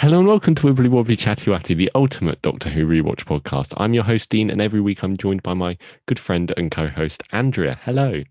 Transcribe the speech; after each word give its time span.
Hello 0.00 0.20
and 0.20 0.28
welcome 0.28 0.54
to 0.54 0.62
Wibbly 0.68 0.88
Wobbly 0.88 1.16
Chatty 1.16 1.50
Watty, 1.50 1.74
the 1.74 1.90
ultimate 1.92 2.40
Doctor 2.40 2.68
Who 2.68 2.86
rewatch 2.86 3.24
podcast. 3.24 3.74
I'm 3.78 3.94
your 3.94 4.04
host, 4.04 4.30
Dean, 4.30 4.48
and 4.48 4.60
every 4.60 4.80
week 4.80 5.02
I'm 5.02 5.16
joined 5.16 5.42
by 5.42 5.54
my 5.54 5.76
good 6.06 6.20
friend 6.20 6.52
and 6.56 6.70
co 6.70 6.86
host, 6.86 7.24
Andrea. 7.32 7.76
Hello. 7.82 8.22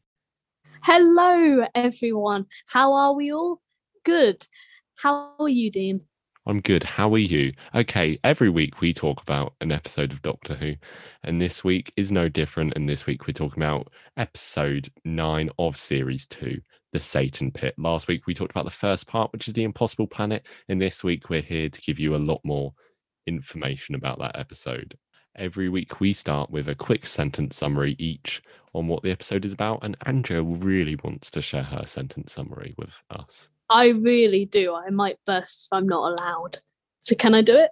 Hello, 0.83 1.65
everyone. 1.75 2.45
How 2.69 2.93
are 2.93 3.13
we 3.13 3.33
all? 3.33 3.59
Good. 4.05 4.47
How 4.95 5.33
are 5.37 5.49
you, 5.49 5.69
Dean? 5.69 5.99
I'm 6.45 6.61
good. 6.61 6.85
How 6.85 7.13
are 7.13 7.17
you? 7.17 7.51
Okay, 7.75 8.17
every 8.23 8.47
week 8.47 8.79
we 8.79 8.93
talk 8.93 9.21
about 9.21 9.53
an 9.59 9.73
episode 9.73 10.13
of 10.13 10.21
Doctor 10.21 10.53
Who, 10.53 10.75
and 11.23 11.41
this 11.41 11.65
week 11.65 11.91
is 11.97 12.13
no 12.13 12.29
different. 12.29 12.77
And 12.77 12.87
this 12.87 13.05
week 13.05 13.27
we're 13.27 13.33
talking 13.33 13.61
about 13.61 13.91
episode 14.15 14.87
nine 15.03 15.49
of 15.59 15.75
series 15.75 16.27
two, 16.27 16.61
The 16.97 17.03
Satan 17.03 17.51
Pit. 17.51 17.75
Last 17.77 18.07
week 18.07 18.25
we 18.25 18.33
talked 18.33 18.49
about 18.49 18.65
the 18.65 18.71
first 18.71 19.05
part, 19.05 19.31
which 19.31 19.47
is 19.47 19.53
The 19.53 19.63
Impossible 19.63 20.07
Planet, 20.07 20.47
and 20.67 20.81
this 20.81 21.03
week 21.03 21.29
we're 21.29 21.41
here 21.43 21.69
to 21.69 21.81
give 21.81 21.99
you 21.99 22.15
a 22.15 22.17
lot 22.17 22.41
more 22.43 22.73
information 23.27 23.93
about 23.93 24.17
that 24.17 24.35
episode. 24.35 24.97
Every 25.35 25.69
week 25.69 25.99
we 25.99 26.11
start 26.11 26.49
with 26.49 26.69
a 26.69 26.73
quick 26.73 27.05
sentence 27.05 27.55
summary 27.55 27.95
each 27.99 28.41
on 28.73 28.87
what 28.87 29.03
the 29.03 29.11
episode 29.11 29.45
is 29.45 29.53
about, 29.53 29.83
and 29.83 29.95
Andrea 30.07 30.41
really 30.41 30.97
wants 31.03 31.29
to 31.29 31.41
share 31.43 31.61
her 31.61 31.85
sentence 31.85 32.33
summary 32.33 32.73
with 32.79 32.89
us. 33.11 33.51
I 33.69 33.89
really 33.89 34.45
do. 34.45 34.73
I 34.73 34.89
might 34.89 35.19
burst 35.23 35.67
if 35.67 35.77
I'm 35.77 35.87
not 35.87 36.13
allowed. 36.13 36.57
So, 36.97 37.15
can 37.15 37.35
I 37.35 37.43
do 37.43 37.57
it? 37.57 37.69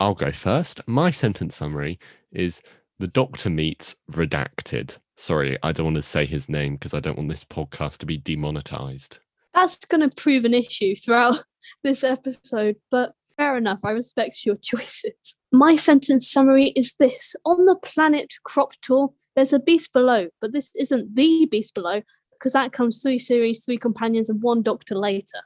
I'll 0.00 0.14
go 0.14 0.32
first. 0.32 0.80
My 0.88 1.10
sentence 1.10 1.54
summary 1.54 1.98
is 2.32 2.62
the 2.98 3.08
doctor 3.08 3.50
meets 3.50 3.94
redacted. 4.10 4.96
Sorry, 5.16 5.56
I 5.62 5.72
don't 5.72 5.84
want 5.84 5.96
to 5.96 6.02
say 6.02 6.26
his 6.26 6.48
name 6.48 6.74
because 6.74 6.94
I 6.94 7.00
don't 7.00 7.16
want 7.16 7.28
this 7.28 7.44
podcast 7.44 7.98
to 7.98 8.06
be 8.06 8.18
demonetized. 8.18 9.18
That's 9.54 9.84
going 9.84 10.08
to 10.08 10.14
prove 10.14 10.44
an 10.44 10.54
issue 10.54 10.96
throughout 10.96 11.44
this 11.84 12.02
episode, 12.02 12.76
but 12.90 13.14
fair 13.36 13.56
enough. 13.56 13.80
I 13.84 13.90
respect 13.90 14.44
your 14.44 14.56
choices. 14.62 15.36
My 15.52 15.76
sentence 15.76 16.30
summary 16.30 16.72
is 16.76 16.94
this 16.98 17.36
On 17.44 17.64
the 17.64 17.76
planet 17.76 18.34
Krop 18.46 18.72
Tor, 18.80 19.12
there's 19.36 19.52
a 19.52 19.60
beast 19.60 19.92
below, 19.92 20.28
but 20.40 20.52
this 20.52 20.70
isn't 20.76 21.14
the 21.14 21.46
beast 21.46 21.74
below 21.74 22.02
because 22.32 22.52
that 22.52 22.72
comes 22.72 23.00
three 23.00 23.18
series, 23.18 23.64
three 23.64 23.78
companions, 23.78 24.28
and 24.28 24.42
one 24.42 24.62
doctor 24.62 24.96
later. 24.96 25.40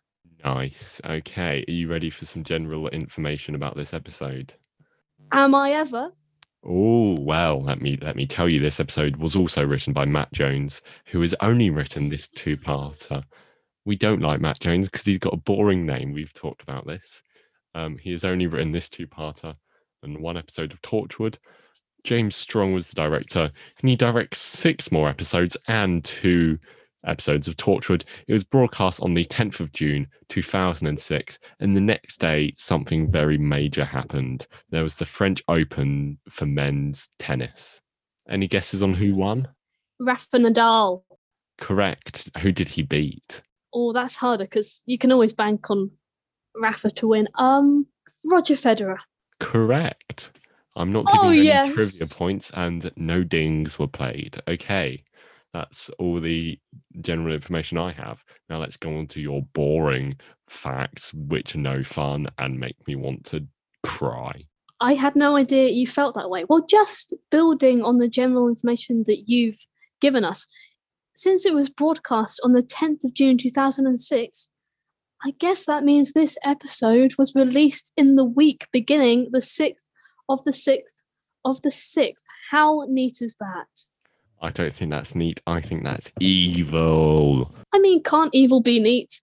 Nice. 0.44 1.00
Okay. 1.04 1.64
Are 1.66 1.72
you 1.72 1.88
ready 1.88 2.10
for 2.10 2.24
some 2.24 2.44
general 2.44 2.88
information 2.88 3.54
about 3.54 3.76
this 3.76 3.92
episode? 3.92 4.54
Am 5.32 5.54
I 5.54 5.72
ever? 5.72 6.12
Oh 6.64 7.16
well, 7.20 7.62
let 7.62 7.80
me 7.80 7.98
let 8.00 8.16
me 8.16 8.26
tell 8.26 8.48
you. 8.48 8.58
This 8.58 8.80
episode 8.80 9.16
was 9.16 9.36
also 9.36 9.64
written 9.64 9.92
by 9.92 10.04
Matt 10.04 10.32
Jones, 10.32 10.82
who 11.06 11.20
has 11.20 11.34
only 11.40 11.70
written 11.70 12.08
this 12.08 12.28
two-parter. 12.28 13.22
We 13.84 13.96
don't 13.96 14.20
like 14.20 14.40
Matt 14.40 14.60
Jones 14.60 14.88
because 14.88 15.06
he's 15.06 15.18
got 15.18 15.34
a 15.34 15.38
boring 15.38 15.86
name. 15.86 16.12
We've 16.12 16.34
talked 16.34 16.62
about 16.62 16.86
this. 16.86 17.22
Um, 17.74 17.96
he 17.96 18.10
has 18.12 18.24
only 18.24 18.46
written 18.46 18.72
this 18.72 18.88
two-parter 18.88 19.54
and 20.02 20.18
one 20.18 20.36
episode 20.36 20.72
of 20.72 20.82
Torchwood. 20.82 21.38
James 22.04 22.36
Strong 22.36 22.72
was 22.74 22.88
the 22.88 22.94
director, 22.94 23.50
and 23.80 23.88
he 23.88 23.96
directs 23.96 24.38
six 24.38 24.90
more 24.92 25.08
episodes 25.08 25.56
and 25.68 26.04
two 26.04 26.58
episodes 27.08 27.48
of 27.48 27.56
Torchwood. 27.56 28.04
It 28.26 28.32
was 28.32 28.44
broadcast 28.44 29.00
on 29.02 29.14
the 29.14 29.24
10th 29.24 29.60
of 29.60 29.72
June 29.72 30.06
2006, 30.28 31.38
and 31.60 31.74
the 31.74 31.80
next 31.80 32.18
day, 32.18 32.52
something 32.56 33.10
very 33.10 33.38
major 33.38 33.84
happened. 33.84 34.46
There 34.70 34.82
was 34.82 34.96
the 34.96 35.06
French 35.06 35.42
Open 35.48 36.18
for 36.28 36.46
men's 36.46 37.08
tennis. 37.18 37.80
Any 38.28 38.46
guesses 38.46 38.82
on 38.82 38.94
who 38.94 39.14
won? 39.14 39.48
Rafa 40.00 40.38
Nadal. 40.38 41.02
Correct. 41.58 42.30
Who 42.38 42.52
did 42.52 42.68
he 42.68 42.82
beat? 42.82 43.42
Oh, 43.72 43.92
that's 43.92 44.16
harder 44.16 44.44
because 44.44 44.82
you 44.86 44.98
can 44.98 45.10
always 45.12 45.32
bank 45.32 45.70
on 45.70 45.90
Rafa 46.56 46.90
to 46.92 47.08
win. 47.08 47.28
Um, 47.34 47.86
Roger 48.24 48.54
Federer. 48.54 48.98
Correct. 49.40 50.30
I'm 50.76 50.92
not 50.92 51.06
giving 51.06 51.20
Oh, 51.26 51.30
you 51.30 51.40
any 51.40 51.46
yes. 51.48 51.74
trivia 51.74 52.06
points, 52.06 52.50
and 52.54 52.90
no 52.96 53.24
dings 53.24 53.78
were 53.78 53.88
played. 53.88 54.40
Okay, 54.46 55.02
that's 55.52 55.90
all 55.98 56.20
the 56.20 56.58
general 57.00 57.34
information 57.34 57.78
I 57.78 57.92
have. 57.92 58.24
Now 58.48 58.58
let's 58.58 58.76
go 58.76 58.96
on 58.96 59.06
to 59.08 59.20
your 59.20 59.42
boring 59.54 60.18
facts, 60.46 61.12
which 61.14 61.54
are 61.54 61.58
no 61.58 61.82
fun 61.82 62.28
and 62.38 62.58
make 62.58 62.76
me 62.86 62.96
want 62.96 63.24
to 63.26 63.46
cry. 63.84 64.44
I 64.80 64.94
had 64.94 65.16
no 65.16 65.36
idea 65.36 65.68
you 65.68 65.86
felt 65.86 66.14
that 66.14 66.30
way. 66.30 66.44
Well, 66.48 66.64
just 66.68 67.14
building 67.30 67.82
on 67.82 67.98
the 67.98 68.08
general 68.08 68.48
information 68.48 69.04
that 69.06 69.24
you've 69.26 69.58
given 70.00 70.24
us, 70.24 70.46
since 71.14 71.44
it 71.44 71.54
was 71.54 71.68
broadcast 71.68 72.40
on 72.44 72.52
the 72.52 72.62
10th 72.62 73.02
of 73.04 73.14
June 73.14 73.38
2006, 73.38 74.50
I 75.24 75.32
guess 75.32 75.64
that 75.64 75.82
means 75.82 76.12
this 76.12 76.38
episode 76.44 77.14
was 77.18 77.34
released 77.34 77.92
in 77.96 78.14
the 78.14 78.24
week 78.24 78.68
beginning 78.72 79.30
the 79.32 79.40
6th 79.40 79.74
of 80.28 80.44
the 80.44 80.52
6th 80.52 81.02
of 81.44 81.60
the 81.62 81.70
6th. 81.70 82.12
How 82.50 82.84
neat 82.88 83.16
is 83.20 83.34
that? 83.40 83.66
I 84.40 84.50
don't 84.50 84.74
think 84.74 84.90
that's 84.90 85.14
neat. 85.14 85.40
I 85.46 85.60
think 85.60 85.84
that's 85.84 86.12
evil. 86.20 87.52
I 87.72 87.78
mean, 87.78 88.02
can't 88.02 88.34
evil 88.34 88.60
be 88.60 88.80
neat? 88.80 89.20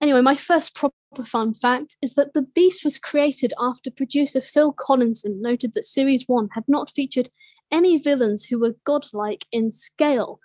Anyway, 0.00 0.20
my 0.20 0.34
first 0.34 0.74
proper 0.74 0.92
fun 1.24 1.54
fact 1.54 1.96
is 2.02 2.14
that 2.14 2.34
The 2.34 2.42
Beast 2.42 2.84
was 2.84 2.98
created 2.98 3.54
after 3.60 3.90
producer 3.90 4.40
Phil 4.40 4.72
Collinson 4.72 5.40
noted 5.40 5.74
that 5.74 5.84
Series 5.84 6.24
1 6.26 6.48
had 6.54 6.64
not 6.66 6.90
featured 6.90 7.28
any 7.70 7.98
villains 7.98 8.44
who 8.44 8.58
were 8.58 8.74
godlike 8.84 9.46
in 9.52 9.70
scale. 9.70 10.40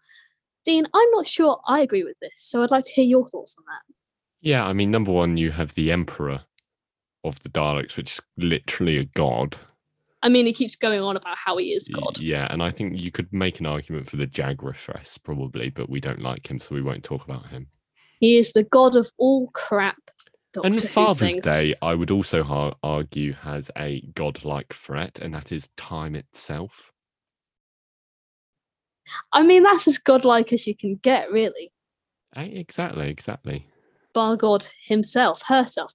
Dean, 0.64 0.85
I'm 0.94 1.12
not 1.12 1.28
sure 1.28 1.59
I 1.68 1.81
agree 1.81 2.03
with 2.03 2.18
this, 2.22 2.34
so 2.35 2.62
I'd 2.62 2.72
like 2.72 2.85
to 2.85 2.94
hear 2.94 3.06
your 3.06 3.25
thoughts 3.25 3.56
on 3.58 3.64
that. 3.66 3.94
Yeah, 4.41 4.66
I 4.66 4.74
mean, 4.74 4.91
number 4.91 5.12
one, 5.12 5.38
you 5.38 5.52
have 5.52 5.74
the 5.74 5.91
Emperor 5.91 6.41
of 7.24 7.41
the 7.41 7.50
Daleks, 7.50 7.97
which 7.97 8.14
is 8.14 8.22
literally 8.38 8.97
a 8.97 9.06
god. 9.06 9.58
I 10.23 10.29
mean, 10.29 10.45
he 10.45 10.53
keeps 10.53 10.75
going 10.75 11.01
on 11.01 11.16
about 11.16 11.38
how 11.38 11.57
he 11.57 11.73
is 11.73 11.88
God. 11.88 12.19
Yeah, 12.19 12.47
and 12.50 12.63
I 12.63 12.72
think 12.72 13.00
you 13.00 13.11
could 13.11 13.31
make 13.31 13.59
an 13.59 13.66
argument 13.66 14.09
for 14.09 14.16
the 14.16 14.28
Jagrafess 14.28 15.22
probably, 15.23 15.69
but 15.69 15.89
we 15.89 16.00
don't 16.00 16.22
like 16.22 16.50
him, 16.50 16.59
so 16.59 16.73
we 16.73 16.81
won't 16.81 17.03
talk 17.03 17.23
about 17.23 17.47
him. 17.47 17.67
He 18.19 18.38
is 18.38 18.51
the 18.53 18.63
god 18.63 18.95
of 18.95 19.11
all 19.17 19.50
crap. 19.53 19.97
Doctor 20.53 20.67
and 20.67 20.81
Father's. 20.81 21.35
Day, 21.38 21.75
I 21.81 21.94
would 21.94 22.09
also 22.09 22.44
ha- 22.44 22.73
argue, 22.81 23.33
has 23.33 23.69
a 23.78 24.01
godlike 24.16 24.73
threat, 24.73 25.19
and 25.19 25.33
that 25.35 25.51
is 25.51 25.69
time 25.78 26.16
itself. 26.16 26.91
I 29.31 29.44
mean, 29.44 29.63
that's 29.63 29.88
as 29.88 29.99
godlike 29.99 30.51
as 30.51 30.66
you 30.66 30.75
can 30.75 30.95
get, 30.95 31.31
really. 31.31 31.72
Eh, 32.35 32.44
exactly, 32.45 33.09
exactly. 33.09 33.67
Bar 34.13 34.35
God 34.35 34.67
himself, 34.84 35.44
herself, 35.44 35.94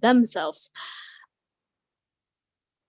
themselves. 0.00 0.70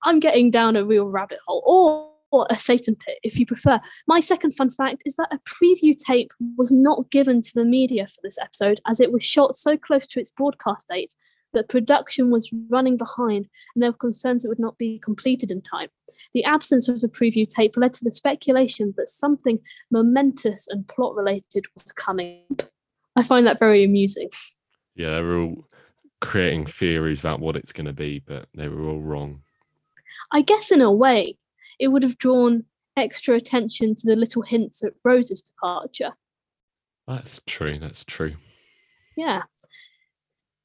I'm 0.04 0.20
getting 0.20 0.52
down 0.52 0.76
a 0.76 0.86
real 0.86 1.08
rabbit 1.08 1.40
hole, 1.46 1.64
or, 1.66 2.40
or 2.40 2.48
a 2.50 2.56
Satan 2.56 2.96
pit, 2.96 3.18
if 3.24 3.40
you 3.40 3.46
prefer. 3.46 3.80
My 4.08 4.20
second 4.20 4.52
fun 4.52 4.70
fact 4.70 5.04
is 5.06 5.16
that 5.16 5.32
a 5.32 5.40
preview 5.40 5.96
tape 5.96 6.32
was 6.58 6.72
not 6.72 7.10
given 7.12 7.42
to 7.42 7.52
the 7.54 7.66
media 7.66 8.08
for 8.08 8.20
this 8.24 8.38
episode, 8.40 8.80
as 8.88 9.00
it 9.00 9.12
was 9.12 9.24
shot 9.24 9.58
so 9.58 9.78
close 9.78 10.08
to 10.08 10.20
its 10.20 10.32
broadcast 10.32 10.88
date 10.90 11.14
that 11.54 11.70
production 11.70 12.30
was 12.32 12.52
running 12.70 12.98
behind 12.98 13.48
and 13.76 13.84
there 13.84 13.92
were 13.92 13.98
concerns 13.98 14.44
it 14.44 14.50
would 14.50 14.60
not 14.60 14.78
be 14.78 15.00
completed 15.00 15.52
in 15.52 15.62
time. 15.62 15.88
The 16.34 16.44
absence 16.44 16.90
of 16.90 17.02
a 17.04 17.08
preview 17.08 17.48
tape 17.48 17.78
led 17.78 17.94
to 17.94 18.04
the 18.04 18.12
speculation 18.12 18.94
that 18.98 19.10
something 19.10 19.60
momentous 19.92 20.68
and 20.68 20.88
plot 20.88 21.16
related 21.16 21.66
was 21.76 21.92
coming. 21.92 22.44
I 23.16 23.24
find 23.24 23.46
that 23.48 23.60
very 23.60 23.84
amusing. 23.84 24.30
Yeah, 24.96 25.16
they 25.16 25.22
were 25.22 25.38
all 25.38 25.68
creating 26.22 26.66
theories 26.66 27.20
about 27.20 27.40
what 27.40 27.56
it's 27.56 27.72
going 27.72 27.86
to 27.86 27.94
be, 27.94 28.20
but 28.20 28.48
they 28.56 28.68
were 28.68 28.90
all 28.90 29.02
wrong. 29.02 29.42
I 30.34 30.42
guess 30.42 30.72
in 30.72 30.82
a 30.82 30.92
way, 30.92 31.38
it 31.80 31.90
would 31.90 32.04
have 32.04 32.18
drawn 32.18 32.66
extra 32.98 33.36
attention 33.36 33.96
to 33.96 34.08
the 34.08 34.16
little 34.16 34.42
hints 34.42 34.84
at 34.84 34.94
Rose's 35.06 35.42
departure. 35.42 36.14
That's 37.08 37.40
true. 37.46 37.78
That's 37.78 38.04
true. 38.04 38.34
Yeah. 39.16 39.44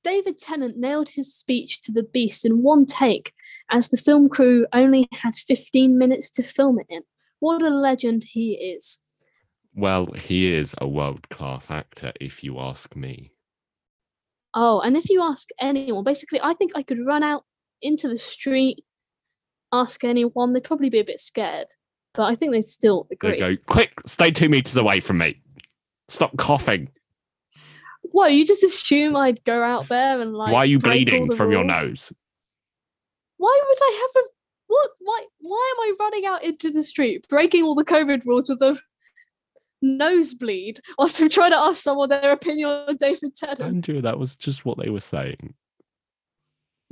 David 0.02 0.38
Tennant 0.38 0.78
nailed 0.78 1.10
his 1.10 1.34
speech 1.34 1.82
to 1.82 1.92
the 1.92 2.02
beast 2.02 2.44
in 2.44 2.62
one 2.62 2.86
take, 2.86 3.32
as 3.70 3.88
the 3.88 3.96
film 3.96 4.28
crew 4.28 4.66
only 4.72 5.06
had 5.12 5.34
15 5.36 5.98
minutes 5.98 6.30
to 6.30 6.42
film 6.42 6.78
it 6.78 6.86
in. 6.88 7.02
What 7.40 7.62
a 7.62 7.68
legend 7.68 8.24
he 8.24 8.54
is. 8.54 9.00
Well, 9.74 10.06
he 10.14 10.52
is 10.52 10.74
a 10.80 10.88
world 10.88 11.28
class 11.28 11.70
actor, 11.70 12.12
if 12.20 12.42
you 12.42 12.58
ask 12.58 12.96
me. 12.96 13.32
Oh, 14.54 14.80
and 14.80 14.96
if 14.96 15.10
you 15.10 15.22
ask 15.22 15.48
anyone, 15.60 16.04
basically, 16.04 16.40
I 16.42 16.54
think 16.54 16.72
I 16.74 16.82
could 16.82 17.04
run 17.06 17.22
out 17.22 17.44
into 17.82 18.08
the 18.08 18.18
street, 18.18 18.84
ask 19.72 20.04
anyone, 20.04 20.52
they'd 20.52 20.64
probably 20.64 20.90
be 20.90 21.00
a 21.00 21.04
bit 21.04 21.20
scared, 21.20 21.68
but 22.14 22.24
I 22.24 22.34
think 22.34 22.52
they'd 22.52 22.64
still 22.64 23.06
They 23.10 23.14
agree. 23.14 23.38
go, 23.38 23.56
quick, 23.68 23.92
stay 24.06 24.30
two 24.30 24.48
meters 24.48 24.76
away 24.76 25.00
from 25.00 25.18
me. 25.18 25.40
Stop 26.08 26.36
coughing. 26.36 26.88
What, 28.02 28.32
you 28.32 28.46
just 28.46 28.64
assume 28.64 29.16
I'd 29.16 29.44
go 29.44 29.62
out 29.62 29.88
there 29.88 30.20
and 30.20 30.32
like. 30.32 30.52
Why 30.52 30.60
are 30.60 30.66
you 30.66 30.78
bleeding 30.78 31.34
from 31.34 31.52
your 31.52 31.64
nose? 31.64 32.12
Why 33.36 33.60
would 33.66 33.78
I 33.80 33.98
have 34.00 34.22
a 34.24 34.28
what? 34.68 34.90
Why? 35.00 35.22
Why 35.40 35.74
am 35.76 35.82
I 35.82 35.94
running 36.00 36.26
out 36.26 36.42
into 36.42 36.70
the 36.70 36.82
street, 36.82 37.26
breaking 37.28 37.64
all 37.64 37.74
the 37.74 37.84
COVID 37.84 38.24
rules 38.26 38.48
with 38.48 38.62
a 38.62 38.80
nosebleed, 39.82 40.80
whilst 40.98 41.20
I'm 41.20 41.28
trying 41.28 41.50
to 41.52 41.58
ask 41.58 41.82
someone 41.82 42.08
their 42.08 42.32
opinion 42.32 42.68
on 42.68 42.96
David 42.96 43.34
Tennant? 43.36 43.60
Andrea, 43.60 44.00
that 44.02 44.18
was 44.18 44.36
just 44.36 44.64
what 44.64 44.78
they 44.78 44.90
were 44.90 45.00
saying. 45.00 45.54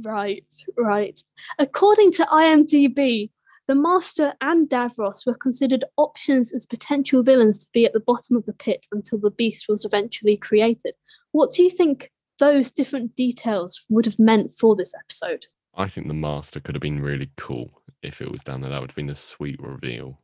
Right, 0.02 0.52
right. 0.76 1.20
According 1.58 2.12
to 2.12 2.24
IMDb, 2.24 3.30
the 3.66 3.74
Master 3.74 4.34
and 4.40 4.68
Davros 4.68 5.26
were 5.26 5.34
considered 5.34 5.84
options 5.96 6.54
as 6.54 6.66
potential 6.66 7.22
villains 7.22 7.64
to 7.64 7.70
be 7.72 7.84
at 7.84 7.92
the 7.92 8.00
bottom 8.00 8.36
of 8.36 8.46
the 8.46 8.52
pit 8.52 8.86
until 8.92 9.18
the 9.18 9.30
beast 9.30 9.66
was 9.68 9.84
eventually 9.84 10.36
created. 10.36 10.94
What 11.32 11.50
do 11.50 11.62
you 11.62 11.70
think 11.70 12.10
those 12.38 12.70
different 12.70 13.16
details 13.16 13.84
would 13.88 14.04
have 14.04 14.18
meant 14.18 14.52
for 14.52 14.76
this 14.76 14.94
episode? 14.94 15.46
I 15.74 15.88
think 15.88 16.06
the 16.06 16.14
master 16.14 16.60
could 16.60 16.74
have 16.74 16.82
been 16.82 17.02
really 17.02 17.30
cool 17.36 17.82
if 18.02 18.22
it 18.22 18.30
was 18.30 18.42
down 18.42 18.60
there. 18.60 18.70
That 18.70 18.80
would 18.80 18.90
have 18.90 18.96
been 18.96 19.10
a 19.10 19.16
sweet 19.16 19.60
reveal. 19.60 20.20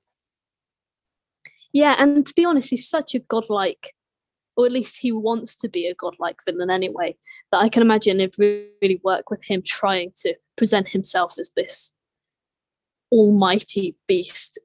Yeah, 1.73 1.97
and 1.99 2.25
to 2.27 2.35
be 2.35 2.45
honest, 2.45 2.71
he's 2.71 2.89
such 2.89 3.15
a 3.15 3.19
godlike, 3.19 3.95
or 4.57 4.67
at 4.67 4.73
least 4.73 4.99
he 4.99 5.13
wants 5.13 5.57
to 5.57 5.69
be 5.69 5.87
a 5.87 5.95
godlike 5.95 6.39
villain 6.45 6.71
anyway, 6.71 7.17
that 7.51 7.59
I 7.59 7.69
can 7.69 7.83
imagine 7.83 8.21
it 8.21 8.37
really 8.39 9.01
work 9.03 9.31
with 9.31 9.45
him 9.45 9.63
trying 9.65 10.13
to 10.19 10.35
present 10.57 10.89
himself 10.89 11.39
as 11.39 11.53
this 11.57 11.93
almighty 13.11 13.97
beast 14.07 14.59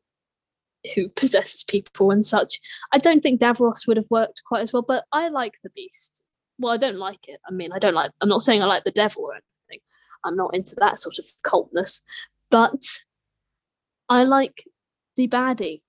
who 0.96 1.10
possesses 1.16 1.64
people 1.64 2.12
and 2.12 2.26
such. 2.26 2.60
I 2.92 2.98
don't 2.98 3.22
think 3.22 3.40
Davros 3.40 3.88
would 3.88 3.98
have 3.98 4.10
worked 4.10 4.42
quite 4.48 4.62
as 4.62 4.74
well, 4.74 4.86
but 4.88 5.06
I 5.12 5.30
like 5.30 5.56
the 5.64 5.70
beast. 5.70 6.24
Well, 6.60 6.74
I 6.74 6.78
don't 6.78 6.98
like 6.98 7.28
it. 7.28 7.40
I 7.48 7.52
mean, 7.52 7.72
I 7.72 7.80
don't 7.80 7.94
like, 7.94 8.12
I'm 8.22 8.30
not 8.30 8.42
saying 8.42 8.62
I 8.62 8.66
like 8.66 8.84
the 8.84 8.92
devil 8.92 9.24
or 9.24 9.34
anything. 9.34 9.82
I'm 10.24 10.36
not 10.36 10.56
into 10.56 10.76
that 10.80 11.00
sort 11.00 11.20
of 11.20 11.26
cultness, 11.44 12.02
but 12.50 12.82
I 14.10 14.24
like 14.24 14.64
the 15.16 15.28
baddie. 15.28 15.82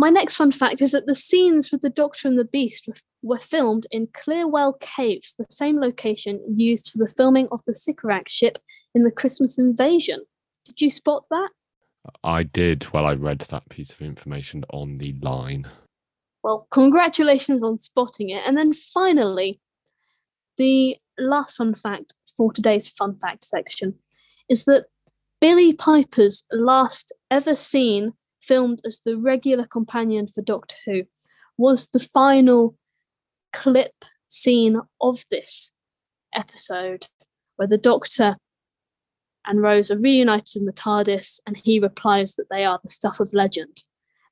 My 0.00 0.08
next 0.08 0.36
fun 0.36 0.50
fact 0.50 0.80
is 0.80 0.92
that 0.92 1.04
the 1.04 1.14
scenes 1.14 1.70
with 1.70 1.82
the 1.82 1.90
Doctor 1.90 2.26
and 2.26 2.38
the 2.38 2.46
Beast 2.46 2.88
were, 3.22 3.38
filmed 3.38 3.86
in 3.90 4.06
Clearwell 4.14 4.80
Caves, 4.80 5.34
the 5.36 5.44
same 5.50 5.78
location 5.78 6.42
used 6.56 6.88
for 6.88 6.96
the 6.96 7.06
filming 7.06 7.48
of 7.52 7.60
the 7.66 7.74
Sycorax 7.74 8.32
ship 8.32 8.56
in 8.94 9.04
the 9.04 9.10
Christmas 9.10 9.58
invasion. 9.58 10.24
Did 10.64 10.80
you 10.80 10.88
spot 10.88 11.24
that? 11.30 11.50
I 12.24 12.44
did. 12.44 12.90
Well, 12.94 13.04
I 13.04 13.12
read 13.12 13.40
that 13.40 13.68
piece 13.68 13.92
of 13.92 14.00
information 14.00 14.64
on 14.70 14.96
the 14.96 15.12
line. 15.20 15.66
Well, 16.42 16.66
congratulations 16.70 17.62
on 17.62 17.78
spotting 17.78 18.30
it. 18.30 18.42
And 18.46 18.56
then 18.56 18.72
finally, 18.72 19.60
the 20.56 20.96
last 21.18 21.56
fun 21.56 21.74
fact 21.74 22.14
for 22.34 22.54
today's 22.54 22.88
fun 22.88 23.18
fact 23.18 23.44
section 23.44 23.96
is 24.48 24.64
that 24.64 24.86
Billie 25.42 25.74
Piper's 25.74 26.46
last 26.50 27.12
ever 27.30 27.54
scene 27.54 28.14
filmed 28.40 28.80
as 28.84 29.00
the 29.04 29.16
regular 29.16 29.66
companion 29.66 30.26
for 30.26 30.42
Doctor 30.42 30.76
Who 30.86 31.02
was 31.56 31.88
the 31.88 31.98
final 31.98 32.76
clip 33.52 34.04
scene 34.28 34.80
of 35.00 35.24
this 35.30 35.72
episode 36.34 37.06
where 37.56 37.68
the 37.68 37.78
Doctor 37.78 38.36
and 39.46 39.62
Rose 39.62 39.90
are 39.90 39.98
reunited 39.98 40.56
in 40.56 40.66
the 40.66 40.72
TARDIS, 40.72 41.40
and 41.46 41.56
he 41.56 41.80
replies 41.80 42.34
that 42.34 42.48
they 42.50 42.64
are 42.64 42.78
the 42.82 42.90
stuff 42.90 43.20
of 43.20 43.32
legend. 43.32 43.84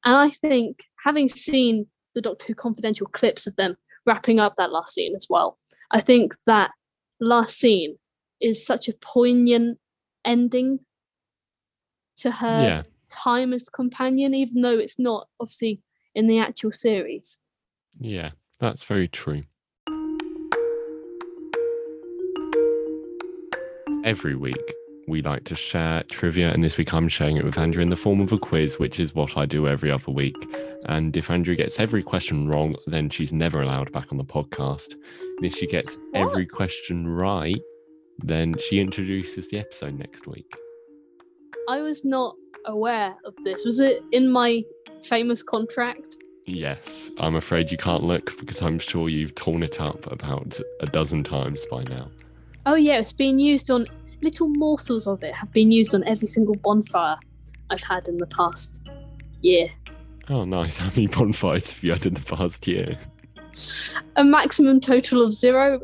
And 0.05 0.17
I 0.17 0.31
think, 0.31 0.85
having 1.05 1.29
seen 1.29 1.87
the 2.15 2.21
Doctor 2.21 2.47
Who 2.47 2.55
confidential 2.55 3.07
clips 3.07 3.47
of 3.47 3.57
them 3.57 3.77
wrapping 4.07 4.39
up 4.39 4.55
that 4.57 4.73
last 4.73 4.95
scene 4.95 5.15
as 5.15 5.27
well, 5.29 5.59
I 5.91 6.01
think 6.01 6.35
that 6.47 6.73
last 7.21 7.59
scene 7.59 7.97
is 8.41 8.65
such 8.65 8.89
a 8.89 8.95
poignant 8.95 9.79
ending 10.25 10.81
to 12.19 12.31
her 12.31 12.63
Yeah. 12.63 12.83
Time 13.11 13.53
as 13.53 13.69
companion, 13.69 14.35
even 14.35 14.63
though 14.63 14.79
it's 14.79 14.99
not 14.99 15.29
obviously 15.41 15.81
in 16.15 16.27
the 16.27 16.39
actual 16.39 16.73
series. 16.73 17.41
Yeah, 17.99 18.31
that's 18.61 18.83
very 18.83 19.09
true. 19.09 19.45
Every 24.05 24.35
week, 24.35 24.75
we 25.09 25.23
like 25.23 25.45
to 25.45 25.55
share 25.55 26.03
trivia, 26.05 26.53
and 26.53 26.63
this 26.63 26.77
week 26.77 26.93
I'm 26.93 27.09
sharing 27.09 27.37
it 27.37 27.45
with 27.45 27.59
Andrea 27.59 27.83
in 27.83 27.91
the 27.91 27.97
form 27.97 28.21
of 28.21 28.33
a 28.33 28.39
quiz, 28.39 28.79
which 28.79 29.01
is 29.01 29.15
what 29.15 29.37
I 29.37 29.47
do 29.47 29.67
every 29.67 29.91
other 29.91 30.13
week. 30.13 30.37
And 30.85 31.17
if 31.17 31.31
Andrea 31.31 31.57
gets 31.57 31.81
every 31.81 32.03
question 32.03 32.49
wrong, 32.49 32.77
then 32.87 33.11
she's 33.11 33.33
never 33.33 33.63
allowed 33.63 33.93
back 33.93 34.13
on 34.13 34.19
the 34.19 34.25
podcast. 34.25 34.95
And 35.37 35.47
if 35.47 35.55
she 35.55 35.67
gets 35.67 35.99
every 36.15 36.47
question 36.47 37.09
right, 37.09 37.61
then 38.19 38.55
she 38.69 38.79
introduces 38.79 39.49
the 39.49 39.59
episode 39.59 39.99
next 39.99 40.27
week. 40.27 40.55
I 41.69 41.83
was 41.83 42.03
not 42.03 42.35
aware 42.65 43.15
of 43.27 43.35
this. 43.45 43.67
Was 43.67 43.79
it 43.79 44.03
in 44.11 44.33
my 44.33 44.65
famous 45.05 45.43
contract? 45.43 46.17
Yes, 46.47 47.11
I'm 47.21 47.37
afraid 47.37 47.71
you 47.71 47.77
can't 47.77 48.03
look 48.03 48.39
because 48.39 48.63
I'm 48.63 48.79
sure 48.79 49.11
you've 49.11 49.35
torn 49.35 49.63
it 49.63 49.79
up 49.79 50.11
about 50.11 50.59
a 50.81 50.87
dozen 50.87 51.25
times 51.25 51.67
by 51.71 51.83
now. 51.83 52.11
Oh 52.65 52.75
yeah, 52.75 52.99
it's 52.99 53.13
been 53.13 53.39
used 53.39 53.71
on 53.71 53.87
little 54.23 54.49
morsels 54.49 55.07
of 55.07 55.23
it 55.23 55.35
have 55.35 55.53
been 55.53 55.71
used 55.71 55.95
on 55.95 56.05
every 56.05 56.27
single 56.27 56.55
bonfire 56.55 57.19
I've 57.69 57.83
had 57.83 58.09
in 58.09 58.17
the 58.17 58.27
past 58.27 58.89
year. 59.43 59.69
Oh, 60.31 60.47
nice. 60.47 60.79
How 60.79 60.89
many 60.89 61.07
bonfires 61.07 61.71
have 61.71 61.83
you 61.83 61.93
had 61.93 62.07
in 62.07 62.15
the 62.15 62.35
past 62.35 62.67
year? 62.67 62.99
A 64.17 64.25
maximum 64.25 64.81
total 64.81 65.23
of 65.23 65.35
zero. 65.35 65.83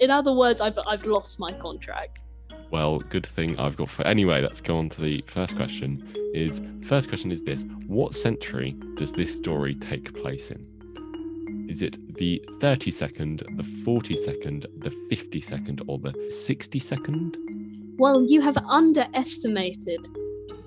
In 0.00 0.10
other 0.10 0.34
words, 0.34 0.60
I've 0.60 0.78
I've 0.88 1.04
lost 1.04 1.38
my 1.38 1.50
contract. 1.50 2.22
Well, 2.70 3.00
good 3.00 3.26
thing 3.26 3.58
I've 3.58 3.76
got 3.76 3.90
for 3.90 4.06
anyway. 4.06 4.42
Let's 4.42 4.60
go 4.60 4.78
on 4.78 4.88
to 4.90 5.00
the 5.00 5.24
first 5.26 5.56
question. 5.56 6.06
Is 6.34 6.62
first 6.84 7.08
question 7.08 7.32
is 7.32 7.42
this: 7.42 7.64
What 7.86 8.14
century 8.14 8.76
does 8.96 9.12
this 9.12 9.34
story 9.34 9.74
take 9.74 10.14
place 10.22 10.50
in? 10.50 10.66
Is 11.68 11.82
it 11.82 12.16
the 12.16 12.42
32nd, 12.58 13.38
the 13.56 13.62
42nd, 13.62 14.66
the 14.80 14.90
52nd, 14.90 15.82
or 15.86 15.98
the 15.98 16.12
62nd? 16.12 17.36
Well, 17.98 18.24
you 18.24 18.40
have 18.40 18.56
underestimated 18.56 20.06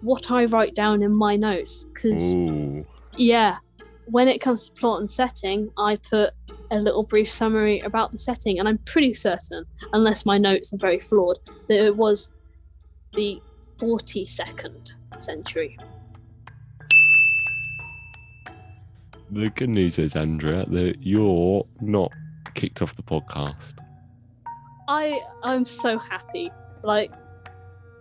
what 0.01 0.31
I 0.31 0.45
write 0.45 0.75
down 0.75 1.01
in 1.03 1.13
my 1.13 1.35
notes 1.35 1.85
because 1.85 2.35
yeah, 3.15 3.57
when 4.05 4.27
it 4.27 4.39
comes 4.41 4.69
to 4.69 4.73
plot 4.73 4.99
and 4.99 5.09
setting, 5.09 5.71
I 5.77 5.95
put 5.97 6.33
a 6.73 6.81
little 6.81 7.03
brief 7.03 7.29
summary 7.29 7.79
about 7.81 8.11
the 8.11 8.17
setting, 8.17 8.59
and 8.59 8.67
I'm 8.67 8.79
pretty 8.79 9.13
certain, 9.13 9.65
unless 9.93 10.25
my 10.25 10.37
notes 10.37 10.73
are 10.73 10.77
very 10.77 10.99
flawed, 10.99 11.37
that 11.67 11.85
it 11.85 11.95
was 11.95 12.31
the 13.13 13.41
42nd 13.77 14.93
century. 15.19 15.77
the 19.33 19.49
good 19.49 19.69
news 19.69 19.97
is, 19.99 20.15
Andrea, 20.15 20.65
that 20.67 20.97
you're 21.01 21.65
not 21.81 22.11
kicked 22.53 22.81
off 22.81 22.95
the 22.95 23.03
podcast. 23.03 23.73
I 24.87 25.21
I'm 25.43 25.65
so 25.65 25.97
happy. 25.97 26.51
Like 26.83 27.11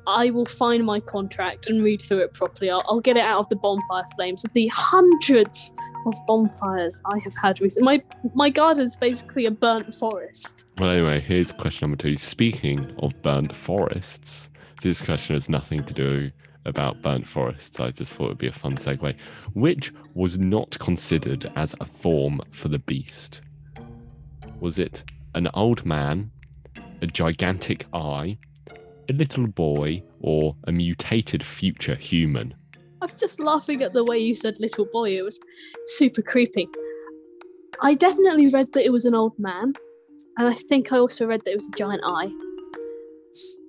I 0.06 0.31
will 0.31 0.46
find 0.46 0.84
my 0.84 1.00
contract 1.00 1.68
and 1.68 1.82
read 1.82 2.02
through 2.02 2.18
it 2.18 2.35
properly. 2.35 2.71
I'll, 2.71 2.82
I'll 2.87 3.00
get 3.00 3.16
it 3.16 3.25
out 3.25 3.40
of 3.40 3.49
the 3.49 3.56
bonfire 3.56 4.04
flames 4.16 4.44
of 4.44 4.52
the 4.52 4.66
hundreds 4.68 5.73
of 6.06 6.14
bonfires 6.26 7.00
I 7.12 7.18
have 7.18 7.35
had 7.40 7.61
recently. 7.61 7.85
My 7.85 8.30
my 8.35 8.50
garden's 8.50 8.97
basically 8.97 9.47
a 9.47 9.50
burnt 9.50 9.94
forest. 9.94 10.66
Well, 10.78 10.90
anyway, 10.90 11.21
here's 11.21 11.52
question 11.52 11.88
number 11.88 12.00
two. 12.00 12.16
Speaking 12.16 12.94
of 12.99 13.21
burnt 13.23 13.54
forests, 13.54 14.50
this 14.82 15.00
question 15.00 15.35
has 15.35 15.49
nothing 15.49 15.85
to 15.85 15.94
do 15.94 16.30
about 16.64 17.02
burnt 17.02 17.26
forests. 17.26 17.78
I 17.80 17.90
just 17.90 18.12
thought 18.12 18.26
it 18.26 18.28
would 18.28 18.38
be 18.38 18.47
a 18.49 18.52
fun 18.52 18.76
segue. 18.76 19.14
Which 19.54 19.92
was 20.14 20.38
not 20.38 20.78
considered 20.78 21.50
as 21.56 21.75
a 21.80 21.85
form 21.85 22.40
for 22.50 22.68
the 22.68 22.78
beast? 22.78 23.40
Was 24.61 24.78
it 24.78 25.02
an 25.35 25.49
old 25.54 25.85
man, 25.85 26.30
a 27.00 27.06
gigantic 27.06 27.87
eye, 27.92 28.38
a 29.11 29.12
little 29.12 29.47
boy, 29.47 30.02
or 30.21 30.56
a 30.66 30.73
mutated 30.73 31.44
future 31.44 31.94
human? 31.94 32.54
I 33.00 33.06
was 33.06 33.14
just 33.14 33.40
laughing 33.40 33.82
at 33.82 33.92
the 33.92 34.04
way 34.04 34.18
you 34.18 34.37
said 34.37 34.61
little 34.61 34.87
boy. 34.87 35.11
It 35.18 35.23
was 35.23 35.38
super 35.87 36.23
creepy. 36.23 36.68
I 37.82 37.94
definitely 37.94 38.49
read 38.49 38.73
that 38.73 38.85
it 38.85 38.92
was 38.92 39.04
an 39.04 39.14
old 39.14 39.37
man, 39.38 39.73
and 40.38 40.49
I 40.49 40.54
think 40.54 40.92
I 40.92 40.99
also 40.99 41.26
read 41.26 41.40
that 41.44 41.52
it 41.52 41.56
was 41.56 41.68
a 41.68 41.76
giant 41.76 42.02
eye. 42.04 42.30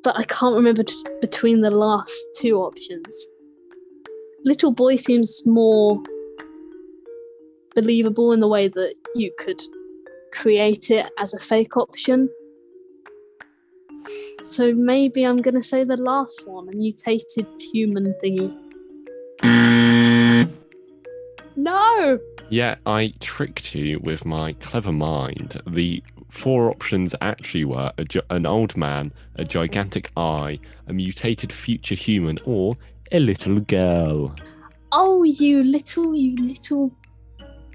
But 0.04 0.20
I 0.20 0.24
can't 0.24 0.56
remember 0.56 0.84
t- 0.84 0.96
between 1.22 1.62
the 1.62 1.72
last 1.72 2.14
two 2.38 2.60
options. 2.60 3.28
Little 4.46 4.72
boy 4.72 4.98
seems 4.98 5.42
more 5.46 6.02
believable 7.74 8.34
in 8.34 8.40
the 8.40 8.48
way 8.48 8.68
that 8.68 8.94
you 9.16 9.32
could 9.40 9.62
create 10.34 10.92
it 10.92 11.10
as 11.18 11.34
a 11.34 11.40
fake 11.40 11.78
option. 11.78 12.30
So 14.42 14.74
maybe 14.74 15.24
I'm 15.24 15.38
gonna 15.38 15.64
say 15.64 15.84
the 15.84 15.98
last 15.98 16.48
one, 16.48 16.70
a 16.70 16.72
mutated 16.72 17.48
human 17.72 18.14
thingy. 18.24 18.54
No! 21.56 22.20
Yeah, 22.50 22.76
I 22.86 23.14
tricked 23.20 23.74
you 23.74 24.00
with 24.00 24.26
my 24.26 24.54
clever 24.54 24.92
mind. 24.92 25.62
The 25.68 26.04
four 26.30 26.70
options 26.70 27.16
actually 27.22 27.66
were 27.66 27.92
a 27.98 28.04
gi- 28.04 28.22
an 28.32 28.46
old 28.46 28.76
man, 28.76 29.14
a 29.36 29.46
gigantic 29.46 30.12
eye, 30.18 30.60
a 30.88 30.94
mutated 30.94 31.54
future 31.54 31.96
human, 31.96 32.38
or 32.46 32.76
a 33.12 33.20
little 33.20 33.60
girl. 33.60 34.36
Oh, 34.92 35.24
you 35.24 35.64
little, 35.64 36.14
you 36.16 36.36
little. 36.36 36.92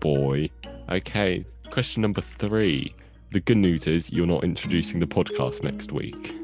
Boy. 0.00 0.44
Okay, 0.90 1.44
question 1.70 2.02
number 2.02 2.20
three. 2.20 2.94
The 3.30 3.40
good 3.40 3.58
news 3.58 3.86
is 3.86 4.10
you're 4.10 4.26
not 4.26 4.42
introducing 4.42 5.00
the 5.00 5.06
podcast 5.06 5.62
next 5.62 5.92
week. 5.92 6.34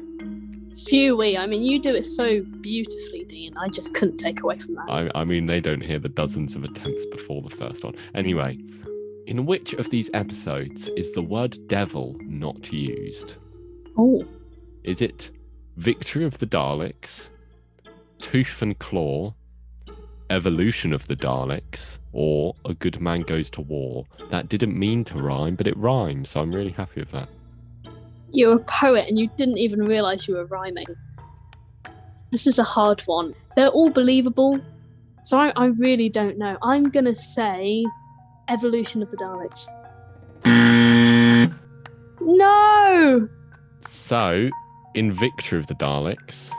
Phewie. 0.75 1.37
I 1.37 1.47
mean, 1.47 1.63
you 1.63 1.81
do 1.81 1.95
it 1.95 2.03
so 2.05 2.41
beautifully, 2.61 3.23
Dean. 3.23 3.57
I 3.57 3.69
just 3.69 3.95
couldn't 3.95 4.17
take 4.17 4.41
away 4.43 4.59
from 4.59 4.75
that. 4.75 4.85
I, 4.89 5.09
I 5.15 5.23
mean, 5.23 5.47
they 5.47 5.61
don't 5.61 5.81
hear 5.81 5.99
the 5.99 6.09
dozens 6.09 6.55
of 6.55 6.63
attempts 6.63 7.05
before 7.07 7.41
the 7.41 7.49
first 7.49 7.83
one. 7.83 7.95
Anyway, 8.13 8.59
in 9.25 9.45
which 9.45 9.73
of 9.73 9.89
these 9.89 10.11
episodes 10.13 10.89
is 10.89 11.11
the 11.13 11.21
word 11.21 11.57
devil 11.67 12.15
not 12.21 12.71
used? 12.71 13.37
Oh, 13.97 14.27
Is 14.83 15.01
it 15.01 15.31
Victory 15.77 16.23
of 16.23 16.37
the 16.37 16.45
Daleks, 16.45 17.29
Tooth 18.19 18.61
and 18.61 18.77
Claw, 18.77 19.33
Evolution 20.29 20.91
of 20.93 21.07
the 21.07 21.15
Daleks, 21.15 21.99
or 22.13 22.55
A 22.65 22.73
Good 22.73 22.99
Man 22.99 23.21
Goes 23.21 23.49
to 23.51 23.61
War? 23.61 24.05
That 24.31 24.49
didn't 24.49 24.77
mean 24.77 25.03
to 25.05 25.15
rhyme, 25.15 25.55
but 25.55 25.67
it 25.67 25.77
rhymes, 25.77 26.31
so 26.31 26.41
I'm 26.41 26.51
really 26.51 26.71
happy 26.71 27.01
with 27.01 27.11
that. 27.11 27.29
you're 28.31 28.55
a 28.55 28.59
poet 28.65 29.07
and 29.07 29.17
you 29.17 29.29
didn't 29.37 29.57
even 29.59 29.81
realize 29.85 30.27
you 30.27 30.35
were 30.35 30.45
rhyming. 30.45 30.87
This 32.31 32.47
is 32.47 32.59
a 32.59 32.63
hard 32.63 33.01
one. 33.01 33.33
They're 33.55 33.69
all 33.69 33.89
believable, 33.89 34.59
so 35.23 35.37
I, 35.39 35.53
I 35.55 35.65
really 35.67 36.09
don't 36.09 36.37
know. 36.37 36.57
I'm 36.61 36.89
gonna 36.89 37.15
say 37.15 37.85
evolution 38.49 39.01
of 39.01 39.09
the 39.11 39.17
Daleks. 39.17 39.67
Mm. 40.43 41.53
No, 42.21 43.29
So, 43.87 44.49
in 44.95 45.11
Victory 45.13 45.59
of 45.59 45.67
the 45.67 45.75
Daleks, 45.75 46.51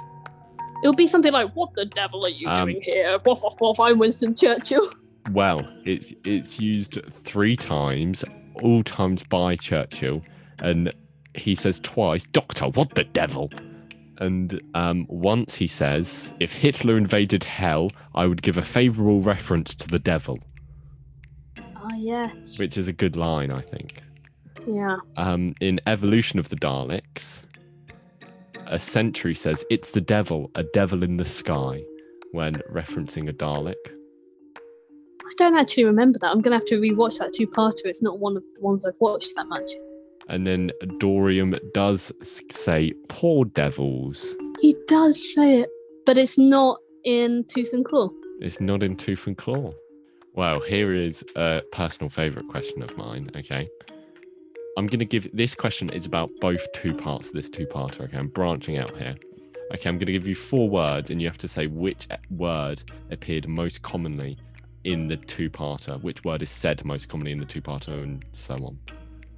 it'll 0.83 0.95
be 0.95 1.07
something 1.07 1.33
like, 1.33 1.55
"What 1.55 1.75
the 1.75 1.87
devil 1.87 2.25
are 2.27 2.31
you 2.31 2.49
Um, 2.49 2.69
doing 2.69 2.83
here?" 2.83 3.19
Waff, 3.25 3.43
waff, 3.43 3.61
waff, 3.61 3.81
I'm 3.81 3.99
Winston 3.99 4.35
Churchill. 4.35 4.89
Well, 5.33 5.67
it's 5.85 6.15
it's 6.25 6.61
used 6.61 7.01
three 7.25 7.57
times, 7.57 8.25
all 8.63 8.85
times 8.85 9.25
by 9.25 9.57
Churchill, 9.57 10.23
and 10.63 10.93
he 11.35 11.57
says 11.57 11.81
twice, 11.81 12.25
"Doctor, 12.33 12.67
what 12.67 12.95
the 12.95 13.03
devil?" 13.03 13.51
And 14.19 14.63
um, 14.75 15.05
once 15.09 15.57
he 15.57 15.67
says, 15.67 16.31
"If 16.39 16.53
Hitler 16.53 16.97
invaded 16.97 17.43
hell, 17.43 17.91
I 18.15 18.27
would 18.29 18.41
give 18.41 18.57
a 18.57 18.63
favourable 18.63 19.21
reference 19.21 19.75
to 19.75 19.89
the 19.89 19.99
devil," 19.99 20.39
Ah, 21.59 21.89
yes. 21.97 22.61
which 22.61 22.79
is 22.79 22.87
a 22.87 22.93
good 22.93 23.17
line, 23.17 23.51
I 23.51 23.63
think. 23.63 24.03
Yeah. 24.65 24.97
Um, 25.17 25.55
in 25.61 25.81
Evolution 25.89 26.39
of 26.39 26.51
the 26.51 26.57
Daleks, 26.57 27.43
a 28.67 28.79
sentry 28.79 29.35
says, 29.35 29.65
"It's 29.71 29.91
the 29.91 30.01
devil, 30.01 30.51
a 30.55 30.63
devil 30.63 31.03
in 31.03 31.17
the 31.17 31.25
sky," 31.25 31.85
when 32.33 32.55
referencing 32.73 33.29
a 33.29 33.33
Dalek. 33.33 33.75
I 34.57 35.33
don't 35.39 35.59
actually 35.59 35.85
remember 35.85 36.19
that. 36.21 36.31
I'm 36.31 36.41
gonna 36.41 36.57
have 36.57 36.65
to 36.67 36.81
rewatch 36.81 37.19
that 37.19 37.33
two-parter. 37.33 37.85
It's 37.85 38.03
not 38.03 38.21
one 38.21 38.37
of 38.37 38.45
the 38.55 38.61
ones 38.61 38.85
I've 38.85 38.95
watched 39.01 39.35
that 39.37 39.49
much. 39.49 39.71
And 40.29 40.47
then 40.47 40.71
Dorium 40.99 41.59
does 41.73 42.13
say, 42.23 42.93
poor 43.09 43.45
devils. 43.45 44.37
He 44.61 44.75
does 44.89 45.35
say 45.35 45.61
it, 45.61 45.71
but 46.05 46.17
it's 46.17 46.37
not 46.37 46.81
in 47.05 47.45
Tooth 47.49 47.73
and 47.73 47.85
Claw. 47.85 48.09
It's 48.41 48.61
not 48.61 48.83
in 48.83 48.97
Tooth 48.97 49.27
and 49.27 49.37
Claw. 49.37 49.73
Well, 50.35 50.61
here 50.61 50.93
is 50.95 51.25
a 51.37 51.63
personal 51.73 52.11
favourite 52.11 52.49
question 52.49 52.83
of 52.83 52.97
mine. 52.97 53.31
Okay. 53.37 53.69
I'm 54.77 54.87
going 54.87 54.99
to 54.99 55.07
give 55.07 55.35
this 55.35 55.55
question 55.55 55.89
is 55.91 56.05
about 56.05 56.31
both 56.41 56.71
two 56.73 56.93
parts 56.93 57.29
of 57.29 57.35
this 57.35 57.49
two 57.49 57.67
parter. 57.67 58.03
Okay. 58.03 58.17
I'm 58.17 58.29
branching 58.29 58.77
out 58.77 58.95
here. 58.97 59.17
Okay. 59.73 59.89
I'm 59.89 59.97
going 59.97 60.07
to 60.07 60.13
give 60.13 60.27
you 60.27 60.35
four 60.35 60.69
words 60.69 61.11
and 61.11 61.21
you 61.21 61.27
have 61.29 61.39
to 61.39 61.49
say 61.49 61.67
which 61.67 62.07
word 62.31 62.83
appeared 63.11 63.49
most 63.49 63.83
commonly 63.83 64.37
in 64.85 65.09
the 65.09 65.17
two 65.17 65.51
parter, 65.51 66.01
which 66.03 66.25
word 66.25 66.43
is 66.43 66.51
said 66.51 66.85
most 66.85 67.09
commonly 67.09 67.33
in 67.33 67.41
the 67.41 67.47
two 67.47 67.61
parter, 67.61 68.03
and 68.03 68.25
so 68.33 68.55
on. 68.55 68.79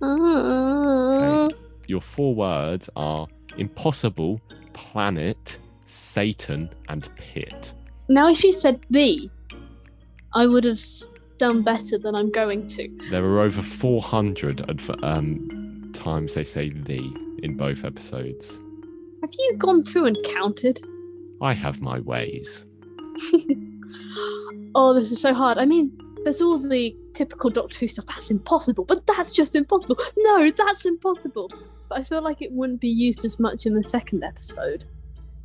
Uh, 0.06 1.48
Your 1.86 2.02
four 2.02 2.34
words 2.34 2.90
are 2.96 3.26
impossible, 3.56 4.40
planet, 4.74 5.58
Satan, 5.86 6.68
and 6.88 7.08
pit. 7.16 7.72
Now, 8.08 8.28
if 8.28 8.44
you 8.44 8.52
said 8.52 8.80
the, 8.90 9.30
I 10.34 10.46
would 10.46 10.64
have 10.64 10.80
done 11.38 11.62
better 11.62 11.98
than 11.98 12.14
I'm 12.14 12.30
going 12.30 12.66
to. 12.68 12.88
There 13.10 13.24
are 13.24 13.40
over 13.40 13.62
400 13.62 14.68
adv- 14.68 15.02
um, 15.02 15.90
times 15.94 16.34
they 16.34 16.44
say 16.44 16.70
the 16.70 17.00
in 17.42 17.56
both 17.56 17.84
episodes. 17.84 18.58
Have 19.22 19.30
you 19.36 19.56
gone 19.56 19.84
through 19.84 20.06
and 20.06 20.18
counted? 20.24 20.80
I 21.40 21.52
have 21.52 21.80
my 21.80 22.00
ways. 22.00 22.66
oh, 24.74 24.94
this 24.94 25.10
is 25.10 25.20
so 25.20 25.34
hard. 25.34 25.58
I 25.58 25.66
mean, 25.66 25.92
there's 26.24 26.40
all 26.40 26.58
the 26.58 26.96
typical 27.14 27.50
Doctor 27.50 27.78
Who 27.78 27.88
stuff. 27.88 28.06
That's 28.06 28.30
impossible, 28.30 28.84
but 28.84 29.06
that's 29.06 29.32
just 29.32 29.54
impossible. 29.54 29.96
No, 30.18 30.50
that's 30.50 30.84
impossible. 30.84 31.50
But 31.88 31.98
I 31.98 32.02
feel 32.02 32.22
like 32.22 32.42
it 32.42 32.52
wouldn't 32.52 32.80
be 32.80 32.88
used 32.88 33.24
as 33.24 33.38
much 33.38 33.66
in 33.66 33.74
the 33.74 33.84
second 33.84 34.24
episode, 34.24 34.84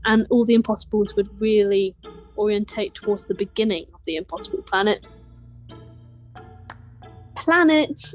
and 0.05 0.27
all 0.29 0.45
the 0.45 0.55
impossibles 0.55 1.15
would 1.15 1.29
really 1.39 1.95
orientate 2.37 2.95
towards 2.95 3.25
the 3.25 3.35
beginning 3.35 3.85
of 3.93 4.03
the 4.05 4.17
impossible 4.17 4.61
planet. 4.63 5.05
Planet. 7.43 8.13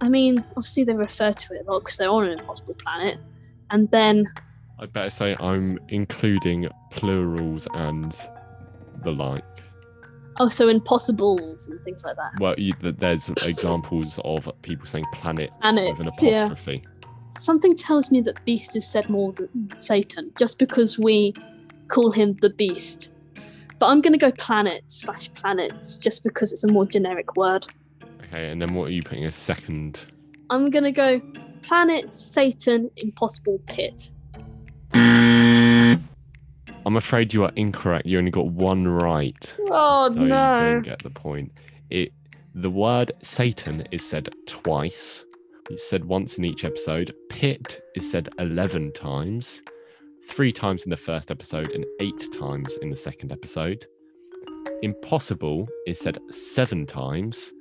I 0.00 0.08
mean, 0.08 0.44
obviously 0.56 0.84
they 0.84 0.94
refer 0.94 1.32
to 1.32 1.52
it 1.52 1.66
a 1.66 1.70
lot 1.70 1.80
because 1.80 1.98
they're 1.98 2.10
on 2.10 2.24
an 2.24 2.38
impossible 2.38 2.74
planet, 2.74 3.18
and 3.70 3.90
then 3.90 4.26
I'd 4.78 4.92
better 4.92 5.10
say 5.10 5.36
I'm 5.38 5.78
including 5.88 6.68
plurals 6.90 7.68
and 7.74 8.18
the 9.04 9.12
like. 9.12 9.44
Oh, 10.38 10.44
also 10.44 10.68
impossibles 10.68 11.68
and 11.68 11.78
things 11.82 12.02
like 12.02 12.16
that. 12.16 12.32
Well, 12.40 12.54
you, 12.56 12.72
there's 12.80 13.28
examples 13.28 14.18
of 14.24 14.50
people 14.62 14.86
saying 14.86 15.04
planets, 15.12 15.52
with 15.60 15.76
an 15.76 15.94
Planets, 15.96 16.22
yeah. 16.22 16.46
apostrophe. 16.46 16.82
Something 17.38 17.76
tells 17.76 18.10
me 18.10 18.22
that 18.22 18.42
beast 18.46 18.74
is 18.74 18.86
said 18.90 19.10
more 19.10 19.32
than 19.32 19.48
Satan, 19.76 20.32
just 20.38 20.58
because 20.58 20.98
we 20.98 21.34
call 21.88 22.10
him 22.10 22.34
the 22.40 22.50
beast. 22.50 23.12
But 23.78 23.86
I'm 23.88 24.00
gonna 24.00 24.18
go 24.18 24.32
planet 24.32 24.82
slash 24.86 25.32
planets, 25.34 25.98
just 25.98 26.24
because 26.24 26.52
it's 26.52 26.64
a 26.64 26.68
more 26.68 26.86
generic 26.86 27.36
word. 27.36 27.66
Okay, 28.32 28.48
and 28.48 28.62
then 28.62 28.74
what 28.74 28.84
are 28.84 28.92
you 28.92 29.02
putting 29.02 29.24
as 29.24 29.34
second? 29.34 30.02
I'm 30.50 30.70
gonna 30.70 30.92
go 30.92 31.20
planet, 31.62 32.14
Satan, 32.14 32.88
impossible 32.96 33.60
pit. 33.66 34.12
I'm 34.92 36.96
afraid 36.96 37.34
you 37.34 37.42
are 37.42 37.50
incorrect. 37.56 38.06
You 38.06 38.18
only 38.18 38.30
got 38.30 38.46
one 38.46 38.86
right. 38.86 39.56
Oh 39.68 40.14
so 40.14 40.20
you 40.20 40.28
don't 40.28 40.82
get 40.82 41.02
the 41.02 41.10
point. 41.10 41.50
It 41.90 42.12
the 42.54 42.70
word 42.70 43.10
Satan 43.20 43.84
is 43.90 44.08
said 44.08 44.28
twice. 44.46 45.24
It's 45.68 45.88
said 45.88 46.04
once 46.04 46.38
in 46.38 46.44
each 46.44 46.64
episode. 46.64 47.12
Pit 47.30 47.82
is 47.96 48.08
said 48.08 48.28
eleven 48.38 48.92
times, 48.92 49.60
three 50.28 50.52
times 50.52 50.84
in 50.84 50.90
the 50.90 50.96
first 50.96 51.32
episode 51.32 51.72
and 51.72 51.84
eight 52.00 52.28
times 52.32 52.76
in 52.80 52.90
the 52.90 52.96
second 52.96 53.32
episode. 53.32 53.86
Impossible 54.82 55.66
is 55.86 55.98
said 55.98 56.18
seven 56.30 56.86
times, 56.86 57.52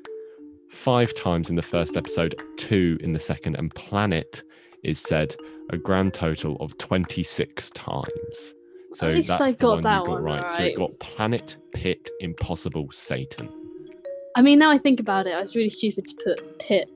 five 0.70 1.14
times 1.14 1.50
in 1.50 1.56
the 1.56 1.62
first 1.62 1.98
episode, 1.98 2.36
two 2.58 2.98
in 3.02 3.14
the 3.14 3.20
second, 3.20 3.56
and 3.56 3.74
planet 3.74 4.44
is 4.84 5.00
said 5.00 5.36
a 5.72 5.78
grand 5.78 6.14
total 6.14 6.56
of 6.58 6.78
26 6.78 7.72
times. 7.72 8.56
So 8.94 9.08
At 9.08 9.16
least 9.16 9.28
that's 9.30 9.42
I 9.42 9.52
got 9.52 9.76
one 9.76 9.84
that 9.84 10.06
got 10.06 10.10
one 10.10 10.24
right. 10.24 10.50
So 10.50 10.56
right. 10.56 10.72
it 10.72 10.78
got 10.78 10.90
planet, 11.00 11.58
pit, 11.74 12.10
impossible, 12.20 12.90
Satan. 12.92 13.50
I 14.36 14.42
mean, 14.42 14.60
now 14.60 14.72
I 14.72 14.78
think 14.78 15.00
about 15.00 15.28
it, 15.28 15.34
I 15.34 15.42
was 15.42 15.56
really 15.56 15.70
stupid 15.70 16.08
to 16.08 16.16
put 16.24 16.60
pit 16.60 16.90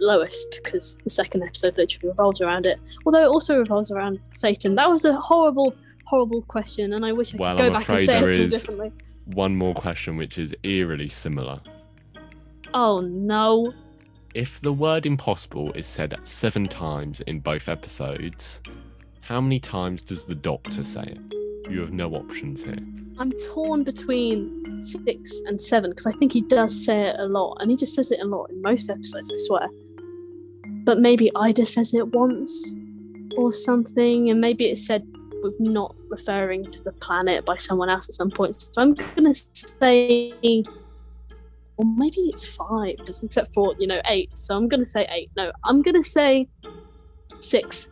lowest 0.00 0.60
because 0.62 0.98
the 1.04 1.10
second 1.10 1.42
episode 1.42 1.76
literally 1.78 2.08
revolves 2.08 2.40
around 2.40 2.66
it. 2.66 2.78
Although 3.06 3.22
it 3.22 3.28
also 3.28 3.58
revolves 3.58 3.90
around 3.90 4.20
Satan. 4.32 4.74
That 4.74 4.90
was 4.90 5.04
a 5.04 5.14
horrible, 5.20 5.74
horrible 6.04 6.42
question, 6.42 6.92
and 6.92 7.04
I 7.04 7.12
wish 7.12 7.34
I 7.34 7.38
could 7.38 7.58
go 7.58 7.66
I'm 7.66 7.72
back 7.72 7.88
and 7.88 8.06
say 8.06 8.18
it 8.18 8.40
all 8.40 8.48
differently. 8.48 8.92
One 9.26 9.56
more 9.56 9.74
question, 9.74 10.16
which 10.16 10.38
is 10.38 10.54
eerily 10.64 11.08
similar. 11.08 11.60
Oh 12.74 13.00
no. 13.00 13.72
If 14.34 14.60
the 14.60 14.72
word 14.72 15.06
impossible 15.06 15.72
is 15.72 15.86
said 15.86 16.18
seven 16.24 16.64
times 16.64 17.20
in 17.22 17.40
both 17.40 17.68
episodes, 17.68 18.60
how 19.20 19.40
many 19.40 19.58
times 19.58 20.02
does 20.02 20.24
the 20.24 20.34
doctor 20.34 20.84
say 20.84 21.02
it? 21.02 21.70
You 21.70 21.80
have 21.80 21.92
no 21.92 22.12
options 22.12 22.62
here. 22.62 22.78
I'm 23.18 23.32
torn 23.54 23.82
between 23.82 24.82
six 24.82 25.40
and 25.46 25.60
seven 25.60 25.90
because 25.90 26.06
I 26.06 26.12
think 26.12 26.32
he 26.32 26.42
does 26.42 26.84
say 26.84 27.08
it 27.08 27.16
a 27.18 27.24
lot, 27.24 27.56
and 27.60 27.70
he 27.70 27.76
just 27.76 27.94
says 27.94 28.12
it 28.12 28.20
a 28.20 28.26
lot 28.26 28.50
in 28.50 28.60
most 28.60 28.90
episodes, 28.90 29.32
I 29.32 29.36
swear. 29.46 29.68
But 30.84 31.00
maybe 31.00 31.30
Ida 31.34 31.64
says 31.64 31.94
it 31.94 32.08
once 32.08 32.74
or 33.36 33.52
something, 33.52 34.30
and 34.30 34.40
maybe 34.40 34.66
it's 34.66 34.86
said 34.86 35.06
with 35.42 35.54
not 35.58 35.96
referring 36.08 36.70
to 36.70 36.82
the 36.82 36.92
planet 36.92 37.44
by 37.44 37.56
someone 37.56 37.88
else 37.88 38.08
at 38.08 38.14
some 38.14 38.30
point. 38.30 38.68
So 38.72 38.82
I'm 38.82 38.94
gonna 38.94 39.34
say, 39.34 40.64
or 41.76 41.84
maybe 41.84 42.20
it's 42.32 42.46
five, 42.46 42.96
except 43.06 43.52
for 43.54 43.74
you 43.78 43.86
know 43.86 44.00
eight. 44.06 44.36
So 44.36 44.56
I'm 44.56 44.68
gonna 44.68 44.86
say 44.86 45.06
eight. 45.10 45.30
No, 45.36 45.52
I'm 45.64 45.82
gonna 45.82 46.02
say 46.02 46.48
six. 47.40 47.88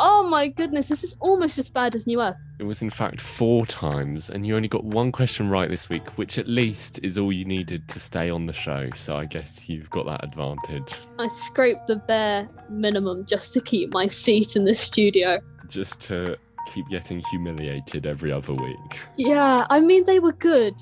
Oh 0.00 0.28
my 0.28 0.46
goodness, 0.46 0.88
this 0.88 1.02
is 1.02 1.16
almost 1.18 1.58
as 1.58 1.70
bad 1.70 1.94
as 1.96 2.06
New 2.06 2.22
Earth. 2.22 2.36
It 2.60 2.64
was 2.64 2.82
in 2.82 2.90
fact 2.90 3.20
four 3.20 3.66
times, 3.66 4.30
and 4.30 4.46
you 4.46 4.54
only 4.54 4.68
got 4.68 4.84
one 4.84 5.10
question 5.10 5.48
right 5.48 5.68
this 5.68 5.88
week, 5.88 6.06
which 6.16 6.38
at 6.38 6.46
least 6.46 7.00
is 7.02 7.18
all 7.18 7.32
you 7.32 7.44
needed 7.44 7.88
to 7.88 7.98
stay 7.98 8.30
on 8.30 8.46
the 8.46 8.52
show. 8.52 8.90
So 8.94 9.16
I 9.16 9.24
guess 9.24 9.68
you've 9.68 9.90
got 9.90 10.06
that 10.06 10.22
advantage. 10.22 10.94
I 11.18 11.26
scraped 11.28 11.88
the 11.88 11.96
bare 11.96 12.48
minimum 12.68 13.26
just 13.26 13.52
to 13.54 13.60
keep 13.60 13.92
my 13.92 14.06
seat 14.06 14.54
in 14.54 14.64
the 14.64 14.74
studio. 14.74 15.40
Just 15.68 16.00
to 16.02 16.36
keep 16.72 16.88
getting 16.88 17.20
humiliated 17.30 18.06
every 18.06 18.30
other 18.30 18.54
week. 18.54 18.98
Yeah, 19.16 19.66
I 19.70 19.80
mean, 19.80 20.04
they 20.04 20.20
were 20.20 20.32
good, 20.32 20.74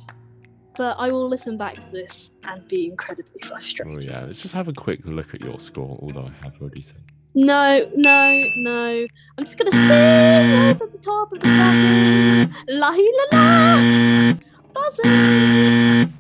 but 0.77 0.97
I 0.99 1.11
will 1.11 1.29
listen 1.29 1.57
back 1.57 1.75
to 1.75 1.91
this 1.91 2.31
and 2.45 2.67
be 2.69 2.87
incredibly 2.87 3.41
frustrated. 3.43 4.11
Oh 4.11 4.13
yeah, 4.13 4.25
let's 4.25 4.43
just 4.43 4.55
have 4.55 4.69
a 4.69 4.73
quick 4.73 5.01
look 5.05 5.35
at 5.35 5.41
your 5.41 5.59
score, 5.59 5.99
although 6.03 6.31
I 6.41 6.45
have 6.45 6.61
already 6.61 6.83
said. 6.83 7.03
No, 7.35 7.91
no, 7.95 8.45
no. 8.57 9.07
I'm 9.37 9.45
just 9.45 9.59
gonna 9.59 9.73
sing 9.73 10.53
over 10.71 10.87
the 10.87 10.99
top 10.99 11.33
of 11.33 11.41
the 11.41 11.47
buzzing. 11.47 12.55
La 12.69 12.91
la 12.91 13.25
la. 13.33 14.35
Buzzing. 14.73 16.13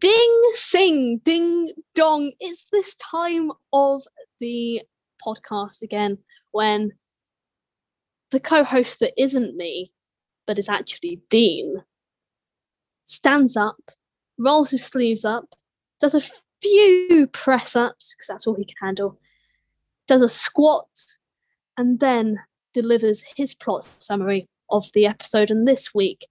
Ding 0.00 0.50
sing, 0.52 1.20
ding 1.24 1.72
dong. 1.94 2.32
It's 2.40 2.66
this 2.70 2.94
time 2.96 3.52
of 3.72 4.02
the 4.38 4.82
podcast 5.26 5.82
again 5.82 6.18
when 6.52 6.92
the 8.30 8.40
co 8.40 8.64
host 8.64 9.00
that 9.00 9.20
isn't 9.20 9.56
me, 9.56 9.92
but 10.46 10.58
is 10.58 10.68
actually 10.68 11.20
Dean, 11.30 11.82
stands 13.04 13.56
up, 13.56 13.90
rolls 14.38 14.70
his 14.70 14.84
sleeves 14.84 15.24
up, 15.24 15.54
does 16.00 16.14
a 16.14 16.22
few 16.60 17.28
press 17.32 17.76
ups 17.76 18.14
because 18.14 18.26
that's 18.28 18.46
all 18.46 18.54
he 18.54 18.64
can 18.64 18.76
handle, 18.80 19.18
does 20.06 20.22
a 20.22 20.28
squat, 20.28 20.88
and 21.76 22.00
then 22.00 22.38
delivers 22.74 23.24
his 23.36 23.54
plot 23.54 23.84
summary 23.84 24.48
of 24.70 24.90
the 24.92 25.06
episode. 25.06 25.50
And 25.50 25.66
this 25.66 25.94
week, 25.94 26.26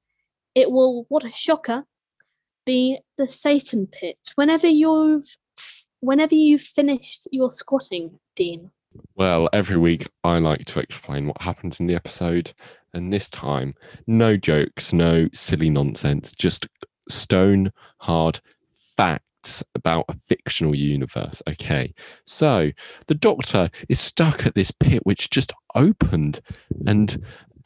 it 0.56 0.72
will, 0.72 1.06
what 1.10 1.24
a 1.24 1.32
shocker, 1.32 1.86
be 2.66 3.00
the 3.18 3.28
Satan 3.28 3.88
pit. 3.88 4.18
Whenever 4.36 4.68
you've, 4.68 5.38
whenever 6.00 6.36
you've 6.36 6.62
finished 6.62 7.28
your 7.32 7.52
squatting, 7.52 8.20
Dean. 8.36 8.72
Well, 9.16 9.50
every 9.54 9.78
week 9.78 10.08
I 10.24 10.38
like 10.40 10.66
to 10.66 10.80
explain 10.80 11.28
what 11.28 11.42
happens 11.42 11.80
in 11.80 11.88
the 11.88 11.96
episode, 11.96 12.54
and 12.94 13.12
this 13.12 13.30
time, 13.30 13.74
no 14.06 14.38
jokes, 14.38 14.94
no 14.94 15.28
silly 15.34 15.70
nonsense, 15.70 16.34
just 16.34 16.68
stone 17.10 17.72
hard 17.98 18.40
facts 18.74 19.64
about 19.76 20.06
a 20.10 20.16
fictional 20.26 20.76
universe. 20.76 21.42
Okay, 21.48 21.94
so 22.26 22.72
the 23.08 23.16
Doctor 23.16 23.70
is 23.90 24.00
stuck 24.00 24.46
at 24.46 24.56
this 24.56 24.72
pit 24.72 25.06
which 25.06 25.30
just 25.30 25.54
opened, 25.76 26.42
and 26.86 27.24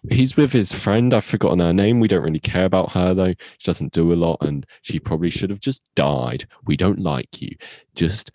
he's 0.09 0.38
with 0.38 0.51
his 0.51 0.71
friend. 0.71 1.13
I've 1.13 1.23
forgotten 1.23 1.59
her 1.59 1.73
name. 1.73 2.00
We 2.00 2.07
don't 2.07 2.23
really 2.23 2.39
care 2.39 2.65
about 2.65 2.91
her 2.91 3.13
though. 3.13 3.33
She 3.57 3.65
doesn't 3.65 3.93
do 3.93 4.13
a 4.13 4.15
lot, 4.15 4.38
and 4.41 4.65
she 4.81 5.00
probably 5.00 5.29
should 5.29 5.50
have 5.50 5.59
just 5.59 5.81
died. 5.95 6.45
We 6.65 6.77
don't 6.77 7.00
like 7.00 7.41
you. 7.41 7.55
Just 7.95 8.31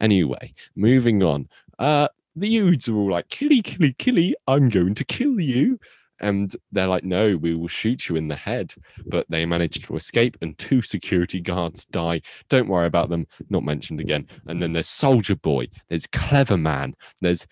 anyway, 0.00 0.52
moving 0.76 1.22
on. 1.22 1.48
Uh, 1.78 2.08
the 2.40 2.56
Oods 2.58 2.88
are 2.88 2.96
all 2.96 3.10
like, 3.10 3.28
killy, 3.28 3.62
killy, 3.62 3.94
killy, 3.94 4.34
I'm 4.46 4.68
going 4.68 4.94
to 4.94 5.04
kill 5.04 5.40
you. 5.40 5.78
And 6.22 6.54
they're 6.70 6.86
like, 6.86 7.04
no, 7.04 7.36
we 7.36 7.54
will 7.54 7.68
shoot 7.68 8.08
you 8.08 8.16
in 8.16 8.28
the 8.28 8.36
head. 8.36 8.74
But 9.06 9.26
they 9.30 9.46
manage 9.46 9.86
to 9.86 9.96
escape, 9.96 10.36
and 10.42 10.56
two 10.58 10.82
security 10.82 11.40
guards 11.40 11.86
die. 11.86 12.20
Don't 12.48 12.68
worry 12.68 12.86
about 12.86 13.08
them, 13.08 13.26
not 13.48 13.64
mentioned 13.64 14.00
again. 14.00 14.26
And 14.46 14.62
then 14.62 14.72
there's 14.74 14.88
Soldier 14.88 15.36
Boy, 15.36 15.68
there's 15.88 16.06
Clever 16.06 16.58
Man, 16.58 16.94
there's 17.22 17.46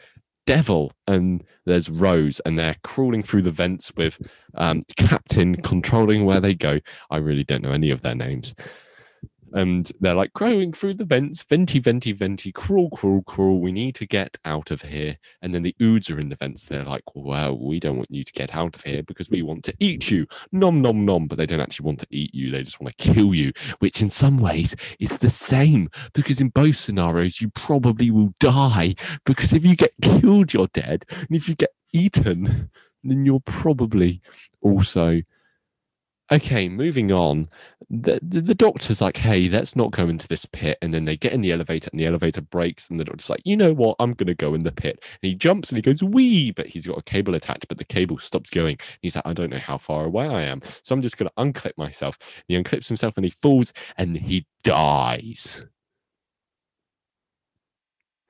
Devil, 0.44 0.92
and 1.06 1.44
there's 1.64 1.88
Rose, 1.88 2.40
and 2.40 2.58
they're 2.58 2.76
crawling 2.84 3.22
through 3.22 3.42
the 3.42 3.50
vents 3.50 3.92
with 3.96 4.18
um, 4.54 4.82
Captain 4.96 5.54
controlling 5.56 6.26
where 6.26 6.40
they 6.40 6.54
go. 6.54 6.78
I 7.10 7.18
really 7.18 7.44
don't 7.44 7.62
know 7.62 7.72
any 7.72 7.90
of 7.90 8.02
their 8.02 8.14
names 8.14 8.54
and 9.52 9.90
they're 10.00 10.14
like 10.14 10.32
crawling 10.32 10.72
through 10.72 10.94
the 10.94 11.04
vents, 11.04 11.42
venti, 11.44 11.78
venti, 11.78 12.12
venti, 12.12 12.52
crawl, 12.52 12.90
crawl, 12.90 13.22
crawl. 13.22 13.60
We 13.60 13.72
need 13.72 13.94
to 13.96 14.06
get 14.06 14.36
out 14.44 14.70
of 14.70 14.82
here. 14.82 15.16
And 15.42 15.54
then 15.54 15.62
the 15.62 15.74
oods 15.80 16.10
are 16.10 16.18
in 16.18 16.28
the 16.28 16.36
vents. 16.36 16.64
They're 16.64 16.84
like, 16.84 17.04
well, 17.14 17.58
we 17.58 17.80
don't 17.80 17.96
want 17.96 18.10
you 18.10 18.24
to 18.24 18.32
get 18.32 18.54
out 18.54 18.76
of 18.76 18.82
here 18.82 19.02
because 19.02 19.30
we 19.30 19.42
want 19.42 19.64
to 19.64 19.74
eat 19.80 20.10
you. 20.10 20.26
Nom, 20.52 20.80
nom, 20.80 21.04
nom. 21.04 21.26
But 21.26 21.38
they 21.38 21.46
don't 21.46 21.60
actually 21.60 21.86
want 21.86 22.00
to 22.00 22.06
eat 22.10 22.34
you. 22.34 22.50
They 22.50 22.62
just 22.62 22.80
want 22.80 22.96
to 22.96 23.12
kill 23.12 23.34
you, 23.34 23.52
which 23.78 24.02
in 24.02 24.10
some 24.10 24.38
ways 24.38 24.74
is 24.98 25.18
the 25.18 25.30
same 25.30 25.88
because 26.14 26.40
in 26.40 26.48
both 26.48 26.76
scenarios, 26.76 27.40
you 27.40 27.48
probably 27.50 28.10
will 28.10 28.34
die 28.40 28.94
because 29.24 29.52
if 29.52 29.64
you 29.64 29.76
get 29.76 29.92
killed, 30.02 30.52
you're 30.52 30.68
dead. 30.68 31.04
And 31.10 31.36
if 31.36 31.48
you 31.48 31.54
get 31.54 31.70
eaten, 31.92 32.70
then 33.04 33.24
you're 33.24 33.40
probably 33.40 34.20
also 34.60 35.22
okay 36.30 36.68
moving 36.68 37.12
on. 37.12 37.48
The, 37.90 38.20
the 38.22 38.40
the 38.40 38.54
doctor's 38.54 39.00
like 39.00 39.16
hey 39.16 39.48
let's 39.48 39.74
not 39.74 39.92
go 39.92 40.08
into 40.08 40.28
this 40.28 40.44
pit 40.44 40.78
and 40.82 40.92
then 40.92 41.04
they 41.04 41.16
get 41.16 41.32
in 41.32 41.40
the 41.40 41.52
elevator 41.52 41.88
and 41.90 41.98
the 41.98 42.06
elevator 42.06 42.40
breaks 42.42 42.90
and 42.90 43.00
the 43.00 43.04
doctor's 43.04 43.30
like 43.30 43.40
you 43.44 43.56
know 43.56 43.72
what? 43.72 43.96
I'm 43.98 44.14
gonna 44.14 44.34
go 44.34 44.54
in 44.54 44.62
the 44.64 44.72
pit. 44.72 44.98
And 45.02 45.28
he 45.28 45.34
jumps 45.34 45.70
and 45.70 45.76
he 45.76 45.82
goes 45.82 46.02
wee! 46.02 46.50
But 46.50 46.66
he's 46.66 46.86
got 46.86 46.98
a 46.98 47.02
cable 47.02 47.34
attached 47.34 47.68
but 47.68 47.78
the 47.78 47.84
cable 47.84 48.18
stops 48.18 48.50
going. 48.50 48.78
He's 49.02 49.16
like 49.16 49.26
i 49.26 49.32
don't 49.32 49.50
know 49.50 49.58
how 49.58 49.78
far 49.78 50.04
away 50.04 50.28
i 50.28 50.42
am 50.42 50.60
so 50.82 50.94
i'm 50.94 51.02
just 51.02 51.16
gonna 51.16 51.30
unclip 51.38 51.76
myself. 51.76 52.18
And 52.20 52.56
he 52.56 52.62
unclips 52.62 52.88
himself 52.88 53.16
and 53.16 53.24
he 53.24 53.30
falls 53.30 53.72
and 53.96 54.16
he 54.16 54.46
dies. 54.64 55.64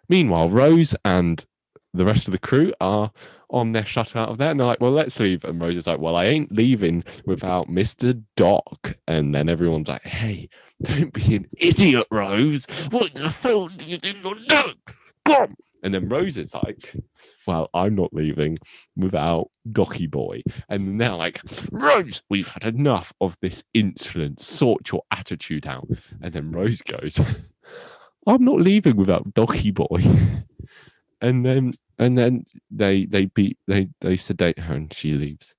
Meanwhile 0.08 0.48
rose 0.50 0.94
and 1.04 1.44
the 1.94 2.04
rest 2.04 2.28
of 2.28 2.32
the 2.32 2.38
crew 2.38 2.72
are 2.80 3.10
on 3.50 3.72
their 3.72 3.84
shuttle 3.84 4.20
out 4.20 4.28
of 4.28 4.38
there. 4.38 4.50
And 4.50 4.60
they're 4.60 4.66
like, 4.66 4.80
well, 4.80 4.92
let's 4.92 5.18
leave. 5.20 5.44
And 5.44 5.60
Rose 5.60 5.76
is 5.76 5.86
like, 5.86 6.00
well, 6.00 6.16
I 6.16 6.26
ain't 6.26 6.52
leaving 6.52 7.04
without 7.24 7.68
Mr. 7.68 8.22
Doc. 8.36 8.96
And 9.06 9.34
then 9.34 9.48
everyone's 9.48 9.88
like, 9.88 10.02
hey, 10.02 10.48
don't 10.82 11.12
be 11.12 11.36
an 11.36 11.46
idiot, 11.56 12.06
Rose. 12.10 12.66
What 12.90 13.14
the 13.14 13.28
hell 13.28 13.68
do 13.68 13.86
you 13.86 13.98
you're 14.02 14.34
doing? 14.34 14.74
Come. 15.24 15.56
And 15.82 15.94
then 15.94 16.08
Rose 16.08 16.36
is 16.36 16.54
like, 16.54 16.96
well, 17.46 17.70
I'm 17.72 17.94
not 17.94 18.12
leaving 18.12 18.58
without 18.96 19.48
Docky 19.70 20.10
Boy. 20.10 20.42
And 20.68 21.00
they're 21.00 21.14
like, 21.14 21.40
Rose, 21.70 22.22
we've 22.28 22.48
had 22.48 22.64
enough 22.64 23.12
of 23.20 23.36
this 23.40 23.62
insolence. 23.74 24.46
Sort 24.46 24.90
your 24.90 25.02
attitude 25.12 25.66
out. 25.66 25.88
And 26.20 26.32
then 26.32 26.50
Rose 26.50 26.82
goes, 26.82 27.20
I'm 28.26 28.44
not 28.44 28.60
leaving 28.60 28.96
without 28.96 29.32
Docky 29.34 29.72
Boy. 29.72 30.02
And 31.20 31.44
then 31.44 31.72
and 31.98 32.16
then 32.16 32.44
they 32.70 33.06
they 33.06 33.26
beat 33.26 33.58
they 33.66 33.88
they 34.00 34.16
sedate 34.16 34.58
her 34.58 34.74
and 34.74 34.92
she 34.92 35.14
leaves. 35.14 35.54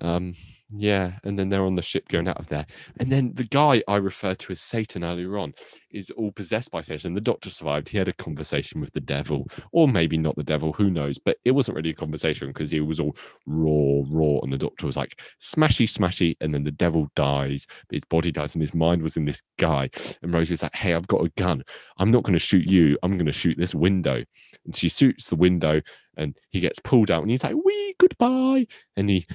Um 0.00 0.34
yeah 0.74 1.12
and 1.24 1.38
then 1.38 1.48
they're 1.48 1.64
on 1.64 1.74
the 1.74 1.82
ship 1.82 2.08
going 2.08 2.28
out 2.28 2.38
of 2.38 2.46
there. 2.48 2.66
And 2.98 3.10
then 3.10 3.32
the 3.34 3.44
guy 3.44 3.82
i 3.88 3.96
referred 3.96 4.38
to 4.40 4.52
as 4.52 4.60
satan 4.60 5.04
earlier 5.04 5.36
on 5.38 5.52
is 5.90 6.10
all 6.10 6.32
possessed 6.32 6.70
by 6.70 6.80
satan. 6.80 7.14
The 7.14 7.20
doctor 7.20 7.50
survived. 7.50 7.88
He 7.88 7.98
had 7.98 8.08
a 8.08 8.12
conversation 8.14 8.80
with 8.80 8.92
the 8.92 9.00
devil 9.00 9.48
or 9.72 9.86
maybe 9.88 10.16
not 10.16 10.36
the 10.36 10.44
devil 10.44 10.72
who 10.72 10.90
knows? 10.90 11.18
But 11.18 11.38
it 11.44 11.50
wasn't 11.50 11.76
really 11.76 11.90
a 11.90 11.94
conversation 11.94 12.48
because 12.48 12.70
he 12.70 12.80
was 12.80 13.00
all 13.00 13.16
raw 13.46 14.02
raw 14.08 14.40
and 14.42 14.52
the 14.52 14.58
doctor 14.58 14.86
was 14.86 14.96
like 14.96 15.20
smashy 15.40 15.86
smashy 15.86 16.36
and 16.40 16.54
then 16.54 16.64
the 16.64 16.70
devil 16.70 17.08
dies. 17.16 17.66
But 17.88 17.96
his 17.96 18.04
body 18.04 18.32
dies 18.32 18.54
and 18.54 18.62
his 18.62 18.74
mind 18.74 19.02
was 19.02 19.16
in 19.16 19.24
this 19.24 19.42
guy. 19.58 19.90
And 20.22 20.32
rose 20.32 20.50
is 20.50 20.62
like 20.62 20.74
hey 20.74 20.94
i've 20.94 21.06
got 21.08 21.24
a 21.24 21.30
gun. 21.36 21.62
I'm 21.98 22.10
not 22.10 22.22
going 22.22 22.34
to 22.34 22.38
shoot 22.38 22.68
you. 22.68 22.96
I'm 23.02 23.18
going 23.18 23.26
to 23.26 23.32
shoot 23.32 23.56
this 23.58 23.74
window. 23.74 24.22
And 24.64 24.76
she 24.76 24.88
shoots 24.88 25.28
the 25.28 25.36
window 25.36 25.82
and 26.16 26.36
he 26.50 26.60
gets 26.60 26.78
pulled 26.78 27.10
out 27.10 27.22
and 27.22 27.30
he's 27.30 27.44
like 27.44 27.56
wee 27.64 27.94
goodbye. 27.98 28.66
And 28.96 29.10
he 29.10 29.26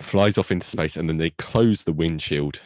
flies 0.00 0.38
off 0.38 0.50
into 0.50 0.66
space 0.66 0.96
and 0.96 1.08
then 1.08 1.18
they 1.18 1.30
close 1.30 1.84
the 1.84 1.92
windshield 1.92 2.60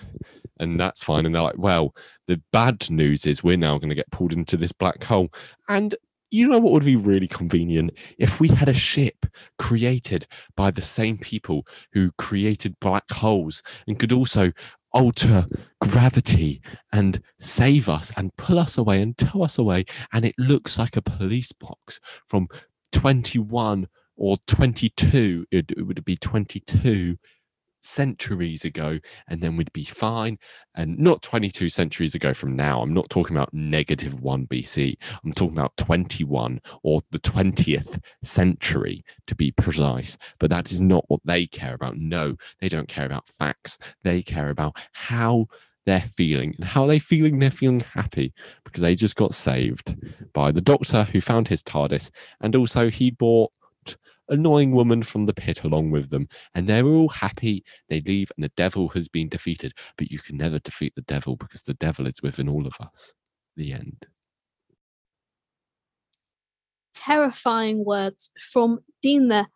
and 0.60 0.78
that's 0.80 1.02
fine. 1.02 1.26
And 1.26 1.34
they're 1.34 1.42
like 1.42 1.58
well 1.58 1.94
the 2.26 2.40
bad 2.52 2.90
news 2.90 3.26
is 3.26 3.42
we're 3.42 3.56
now 3.56 3.78
going 3.78 3.90
to 3.90 3.94
get 3.94 4.10
pulled 4.10 4.32
into 4.32 4.56
this 4.56 4.72
black 4.72 5.02
hole. 5.02 5.28
And 5.68 5.94
you 6.30 6.48
know 6.48 6.58
what 6.58 6.74
would 6.74 6.84
be 6.84 6.96
really 6.96 7.26
convenient? 7.26 7.92
If 8.18 8.38
we 8.38 8.48
had 8.48 8.68
a 8.68 8.74
ship 8.74 9.26
created 9.58 10.26
by 10.56 10.70
the 10.70 10.82
same 10.82 11.16
people 11.16 11.66
who 11.92 12.12
created 12.18 12.78
black 12.80 13.10
holes 13.10 13.62
and 13.86 13.98
could 13.98 14.12
also 14.12 14.52
alter 14.92 15.46
gravity 15.80 16.60
and 16.92 17.20
save 17.38 17.88
us 17.88 18.12
and 18.16 18.34
pull 18.36 18.58
us 18.58 18.78
away 18.78 19.02
and 19.02 19.16
tow 19.16 19.42
us 19.42 19.58
away. 19.58 19.84
And 20.12 20.24
it 20.24 20.34
looks 20.38 20.78
like 20.78 20.96
a 20.96 21.02
police 21.02 21.52
box 21.52 22.00
from 22.26 22.48
21 22.92 23.86
or 24.18 24.36
22 24.46 25.46
it, 25.50 25.70
it 25.70 25.82
would 25.82 26.04
be 26.04 26.16
22 26.16 27.16
centuries 27.80 28.64
ago 28.64 28.98
and 29.28 29.40
then 29.40 29.56
we'd 29.56 29.72
be 29.72 29.84
fine 29.84 30.36
and 30.74 30.98
not 30.98 31.22
22 31.22 31.68
centuries 31.68 32.14
ago 32.14 32.34
from 32.34 32.56
now 32.56 32.82
i'm 32.82 32.92
not 32.92 33.08
talking 33.08 33.36
about 33.36 33.54
negative 33.54 34.20
1 34.20 34.46
bc 34.48 34.96
i'm 35.24 35.32
talking 35.32 35.56
about 35.56 35.76
21 35.76 36.60
or 36.82 37.00
the 37.12 37.20
20th 37.20 38.00
century 38.22 39.04
to 39.28 39.34
be 39.34 39.52
precise 39.52 40.18
but 40.40 40.50
that 40.50 40.72
is 40.72 40.80
not 40.80 41.04
what 41.06 41.20
they 41.24 41.46
care 41.46 41.74
about 41.74 41.96
no 41.96 42.34
they 42.60 42.68
don't 42.68 42.88
care 42.88 43.06
about 43.06 43.28
facts 43.28 43.78
they 44.02 44.22
care 44.22 44.50
about 44.50 44.76
how 44.92 45.46
they're 45.88 46.00
feeling. 46.00 46.54
And 46.58 46.66
how 46.66 46.84
are 46.84 46.88
they 46.88 46.98
feeling? 46.98 47.38
They're 47.38 47.50
feeling 47.50 47.80
happy 47.80 48.34
because 48.62 48.82
they 48.82 48.94
just 48.94 49.16
got 49.16 49.32
saved 49.32 49.96
by 50.34 50.52
the 50.52 50.60
doctor 50.60 51.04
who 51.04 51.22
found 51.22 51.48
his 51.48 51.62
TARDIS. 51.62 52.10
And 52.42 52.54
also, 52.54 52.90
he 52.90 53.10
brought 53.10 53.52
annoying 54.28 54.72
woman 54.72 55.02
from 55.02 55.26
the 55.26 55.34
pit 55.34 55.64
along 55.64 55.90
with 55.90 56.10
them. 56.10 56.28
And 56.54 56.66
they're 56.66 56.86
all 56.86 57.08
happy. 57.08 57.64
They 57.88 58.00
leave, 58.02 58.30
and 58.36 58.44
the 58.44 58.52
devil 58.56 58.88
has 58.90 59.08
been 59.08 59.28
defeated. 59.28 59.72
But 59.96 60.10
you 60.10 60.18
can 60.18 60.36
never 60.36 60.58
defeat 60.58 60.94
the 60.94 61.02
devil 61.02 61.36
because 61.36 61.62
the 61.62 61.74
devil 61.74 62.06
is 62.06 62.22
within 62.22 62.48
all 62.48 62.66
of 62.66 62.74
us. 62.80 63.14
The 63.56 63.72
end. 63.72 64.06
Terrifying 66.94 67.84
words 67.84 68.30
from 68.52 68.80
Dina. 69.02 69.48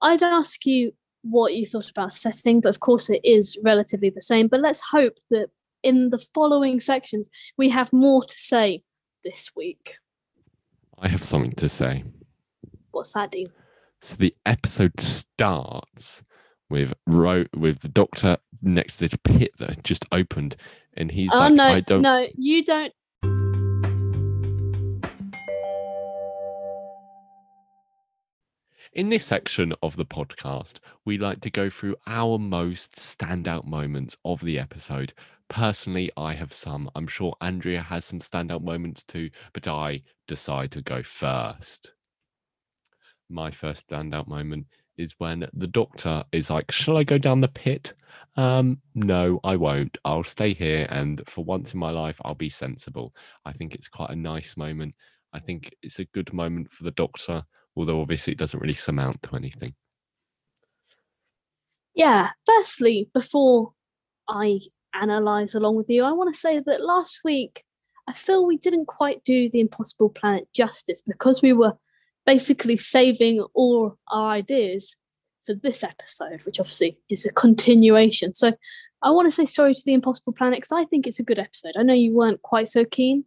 I'd 0.00 0.22
ask 0.22 0.64
you 0.66 0.92
what 1.22 1.54
you 1.54 1.66
thought 1.66 1.90
about 1.90 2.12
setting, 2.12 2.60
but 2.60 2.68
of 2.68 2.80
course 2.80 3.08
it 3.08 3.20
is 3.24 3.58
relatively 3.62 4.10
the 4.10 4.20
same. 4.20 4.48
But 4.48 4.60
let's 4.60 4.82
hope 4.82 5.14
that 5.30 5.48
in 5.82 6.10
the 6.10 6.24
following 6.34 6.80
sections 6.80 7.30
we 7.56 7.70
have 7.70 7.92
more 7.92 8.22
to 8.22 8.38
say 8.38 8.82
this 9.24 9.50
week. 9.56 9.98
I 10.98 11.08
have 11.08 11.24
something 11.24 11.52
to 11.52 11.68
say. 11.68 12.04
What's 12.94 13.12
that, 13.12 13.32
Dean? 13.32 13.50
So 14.00 14.14
the 14.16 14.34
episode 14.46 15.00
starts 15.00 16.22
with 16.70 16.94
Ro- 17.06 17.46
with 17.56 17.80
the 17.80 17.88
doctor 17.88 18.38
next 18.62 18.98
to 18.98 19.08
this 19.08 19.18
pit 19.24 19.50
that 19.58 19.82
just 19.82 20.04
opened, 20.12 20.54
and 20.96 21.10
he's 21.10 21.32
oh 21.34 21.38
like, 21.38 21.54
no, 21.54 21.64
"I 21.64 21.80
don't." 21.80 22.02
no, 22.02 22.28
you 22.36 22.64
don't. 22.64 22.92
In 28.92 29.08
this 29.08 29.26
section 29.26 29.74
of 29.82 29.96
the 29.96 30.06
podcast, 30.06 30.78
we 31.04 31.18
like 31.18 31.40
to 31.40 31.50
go 31.50 31.68
through 31.68 31.96
our 32.06 32.38
most 32.38 32.92
standout 32.92 33.64
moments 33.64 34.16
of 34.24 34.40
the 34.40 34.56
episode. 34.56 35.12
Personally, 35.48 36.12
I 36.16 36.34
have 36.34 36.52
some. 36.52 36.88
I'm 36.94 37.08
sure 37.08 37.34
Andrea 37.40 37.82
has 37.82 38.04
some 38.04 38.20
standout 38.20 38.62
moments 38.62 39.02
too, 39.02 39.30
but 39.52 39.66
I 39.66 40.02
decide 40.28 40.70
to 40.72 40.80
go 40.80 41.02
first. 41.02 41.93
My 43.28 43.50
first 43.50 43.88
standout 43.88 44.28
moment 44.28 44.66
is 44.96 45.14
when 45.18 45.48
the 45.52 45.66
doctor 45.66 46.24
is 46.32 46.50
like, 46.50 46.70
Shall 46.70 46.96
I 46.96 47.04
go 47.04 47.18
down 47.18 47.40
the 47.40 47.48
pit? 47.48 47.94
Um, 48.36 48.78
no, 48.94 49.40
I 49.44 49.56
won't. 49.56 49.96
I'll 50.04 50.24
stay 50.24 50.54
here. 50.54 50.86
And 50.90 51.22
for 51.26 51.44
once 51.44 51.74
in 51.74 51.80
my 51.80 51.90
life, 51.90 52.20
I'll 52.24 52.34
be 52.34 52.48
sensible. 52.48 53.14
I 53.44 53.52
think 53.52 53.74
it's 53.74 53.88
quite 53.88 54.10
a 54.10 54.16
nice 54.16 54.56
moment. 54.56 54.94
I 55.32 55.40
think 55.40 55.74
it's 55.82 55.98
a 55.98 56.04
good 56.06 56.32
moment 56.32 56.72
for 56.72 56.84
the 56.84 56.92
doctor 56.92 57.44
although 57.76 58.00
obviously 58.00 58.32
it 58.32 58.38
doesn't 58.38 58.60
really 58.60 58.74
surmount 58.74 59.22
to 59.22 59.36
anything. 59.36 59.74
Yeah, 61.94 62.30
firstly, 62.46 63.08
before 63.14 63.72
I 64.28 64.60
analyze 64.94 65.54
along 65.54 65.76
with 65.76 65.88
you, 65.88 66.04
I 66.04 66.12
want 66.12 66.32
to 66.34 66.40
say 66.40 66.60
that 66.64 66.84
last 66.84 67.20
week 67.24 67.64
I 68.08 68.12
feel 68.12 68.46
we 68.46 68.58
didn't 68.58 68.86
quite 68.86 69.24
do 69.24 69.48
the 69.48 69.60
Impossible 69.60 70.10
Planet 70.10 70.48
justice 70.52 71.02
because 71.06 71.40
we 71.40 71.52
were 71.52 71.74
basically 72.26 72.76
saving 72.76 73.44
all 73.54 73.98
our 74.08 74.30
ideas 74.30 74.96
for 75.44 75.54
this 75.54 75.84
episode, 75.84 76.42
which 76.44 76.58
obviously 76.58 76.98
is 77.10 77.24
a 77.26 77.32
continuation. 77.32 78.34
So 78.34 78.52
I 79.02 79.10
want 79.10 79.26
to 79.26 79.30
say 79.30 79.46
sorry 79.46 79.74
to 79.74 79.82
the 79.84 79.94
Impossible 79.94 80.32
Planet 80.32 80.58
because 80.58 80.72
I 80.72 80.84
think 80.86 81.06
it's 81.06 81.20
a 81.20 81.24
good 81.24 81.38
episode. 81.38 81.72
I 81.78 81.82
know 81.82 81.94
you 81.94 82.14
weren't 82.14 82.40
quite 82.42 82.68
so 82.68 82.84
keen, 82.84 83.24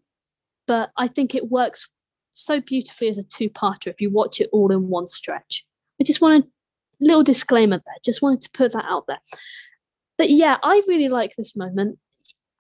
but 0.65 0.91
I 0.97 1.07
think 1.07 1.36
it 1.36 1.51
works 1.51 1.89
so 2.33 2.60
beautifully 2.60 3.10
as 3.10 3.17
a 3.17 3.23
two-parter 3.23 3.88
if 3.88 4.01
you 4.01 4.10
watch 4.10 4.41
it 4.41 4.49
all 4.51 4.71
in 4.71 4.89
one 4.89 5.07
stretch. 5.07 5.65
I 5.99 6.03
just 6.03 6.21
wanted 6.21 6.43
a 6.43 6.47
little 6.99 7.23
disclaimer 7.23 7.77
there. 7.77 7.95
Just 8.03 8.21
wanted 8.21 8.41
to 8.41 8.49
put 8.51 8.71
that 8.73 8.86
out 8.86 9.05
there. 9.07 9.19
But 10.17 10.31
yeah, 10.31 10.57
I 10.63 10.81
really 10.88 11.10
like 11.10 11.36
this 11.36 11.55
moment. 11.55 11.99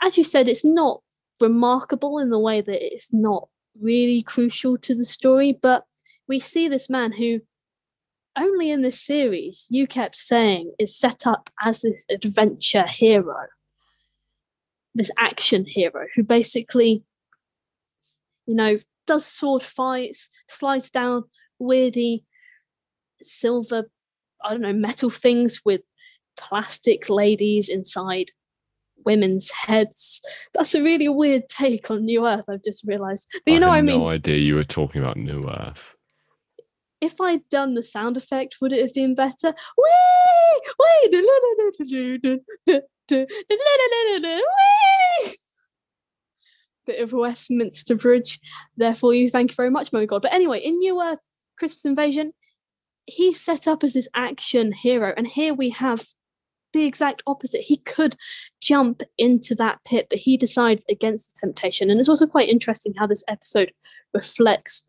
As 0.01 0.17
you 0.17 0.23
said, 0.23 0.47
it's 0.47 0.65
not 0.65 1.01
remarkable 1.41 2.19
in 2.19 2.29
the 2.29 2.39
way 2.39 2.61
that 2.61 2.93
it's 2.93 3.11
not 3.11 3.47
really 3.79 4.21
crucial 4.23 4.77
to 4.77 4.95
the 4.95 5.05
story, 5.05 5.57
but 5.59 5.85
we 6.27 6.39
see 6.39 6.67
this 6.67 6.89
man 6.89 7.13
who 7.13 7.41
only 8.37 8.69
in 8.69 8.81
this 8.81 9.01
series 9.01 9.65
you 9.69 9.87
kept 9.87 10.15
saying 10.15 10.71
is 10.77 10.97
set 10.97 11.25
up 11.25 11.49
as 11.61 11.81
this 11.81 12.05
adventure 12.09 12.85
hero, 12.85 13.47
this 14.93 15.11
action 15.17 15.65
hero 15.65 16.05
who 16.15 16.23
basically, 16.23 17.03
you 18.45 18.55
know, 18.55 18.77
does 19.07 19.25
sword 19.25 19.63
fights, 19.63 20.29
slides 20.47 20.89
down 20.89 21.23
weirdy 21.61 22.23
silver, 23.21 23.89
I 24.43 24.51
don't 24.51 24.61
know, 24.61 24.73
metal 24.73 25.09
things 25.09 25.61
with 25.65 25.81
plastic 26.35 27.09
ladies 27.09 27.69
inside 27.69 28.31
women's 29.05 29.51
heads. 29.51 30.21
That's 30.53 30.75
a 30.75 30.83
really 30.83 31.09
weird 31.09 31.47
take 31.49 31.89
on 31.89 32.05
New 32.05 32.27
Earth, 32.27 32.45
I've 32.49 32.63
just 32.63 32.83
realised. 32.85 33.27
But 33.45 33.51
you 33.51 33.57
I 33.57 33.59
know 33.59 33.69
I 33.69 33.81
mean? 33.81 33.99
no 33.99 34.09
idea 34.09 34.37
you 34.37 34.55
were 34.55 34.63
talking 34.63 35.01
about 35.01 35.17
New 35.17 35.49
Earth. 35.49 35.95
If 36.99 37.21
I'd 37.21 37.47
done 37.49 37.75
the 37.75 37.83
sound 37.83 38.17
effect, 38.17 38.57
would 38.59 38.73
it 38.73 38.81
have 38.81 38.93
been 38.93 39.13
better? 39.13 39.53
Bit 46.85 46.99
of 47.01 47.13
Westminster 47.13 47.95
Bridge. 47.95 48.39
Therefore, 48.75 49.13
you 49.13 49.29
thank 49.29 49.51
you 49.51 49.55
very 49.55 49.69
much, 49.69 49.93
my 49.93 50.05
God. 50.05 50.21
But 50.21 50.33
anyway, 50.33 50.59
in 50.59 50.79
New 50.79 51.01
Earth 51.01 51.19
Christmas 51.57 51.85
Invasion, 51.85 52.33
he's 53.05 53.39
set 53.39 53.67
up 53.67 53.83
as 53.83 53.93
this 53.93 54.09
action 54.15 54.71
hero, 54.71 55.13
and 55.15 55.27
here 55.27 55.53
we 55.53 55.69
have 55.71 56.05
the 56.73 56.85
exact 56.85 57.23
opposite. 57.27 57.61
He 57.61 57.77
could 57.77 58.15
jump 58.59 59.03
into 59.17 59.55
that 59.55 59.79
pit, 59.85 60.07
but 60.09 60.19
he 60.19 60.35
decides 60.35 60.85
against 60.89 61.35
the 61.35 61.39
temptation. 61.47 61.89
And 61.89 61.99
it's 61.99 62.09
also 62.09 62.27
quite 62.27 62.49
interesting 62.49 62.93
how 62.97 63.07
this 63.07 63.23
episode 63.27 63.71
reflects 64.13 64.83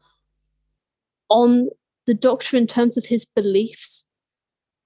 on 1.29 1.69
the 2.09 2.15
Doctor 2.15 2.57
in 2.57 2.67
terms 2.67 2.97
of 2.97 3.05
his 3.05 3.27
beliefs. 3.27 4.07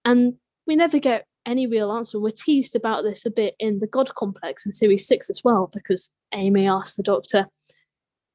And 0.05 0.35
we 0.67 0.75
never 0.75 0.99
get 0.99 1.25
any 1.47 1.69
real 1.69 1.93
answer. 1.93 2.19
We're 2.19 2.33
teased 2.33 2.75
about 2.75 3.05
this 3.05 3.25
a 3.25 3.31
bit 3.31 3.55
in 3.61 3.79
the 3.79 3.87
God 3.87 4.13
Complex 4.17 4.67
in 4.67 4.73
Series 4.73 5.07
6 5.07 5.31
as 5.31 5.43
well, 5.45 5.71
because 5.73 6.11
Amy 6.35 6.67
asks 6.67 6.97
the 6.97 7.05
Doctor, 7.05 7.47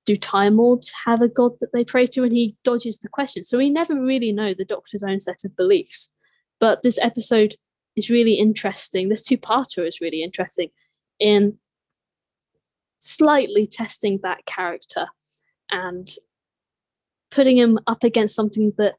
Do 0.06 0.16
Time 0.16 0.56
Lords 0.56 0.92
have 1.06 1.22
a 1.22 1.28
God 1.28 1.52
that 1.60 1.74
they 1.74 1.84
pray 1.84 2.08
to? 2.08 2.24
And 2.24 2.32
he 2.32 2.56
dodges 2.64 3.00
the 3.00 3.10
question. 3.10 3.44
So 3.44 3.58
we 3.58 3.70
never 3.70 3.94
really 3.94 4.32
know 4.32 4.54
the 4.54 4.64
Doctor's 4.64 5.04
own 5.04 5.20
set 5.20 5.44
of 5.44 5.56
beliefs. 5.58 6.10
But 6.60 6.82
this 6.82 6.98
episode 7.02 7.56
is 7.98 8.10
really 8.10 8.36
interesting. 8.36 9.10
This 9.10 9.22
two 9.22 9.38
parter 9.38 9.86
is 9.86 10.00
really 10.00 10.24
interesting 10.24 10.70
in 11.20 11.58
slightly 13.00 13.68
testing 13.68 14.20
that 14.24 14.46
character 14.46 15.08
and 15.70 16.10
putting 17.32 17.58
him 17.58 17.78
up 17.88 18.04
against 18.04 18.36
something 18.36 18.74
that 18.78 18.96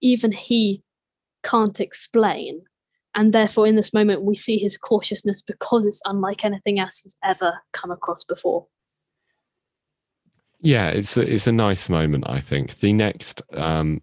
even 0.00 0.32
he 0.32 0.82
can't 1.42 1.80
explain 1.80 2.62
and 3.14 3.32
therefore 3.32 3.66
in 3.66 3.76
this 3.76 3.92
moment 3.92 4.22
we 4.22 4.34
see 4.34 4.58
his 4.58 4.76
cautiousness 4.76 5.42
because 5.42 5.86
it's 5.86 6.00
unlike 6.04 6.44
anything 6.44 6.78
else 6.78 6.98
he's 6.98 7.16
ever 7.24 7.60
come 7.72 7.90
across 7.90 8.24
before 8.24 8.66
Yeah, 10.60 10.88
it's 10.88 11.16
a, 11.16 11.22
it's 11.22 11.48
a 11.48 11.52
nice 11.52 11.88
moment. 11.88 12.24
I 12.28 12.40
think 12.40 12.78
the 12.78 12.92
next 12.92 13.42
um, 13.54 14.00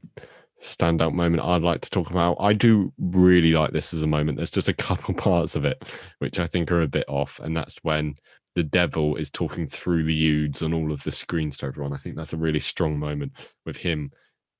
standout 0.61 1.13
moment 1.13 1.43
I'd 1.43 1.61
like 1.61 1.81
to 1.81 1.89
talk 1.89 2.09
about. 2.09 2.37
I 2.39 2.53
do 2.53 2.91
really 2.97 3.51
like 3.53 3.71
this 3.71 3.93
as 3.93 4.03
a 4.03 4.07
moment. 4.07 4.37
There's 4.37 4.51
just 4.51 4.67
a 4.67 4.73
couple 4.73 5.13
parts 5.29 5.55
of 5.55 5.65
it 5.65 5.81
which 6.19 6.39
I 6.39 6.47
think 6.47 6.71
are 6.71 6.81
a 6.81 6.87
bit 6.87 7.05
off, 7.07 7.39
and 7.39 7.55
that's 7.55 7.77
when 7.83 8.15
the 8.55 8.63
devil 8.63 9.15
is 9.15 9.29
talking 9.29 9.67
through 9.67 10.03
the 10.03 10.27
Oods 10.27 10.61
on 10.61 10.73
all 10.73 10.91
of 10.91 11.03
the 11.03 11.11
screens 11.11 11.57
to 11.57 11.65
everyone. 11.67 11.93
I 11.93 11.97
think 11.97 12.15
that's 12.15 12.33
a 12.33 12.37
really 12.37 12.59
strong 12.59 12.97
moment 12.97 13.33
with 13.65 13.77
him 13.77 14.11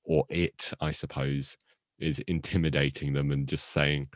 or 0.04 0.26
it, 0.30 0.74
I 0.82 0.92
suppose, 0.92 1.58
is 2.00 2.20
intimidating 2.28 3.14
them 3.14 3.32
and 3.32 3.48
just 3.48 3.68
saying 3.68 4.08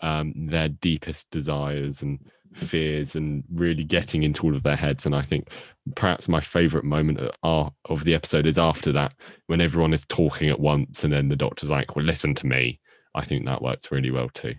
um, 0.00 0.32
their 0.34 0.68
deepest 0.68 1.30
desires 1.30 2.02
and 2.02 2.18
fears 2.54 3.14
and 3.16 3.44
really 3.54 3.84
getting 3.84 4.22
into 4.22 4.44
all 4.44 4.54
of 4.54 4.62
their 4.62 4.76
heads. 4.76 5.06
And 5.06 5.14
I 5.14 5.22
think 5.22 5.50
perhaps 5.94 6.28
my 6.28 6.40
favorite 6.40 6.84
moment 6.84 7.20
of 7.42 7.72
of 7.86 8.04
the 8.04 8.14
episode 8.14 8.46
is 8.46 8.58
after 8.58 8.92
that, 8.92 9.14
when 9.46 9.60
everyone 9.60 9.94
is 9.94 10.04
talking 10.06 10.48
at 10.48 10.60
once 10.60 11.04
and 11.04 11.12
then 11.12 11.28
the 11.28 11.36
doctor's 11.36 11.70
like, 11.70 11.96
well, 11.96 12.04
listen 12.04 12.34
to 12.36 12.46
me. 12.46 12.80
I 13.14 13.24
think 13.24 13.44
that 13.44 13.62
works 13.62 13.92
really 13.92 14.10
well 14.10 14.28
too. 14.30 14.54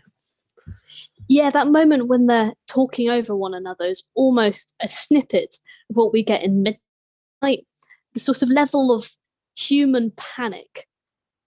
Yeah 1.28 1.50
that 1.50 1.68
moment 1.68 2.08
when 2.08 2.28
they're 2.28 2.54
talking 2.68 3.10
over 3.10 3.36
one 3.36 3.54
another 3.54 3.86
is 3.86 4.04
almost 4.16 4.74
a 4.82 4.90
snippet 4.90 5.56
of 5.90 5.96
what 5.96 6.14
we 6.14 6.24
get 6.24 6.44
in 6.44 6.64
midnight 6.64 7.66
the 8.14 8.20
sort 8.20 8.42
of 8.42 8.50
level 8.50 8.94
of 8.94 9.12
human 9.56 10.12
panic 10.16 10.88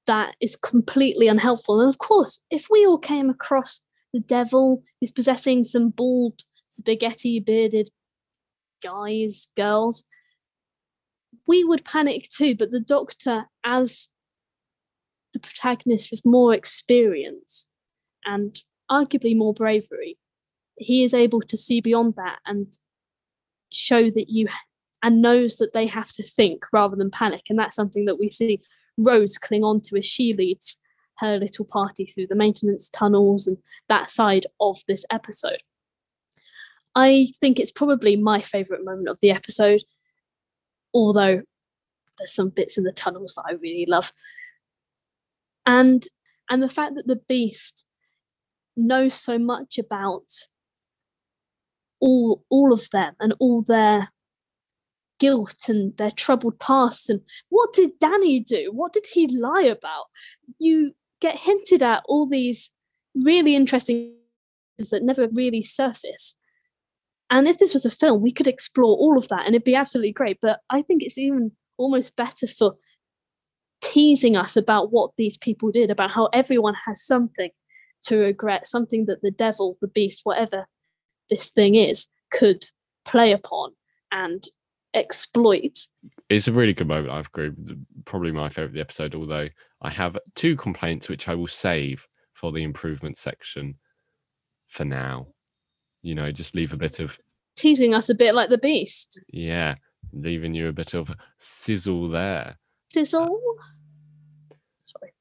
that 0.07 0.37
is 0.41 0.55
completely 0.55 1.27
unhelpful. 1.27 1.81
And 1.81 1.89
of 1.89 1.99
course 1.99 2.41
if 2.51 2.69
we 2.71 2.87
all 2.87 2.99
came 2.99 3.29
across 3.29 3.83
the 4.12 4.21
devil 4.21 4.83
who's 5.01 5.11
possessing 5.11 5.65
some 5.65 5.91
bald 5.91 6.43
spaghetti 6.69 7.41
bearded 7.41 7.91
guys 8.83 9.49
girls 9.57 10.05
we 11.47 11.65
would 11.65 11.85
panic 11.85 12.29
too. 12.29 12.57
But 12.57 12.71
the 12.71 12.81
doctor 12.81 13.47
as 13.65 14.09
the 15.33 15.39
protagonist 15.39 16.11
with 16.11 16.25
more 16.25 16.55
experience 16.55 17.69
and 18.25 18.61
arguably 18.90 19.37
more 19.37 19.55
bravery 19.55 20.16
he 20.77 21.05
is 21.05 21.14
able 21.14 21.40
to 21.40 21.57
see 21.57 21.81
beyond 21.81 22.14
that 22.16 22.38
and 22.46 22.79
show 23.70 24.11
that 24.11 24.29
you 24.29 24.49
and 25.03 25.22
knows 25.22 25.57
that 25.57 25.72
they 25.72 25.87
have 25.87 26.12
to 26.12 26.22
think 26.22 26.64
rather 26.72 26.96
than 26.96 27.11
panic. 27.11 27.42
And 27.49 27.59
that's 27.59 27.77
something 27.77 28.07
that 28.07 28.18
we 28.18 28.31
see 28.31 28.61
Rose 28.99 29.38
cling 29.38 29.64
on 29.64 29.81
to 29.83 29.96
as 29.96 30.07
she 30.07 30.33
leads 30.33 30.77
her 31.18 31.38
little 31.38 31.64
party 31.64 32.07
through 32.07 32.27
the 32.27 32.35
maintenance 32.35 32.88
tunnels 32.88 33.46
and 33.46 33.59
that 33.88 34.11
side 34.11 34.46
of 34.61 34.79
this 34.87 35.05
episode. 35.11 35.62
I 36.94 37.29
think 37.40 37.59
it's 37.59 37.72
probably 37.72 38.16
my 38.16 38.40
favourite 38.40 38.85
moment 38.85 39.09
of 39.09 39.18
the 39.20 39.31
episode, 39.31 39.83
although 40.94 41.42
there's 42.18 42.35
some 42.35 42.49
bits 42.49 42.79
in 42.79 42.85
the 42.85 42.92
tunnels 42.92 43.35
that 43.35 43.44
I 43.49 43.53
really 43.53 43.87
love. 43.87 44.12
And 45.64 46.07
and 46.49 46.62
the 46.62 46.68
fact 46.68 46.94
that 46.94 47.07
the 47.07 47.16
beast 47.16 47.86
knows 48.77 49.15
so 49.15 49.39
much 49.39 49.79
about 49.79 50.27
all 52.01 52.45
all 52.51 52.73
of 52.73 52.91
them 52.91 53.15
and 53.21 53.35
all 53.39 53.62
their 53.62 54.12
guilt 55.19 55.69
and 55.69 55.97
their 55.97 56.11
troubled 56.11 56.59
past 56.61 57.09
and 57.09 57.21
what 57.49 57.73
did 57.73 57.99
Danny 57.99 58.39
do? 58.41 58.71
What 58.73 58.93
did 58.93 59.07
he 59.12 59.27
lie 59.27 59.62
about? 59.62 60.07
You 60.59 60.95
get 61.21 61.39
hinted 61.39 61.83
at 61.83 62.03
all 62.07 62.27
these 62.27 62.71
really 63.15 63.55
interesting 63.55 64.15
things 64.77 64.91
that 64.91 65.03
never 65.03 65.29
really 65.35 65.62
surface. 65.62 66.37
And 67.31 67.49
if 67.49 67.59
this 67.59 67.73
was 67.73 67.87
a 67.87 67.91
film, 67.91 68.21
we 68.21 68.31
could 68.31 68.47
explore 68.47 68.95
all 68.97 69.17
of 69.17 69.29
that 69.29 69.47
and 69.47 69.55
it'd 69.55 69.65
be 69.65 69.75
absolutely 69.75 70.12
great. 70.12 70.39
But 70.43 70.61
I 70.71 70.83
think 70.83 71.03
it's 71.03 71.19
even 71.19 71.53
almost 71.79 72.15
better 72.17 72.47
for 72.47 72.75
teasing 73.81 74.37
us 74.37 74.57
about 74.57 74.93
what 74.93 75.12
these 75.17 75.39
people 75.39 75.71
did, 75.71 75.91
about 75.91 76.11
how 76.11 76.27
everyone 76.27 76.75
has 76.87 77.05
something 77.05 77.51
to 78.05 78.19
regret, 78.19 78.69
something 78.69 79.07
that 79.07 79.23
the 79.23 79.31
devil, 79.31 79.77
the 79.81 79.89
beast, 79.89 80.21
whatever 80.25 80.67
this 81.29 81.51
thing 81.51 81.75
is, 81.75 82.07
could 82.31 82.67
play 83.05 83.33
upon 83.33 83.73
and 84.13 84.45
exploit. 84.95 85.79
It's 86.29 86.49
a 86.49 86.53
really 86.53 86.73
good 86.73 86.89
moment. 86.89 87.11
I've 87.11 87.27
agreed. 87.27 87.55
Probably 88.05 88.33
my 88.33 88.49
favorite 88.49 88.67
of 88.67 88.73
the 88.75 88.81
episode, 88.81 89.15
although 89.15 89.49
I 89.83 89.91
have 89.91 90.19
two 90.35 90.57
complaints 90.57 91.09
which 91.09 91.29
I 91.29 91.35
will 91.35 91.47
save 91.47 92.07
for 92.33 92.53
the 92.53 92.63
improvement 92.63 93.17
section 93.19 93.77
for 94.67 94.85
now. 94.85 95.29
You 96.03 96.15
know, 96.15 96.31
just 96.31 96.55
leave 96.55 96.73
a 96.73 96.77
bit 96.77 97.01
of 97.01 97.19
teasing 97.57 97.95
us 97.95 98.09
a 98.09 98.15
bit 98.15 98.35
like 98.35 98.49
the 98.49 98.59
beast. 98.59 99.21
Yeah, 99.29 99.75
leaving 100.13 100.55
you 100.55 100.69
a 100.69 100.73
bit 100.73 100.95
of 100.95 101.11
sizzle 101.39 102.09
there. 102.09 102.59
Sizzle. 102.93 103.41
Uh, 103.61 104.55
Sorry. 104.79 105.13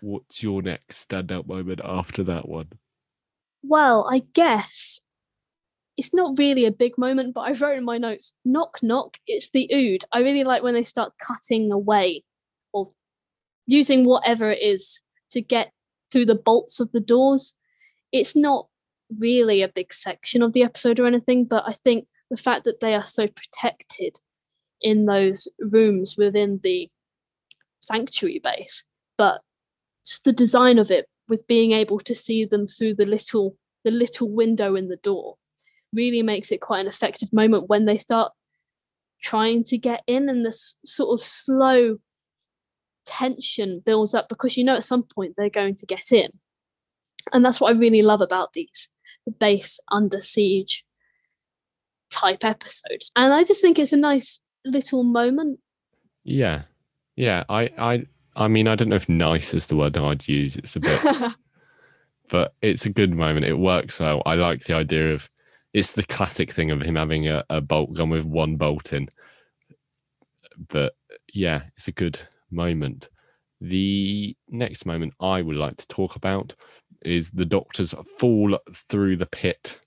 What's 0.00 0.42
your 0.42 0.62
next 0.62 1.08
standout 1.08 1.46
moment 1.46 1.80
after 1.84 2.22
that 2.24 2.48
one? 2.48 2.70
Well, 3.62 4.08
I 4.10 4.22
guess 4.32 5.00
it's 5.96 6.14
not 6.14 6.38
really 6.38 6.64
a 6.64 6.72
big 6.72 6.96
moment, 6.98 7.34
but 7.34 7.42
I 7.42 7.52
wrote 7.52 7.78
in 7.78 7.84
my 7.84 7.98
notes, 7.98 8.34
knock 8.44 8.82
knock, 8.82 9.18
it's 9.26 9.50
the 9.50 9.68
ood. 9.72 10.04
I 10.12 10.20
really 10.20 10.44
like 10.44 10.62
when 10.62 10.74
they 10.74 10.84
start 10.84 11.12
cutting 11.18 11.70
away 11.70 12.24
or 12.72 12.90
using 13.66 14.04
whatever 14.04 14.50
it 14.50 14.62
is 14.62 15.00
to 15.32 15.40
get 15.40 15.72
through 16.10 16.26
the 16.26 16.34
bolts 16.34 16.80
of 16.80 16.90
the 16.92 17.00
doors. 17.00 17.54
It's 18.10 18.34
not 18.34 18.66
really 19.18 19.62
a 19.62 19.68
big 19.68 19.92
section 19.92 20.42
of 20.42 20.52
the 20.52 20.62
episode 20.62 20.98
or 20.98 21.06
anything, 21.06 21.44
but 21.44 21.64
I 21.66 21.72
think 21.72 22.06
the 22.30 22.36
fact 22.36 22.64
that 22.64 22.80
they 22.80 22.94
are 22.94 23.06
so 23.06 23.26
protected 23.26 24.18
in 24.80 25.06
those 25.06 25.48
rooms 25.60 26.16
within 26.16 26.60
the 26.62 26.90
sanctuary 27.80 28.40
base, 28.42 28.84
but 29.16 29.42
just 30.04 30.24
the 30.24 30.32
design 30.32 30.78
of 30.78 30.90
it 30.90 31.06
with 31.28 31.46
being 31.46 31.72
able 31.72 32.00
to 32.00 32.14
see 32.14 32.44
them 32.44 32.66
through 32.66 32.94
the 32.94 33.06
little 33.06 33.56
the 33.84 33.90
little 33.90 34.30
window 34.30 34.74
in 34.74 34.88
the 34.88 34.96
door 34.96 35.36
really 35.92 36.22
makes 36.22 36.50
it 36.52 36.60
quite 36.60 36.80
an 36.80 36.86
effective 36.86 37.32
moment 37.32 37.68
when 37.68 37.84
they 37.84 37.98
start 37.98 38.32
trying 39.20 39.62
to 39.64 39.78
get 39.78 40.02
in 40.06 40.28
and 40.28 40.44
this 40.44 40.76
sort 40.84 41.18
of 41.18 41.24
slow 41.24 41.98
tension 43.06 43.82
builds 43.84 44.14
up 44.14 44.28
because 44.28 44.56
you 44.56 44.64
know 44.64 44.76
at 44.76 44.84
some 44.84 45.02
point 45.02 45.34
they're 45.36 45.50
going 45.50 45.74
to 45.76 45.86
get 45.86 46.12
in. 46.12 46.30
And 47.32 47.44
that's 47.44 47.60
what 47.60 47.74
i 47.74 47.78
really 47.78 48.02
love 48.02 48.20
about 48.20 48.52
these 48.52 48.88
the 49.26 49.32
base 49.32 49.78
under 49.90 50.20
siege 50.20 50.84
type 52.10 52.44
episodes. 52.44 53.12
And 53.16 53.32
i 53.32 53.44
just 53.44 53.60
think 53.60 53.78
it's 53.78 53.92
a 53.92 53.96
nice 53.96 54.40
little 54.64 55.04
moment. 55.04 55.60
Yeah. 56.24 56.62
Yeah 57.16 57.44
i 57.48 57.70
i 57.78 58.06
i 58.36 58.48
mean 58.48 58.68
i 58.68 58.74
don't 58.74 58.88
know 58.88 58.96
if 58.96 59.08
nice 59.08 59.54
is 59.54 59.66
the 59.66 59.76
word 59.76 59.96
i'd 59.96 60.26
use 60.28 60.56
it's 60.56 60.76
a 60.76 60.80
bit 60.80 61.00
but 62.28 62.54
it's 62.62 62.86
a 62.86 62.90
good 62.90 63.12
moment 63.12 63.46
it 63.46 63.58
works 63.58 64.00
well 64.00 64.22
i 64.26 64.34
like 64.34 64.64
the 64.64 64.74
idea 64.74 65.12
of 65.12 65.28
it's 65.72 65.92
the 65.92 66.02
classic 66.04 66.50
thing 66.50 66.70
of 66.70 66.82
him 66.82 66.96
having 66.96 67.28
a, 67.28 67.44
a 67.50 67.60
bolt 67.60 67.94
gun 67.94 68.10
with 68.10 68.24
one 68.24 68.56
bolt 68.56 68.92
in. 68.92 69.08
But 70.68 70.94
yeah, 71.32 71.62
it's 71.76 71.88
a 71.88 71.92
good 71.92 72.18
moment. 72.50 73.08
The 73.60 74.36
next 74.48 74.86
moment 74.86 75.14
I 75.20 75.40
would 75.40 75.56
like 75.56 75.76
to 75.78 75.88
talk 75.88 76.16
about 76.16 76.54
is 77.02 77.30
the 77.30 77.46
doctor's 77.46 77.94
fall 78.18 78.58
through 78.88 79.16
the 79.16 79.26
pit 79.26 79.78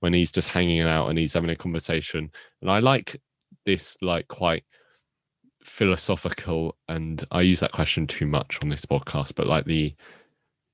when 0.00 0.12
he's 0.12 0.32
just 0.32 0.48
hanging 0.48 0.80
out 0.80 1.08
and 1.08 1.18
he's 1.18 1.32
having 1.34 1.50
a 1.50 1.56
conversation. 1.56 2.30
And 2.60 2.70
I 2.70 2.80
like 2.80 3.20
this 3.64 3.96
like 4.02 4.26
quite 4.28 4.64
philosophical 5.68 6.76
and 6.88 7.24
I 7.30 7.42
use 7.42 7.60
that 7.60 7.72
question 7.72 8.06
too 8.06 8.26
much 8.26 8.58
on 8.62 8.68
this 8.68 8.84
podcast, 8.84 9.34
but 9.34 9.46
like 9.46 9.64
the 9.64 9.94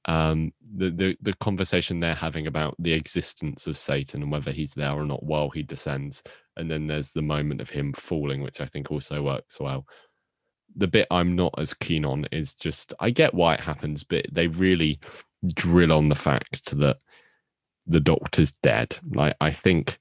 um, 0.06 0.52
the, 0.76 0.90
the 0.90 1.16
the 1.22 1.34
conversation 1.34 1.98
they're 1.98 2.14
having 2.14 2.46
about 2.46 2.74
the 2.78 2.92
existence 2.92 3.66
of 3.66 3.78
Satan 3.78 4.22
and 4.22 4.30
whether 4.30 4.50
he's 4.50 4.72
there 4.72 4.92
or 4.92 5.04
not 5.04 5.22
while 5.22 5.50
he 5.50 5.62
descends, 5.62 6.22
and 6.56 6.70
then 6.70 6.86
there's 6.86 7.10
the 7.10 7.22
moment 7.22 7.60
of 7.60 7.70
him 7.70 7.92
falling, 7.92 8.42
which 8.42 8.60
I 8.60 8.66
think 8.66 8.90
also 8.90 9.22
works 9.22 9.58
well. 9.58 9.86
The 10.76 10.88
bit 10.88 11.06
I'm 11.10 11.36
not 11.36 11.54
as 11.58 11.74
keen 11.74 12.04
on 12.04 12.26
is 12.32 12.54
just 12.54 12.94
I 13.00 13.10
get 13.10 13.34
why 13.34 13.54
it 13.54 13.60
happens, 13.60 14.04
but 14.04 14.26
they 14.32 14.48
really 14.48 15.00
drill 15.54 15.92
on 15.92 16.08
the 16.08 16.14
fact 16.14 16.78
that 16.78 16.98
the 17.86 18.00
doctor's 18.00 18.52
dead. 18.62 18.96
Like 19.14 19.36
I 19.40 19.50
think 19.50 19.98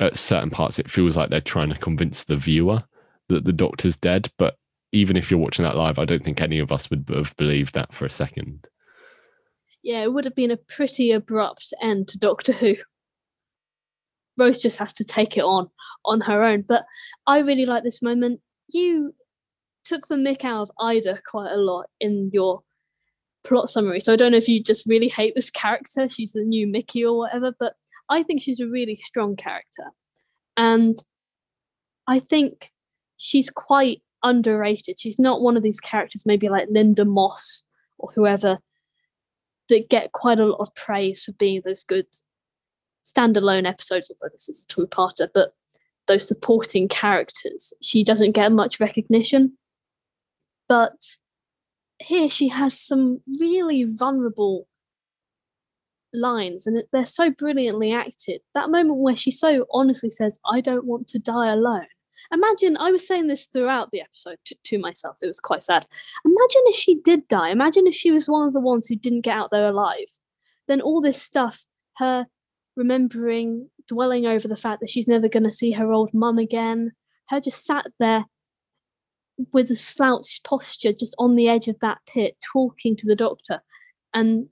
at 0.00 0.18
certain 0.18 0.50
parts 0.50 0.78
it 0.78 0.90
feels 0.90 1.16
like 1.16 1.30
they're 1.30 1.40
trying 1.40 1.72
to 1.72 1.80
convince 1.80 2.24
the 2.24 2.36
viewer 2.36 2.82
that 3.28 3.44
the 3.44 3.52
doctor's 3.52 3.96
dead, 3.96 4.30
but 4.38 4.56
even 4.92 5.16
if 5.16 5.30
you're 5.30 5.40
watching 5.40 5.64
that 5.64 5.76
live, 5.76 5.98
I 5.98 6.04
don't 6.04 6.22
think 6.24 6.40
any 6.40 6.58
of 6.58 6.70
us 6.70 6.88
would 6.90 7.08
have 7.12 7.34
believed 7.36 7.74
that 7.74 7.92
for 7.92 8.04
a 8.06 8.10
second 8.10 8.68
yeah, 9.84 10.02
it 10.02 10.12
would 10.12 10.24
have 10.24 10.34
been 10.34 10.50
a 10.50 10.56
pretty 10.56 11.12
abrupt 11.12 11.72
end 11.80 12.08
to 12.08 12.18
Doctor 12.18 12.52
Who. 12.52 12.76
Rose 14.36 14.58
just 14.58 14.78
has 14.78 14.92
to 14.94 15.04
take 15.04 15.36
it 15.36 15.44
on 15.44 15.68
on 16.04 16.22
her 16.22 16.42
own. 16.42 16.62
But 16.62 16.86
I 17.26 17.38
really 17.40 17.66
like 17.66 17.84
this 17.84 18.02
moment. 18.02 18.40
You 18.72 19.14
took 19.84 20.08
the 20.08 20.16
mick 20.16 20.44
out 20.44 20.62
of 20.62 20.70
Ida 20.80 21.20
quite 21.30 21.52
a 21.52 21.58
lot 21.58 21.86
in 22.00 22.30
your 22.32 22.62
plot 23.44 23.68
summary. 23.68 24.00
So 24.00 24.14
I 24.14 24.16
don't 24.16 24.32
know 24.32 24.38
if 24.38 24.48
you 24.48 24.62
just 24.62 24.86
really 24.86 25.08
hate 25.08 25.34
this 25.36 25.50
character. 25.50 26.08
She's 26.08 26.32
the 26.32 26.42
new 26.42 26.66
Mickey 26.66 27.04
or 27.04 27.18
whatever, 27.18 27.52
but 27.60 27.74
I 28.08 28.22
think 28.22 28.40
she's 28.40 28.60
a 28.60 28.66
really 28.66 28.96
strong 28.96 29.36
character. 29.36 29.84
And 30.56 30.96
I 32.06 32.20
think 32.20 32.70
she's 33.16 33.50
quite 33.50 34.02
underrated. 34.22 34.98
She's 34.98 35.18
not 35.18 35.42
one 35.42 35.56
of 35.56 35.62
these 35.62 35.80
characters, 35.80 36.26
maybe 36.26 36.48
like 36.48 36.68
Lynda 36.68 37.06
Moss 37.06 37.64
or 37.98 38.10
whoever, 38.14 38.58
that 39.68 39.88
get 39.88 40.12
quite 40.12 40.38
a 40.38 40.46
lot 40.46 40.60
of 40.60 40.74
praise 40.74 41.24
for 41.24 41.32
being 41.32 41.62
those 41.64 41.84
good 41.84 42.06
standalone 43.04 43.68
episodes, 43.68 44.10
although 44.10 44.32
this 44.32 44.48
is 44.48 44.64
a 44.64 44.66
two-parter, 44.66 45.28
but 45.34 45.54
those 46.06 46.26
supporting 46.26 46.88
characters, 46.88 47.72
she 47.82 48.04
doesn't 48.04 48.32
get 48.32 48.52
much 48.52 48.80
recognition. 48.80 49.56
But 50.68 50.96
here 51.98 52.28
she 52.28 52.48
has 52.48 52.78
some 52.78 53.20
really 53.40 53.84
vulnerable 53.84 54.66
lines 56.12 56.66
and 56.66 56.82
they're 56.92 57.06
so 57.06 57.30
brilliantly 57.30 57.92
acted. 57.92 58.40
That 58.54 58.70
moment 58.70 58.98
where 58.98 59.16
she 59.16 59.30
so 59.30 59.66
honestly 59.70 60.10
says, 60.10 60.38
I 60.46 60.60
don't 60.60 60.84
want 60.84 61.08
to 61.08 61.18
die 61.18 61.48
alone. 61.52 61.86
Imagine, 62.32 62.76
I 62.76 62.90
was 62.90 63.06
saying 63.06 63.26
this 63.26 63.46
throughout 63.46 63.90
the 63.90 64.00
episode 64.00 64.38
to, 64.46 64.56
to, 64.64 64.78
myself, 64.78 65.18
it 65.22 65.26
was 65.26 65.40
quite 65.40 65.62
sad. 65.62 65.86
Imagine 66.24 66.62
if 66.66 66.76
she 66.76 66.96
did 66.96 67.26
die. 67.28 67.50
Imagine 67.50 67.86
if 67.86 67.94
she 67.94 68.10
was 68.10 68.28
one 68.28 68.46
of 68.46 68.54
the 68.54 68.60
ones 68.60 68.86
who 68.86 68.96
didn't 68.96 69.22
get 69.22 69.36
out 69.36 69.50
there 69.50 69.68
alive. 69.68 70.08
Then 70.68 70.80
all 70.80 71.00
this 71.00 71.20
stuff, 71.20 71.64
her 71.98 72.26
remembering, 72.76 73.70
dwelling 73.88 74.26
over 74.26 74.48
the 74.48 74.56
fact 74.56 74.80
that 74.80 74.90
she's 74.90 75.08
never 75.08 75.28
going 75.28 75.44
to 75.44 75.52
see 75.52 75.72
her 75.72 75.92
old 75.92 76.12
mum 76.12 76.38
again, 76.38 76.92
her 77.28 77.40
just 77.40 77.64
sat 77.64 77.86
there 77.98 78.24
with 79.52 79.70
a 79.70 79.76
slouched 79.76 80.44
posture 80.44 80.92
just 80.92 81.14
on 81.18 81.36
the 81.36 81.48
edge 81.48 81.68
of 81.68 81.78
that 81.80 81.98
pit, 82.06 82.36
talking 82.52 82.96
to 82.96 83.06
the 83.06 83.16
doctor 83.16 83.60
and 84.12 84.46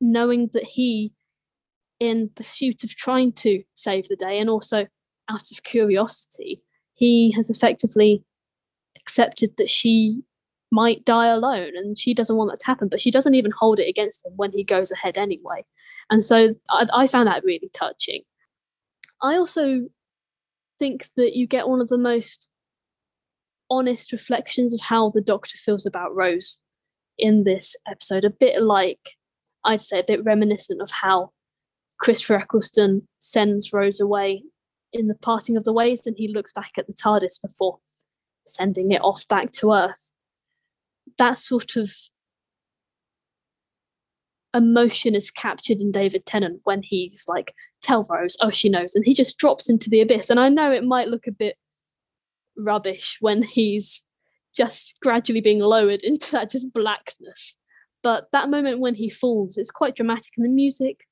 knowing 0.00 0.50
that 0.52 0.64
he, 0.64 1.12
in 2.00 2.30
pursuit 2.34 2.84
of 2.84 2.90
trying 2.90 3.32
to 3.32 3.62
save 3.74 4.08
the 4.08 4.16
day 4.16 4.38
and 4.38 4.50
also 4.50 4.86
out 5.30 5.50
of 5.52 5.62
curiosity, 5.62 6.62
he 6.94 7.32
has 7.32 7.50
effectively 7.50 8.22
accepted 8.96 9.56
that 9.56 9.70
she 9.70 10.22
might 10.70 11.04
die 11.04 11.26
alone 11.26 11.72
and 11.76 11.96
she 11.96 12.14
doesn't 12.14 12.36
want 12.36 12.50
that 12.50 12.58
to 12.58 12.66
happen 12.66 12.88
but 12.88 13.00
she 13.00 13.10
doesn't 13.10 13.34
even 13.34 13.52
hold 13.52 13.78
it 13.78 13.88
against 13.88 14.24
him 14.24 14.32
when 14.36 14.50
he 14.52 14.64
goes 14.64 14.90
ahead 14.90 15.16
anyway. 15.16 15.64
And 16.10 16.24
so 16.24 16.54
I, 16.70 16.86
I 16.92 17.06
found 17.06 17.28
that 17.28 17.44
really 17.44 17.70
touching. 17.72 18.22
I 19.22 19.36
also 19.36 19.82
think 20.78 21.06
that 21.16 21.36
you 21.36 21.46
get 21.46 21.68
one 21.68 21.80
of 21.80 21.88
the 21.88 21.98
most 21.98 22.50
honest 23.70 24.12
reflections 24.12 24.74
of 24.74 24.80
how 24.80 25.10
the 25.10 25.20
doctor 25.20 25.56
feels 25.56 25.86
about 25.86 26.14
rose 26.14 26.58
in 27.18 27.44
this 27.44 27.76
episode 27.88 28.24
a 28.24 28.30
bit 28.30 28.60
like 28.60 29.16
i'd 29.64 29.80
say 29.80 30.00
a 30.00 30.04
bit 30.04 30.24
reminiscent 30.24 30.82
of 30.82 30.90
how 30.90 31.30
christopher 31.98 32.34
eccleston 32.34 33.06
sends 33.18 33.72
rose 33.72 34.00
away 34.00 34.42
in 34.94 35.08
the 35.08 35.14
parting 35.14 35.56
of 35.56 35.64
the 35.64 35.72
ways 35.72 36.06
and 36.06 36.16
he 36.16 36.28
looks 36.28 36.52
back 36.52 36.72
at 36.78 36.86
the 36.86 36.94
tardis 36.94 37.40
before 37.40 37.78
sending 38.46 38.90
it 38.92 39.02
off 39.02 39.26
back 39.28 39.52
to 39.52 39.72
earth 39.72 40.12
that 41.18 41.38
sort 41.38 41.76
of 41.76 41.90
emotion 44.54 45.14
is 45.14 45.30
captured 45.30 45.80
in 45.80 45.90
David 45.90 46.24
Tennant 46.24 46.60
when 46.64 46.82
he's 46.82 47.24
like, 47.26 47.54
tell 47.82 48.06
Rose, 48.08 48.36
oh, 48.40 48.50
she 48.50 48.68
knows. 48.68 48.94
And 48.94 49.04
he 49.04 49.12
just 49.12 49.36
drops 49.36 49.68
into 49.68 49.90
the 49.90 50.00
abyss. 50.00 50.30
And 50.30 50.38
I 50.38 50.48
know 50.48 50.70
it 50.70 50.84
might 50.84 51.08
look 51.08 51.26
a 51.26 51.32
bit 51.32 51.56
rubbish 52.56 53.18
when 53.20 53.42
he's 53.42 54.02
just 54.56 54.94
gradually 55.02 55.40
being 55.40 55.58
lowered 55.58 56.02
into 56.04 56.30
that 56.32 56.50
just 56.50 56.72
blackness. 56.72 57.56
But 58.02 58.30
that 58.32 58.50
moment 58.50 58.80
when 58.80 58.94
he 58.94 59.10
falls, 59.10 59.56
it's 59.56 59.70
quite 59.70 59.96
dramatic. 59.96 60.34
And 60.36 60.44
the 60.44 60.50
music, 60.50 61.04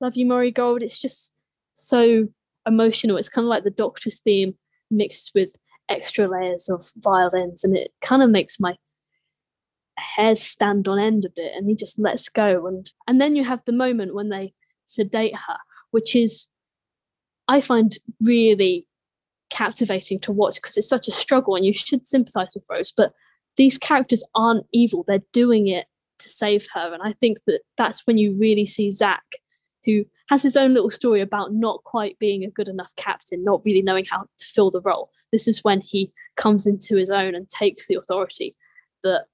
Love 0.00 0.16
You, 0.16 0.26
Murray 0.26 0.52
Gold, 0.52 0.82
it's 0.82 1.00
just 1.00 1.32
so 1.74 2.28
emotional. 2.66 3.16
It's 3.16 3.28
kind 3.28 3.44
of 3.44 3.48
like 3.48 3.64
the 3.64 3.70
Doctor's 3.70 4.20
theme 4.20 4.54
mixed 4.90 5.32
with 5.34 5.50
extra 5.88 6.28
layers 6.28 6.68
of 6.68 6.90
violins. 6.96 7.64
And 7.64 7.76
it 7.76 7.92
kind 8.00 8.22
of 8.22 8.30
makes 8.30 8.58
my 8.60 8.76
hairs 9.98 10.42
stand 10.42 10.88
on 10.88 10.98
end 10.98 11.24
a 11.24 11.30
bit 11.30 11.54
and 11.54 11.68
he 11.68 11.74
just 11.74 11.98
lets 11.98 12.28
go 12.28 12.66
and 12.66 12.92
and 13.06 13.20
then 13.20 13.34
you 13.34 13.44
have 13.44 13.62
the 13.64 13.72
moment 13.72 14.14
when 14.14 14.28
they 14.28 14.52
sedate 14.84 15.34
her 15.34 15.56
which 15.90 16.14
is 16.14 16.48
i 17.48 17.60
find 17.60 17.96
really 18.20 18.86
captivating 19.48 20.20
to 20.20 20.32
watch 20.32 20.56
because 20.56 20.76
it's 20.76 20.88
such 20.88 21.08
a 21.08 21.12
struggle 21.12 21.56
and 21.56 21.64
you 21.64 21.72
should 21.72 22.06
sympathize 22.06 22.48
with 22.54 22.66
rose 22.68 22.92
but 22.94 23.12
these 23.56 23.78
characters 23.78 24.24
aren't 24.34 24.66
evil 24.72 25.04
they're 25.08 25.22
doing 25.32 25.66
it 25.68 25.86
to 26.18 26.28
save 26.28 26.66
her 26.74 26.92
and 26.92 27.02
i 27.02 27.12
think 27.12 27.38
that 27.46 27.60
that's 27.78 28.06
when 28.06 28.18
you 28.18 28.36
really 28.38 28.66
see 28.66 28.90
zach 28.90 29.24
who 29.86 30.04
has 30.28 30.42
his 30.42 30.56
own 30.56 30.74
little 30.74 30.90
story 30.90 31.20
about 31.20 31.54
not 31.54 31.82
quite 31.84 32.18
being 32.18 32.44
a 32.44 32.50
good 32.50 32.68
enough 32.68 32.92
captain 32.96 33.42
not 33.44 33.62
really 33.64 33.82
knowing 33.82 34.04
how 34.04 34.22
to 34.38 34.44
fill 34.44 34.70
the 34.70 34.80
role 34.82 35.10
this 35.32 35.48
is 35.48 35.64
when 35.64 35.80
he 35.80 36.12
comes 36.36 36.66
into 36.66 36.96
his 36.96 37.10
own 37.10 37.34
and 37.34 37.48
takes 37.48 37.86
the 37.86 37.94
authority 37.94 38.54
that 39.02 39.26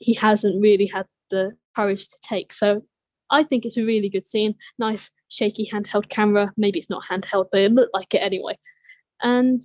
he 0.00 0.14
hasn't 0.14 0.60
really 0.60 0.86
had 0.86 1.06
the 1.30 1.52
courage 1.76 2.08
to 2.08 2.18
take. 2.22 2.52
So 2.52 2.82
I 3.30 3.44
think 3.44 3.64
it's 3.64 3.76
a 3.76 3.84
really 3.84 4.08
good 4.08 4.26
scene. 4.26 4.56
Nice 4.78 5.10
shaky 5.28 5.68
handheld 5.72 6.08
camera. 6.08 6.52
Maybe 6.56 6.78
it's 6.78 6.90
not 6.90 7.04
handheld, 7.08 7.46
but 7.52 7.60
it 7.60 7.72
looked 7.72 7.94
like 7.94 8.14
it 8.14 8.18
anyway. 8.18 8.58
And 9.22 9.62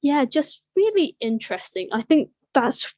yeah, 0.00 0.24
just 0.24 0.70
really 0.76 1.16
interesting. 1.20 1.88
I 1.92 2.00
think 2.00 2.30
that's 2.54 2.94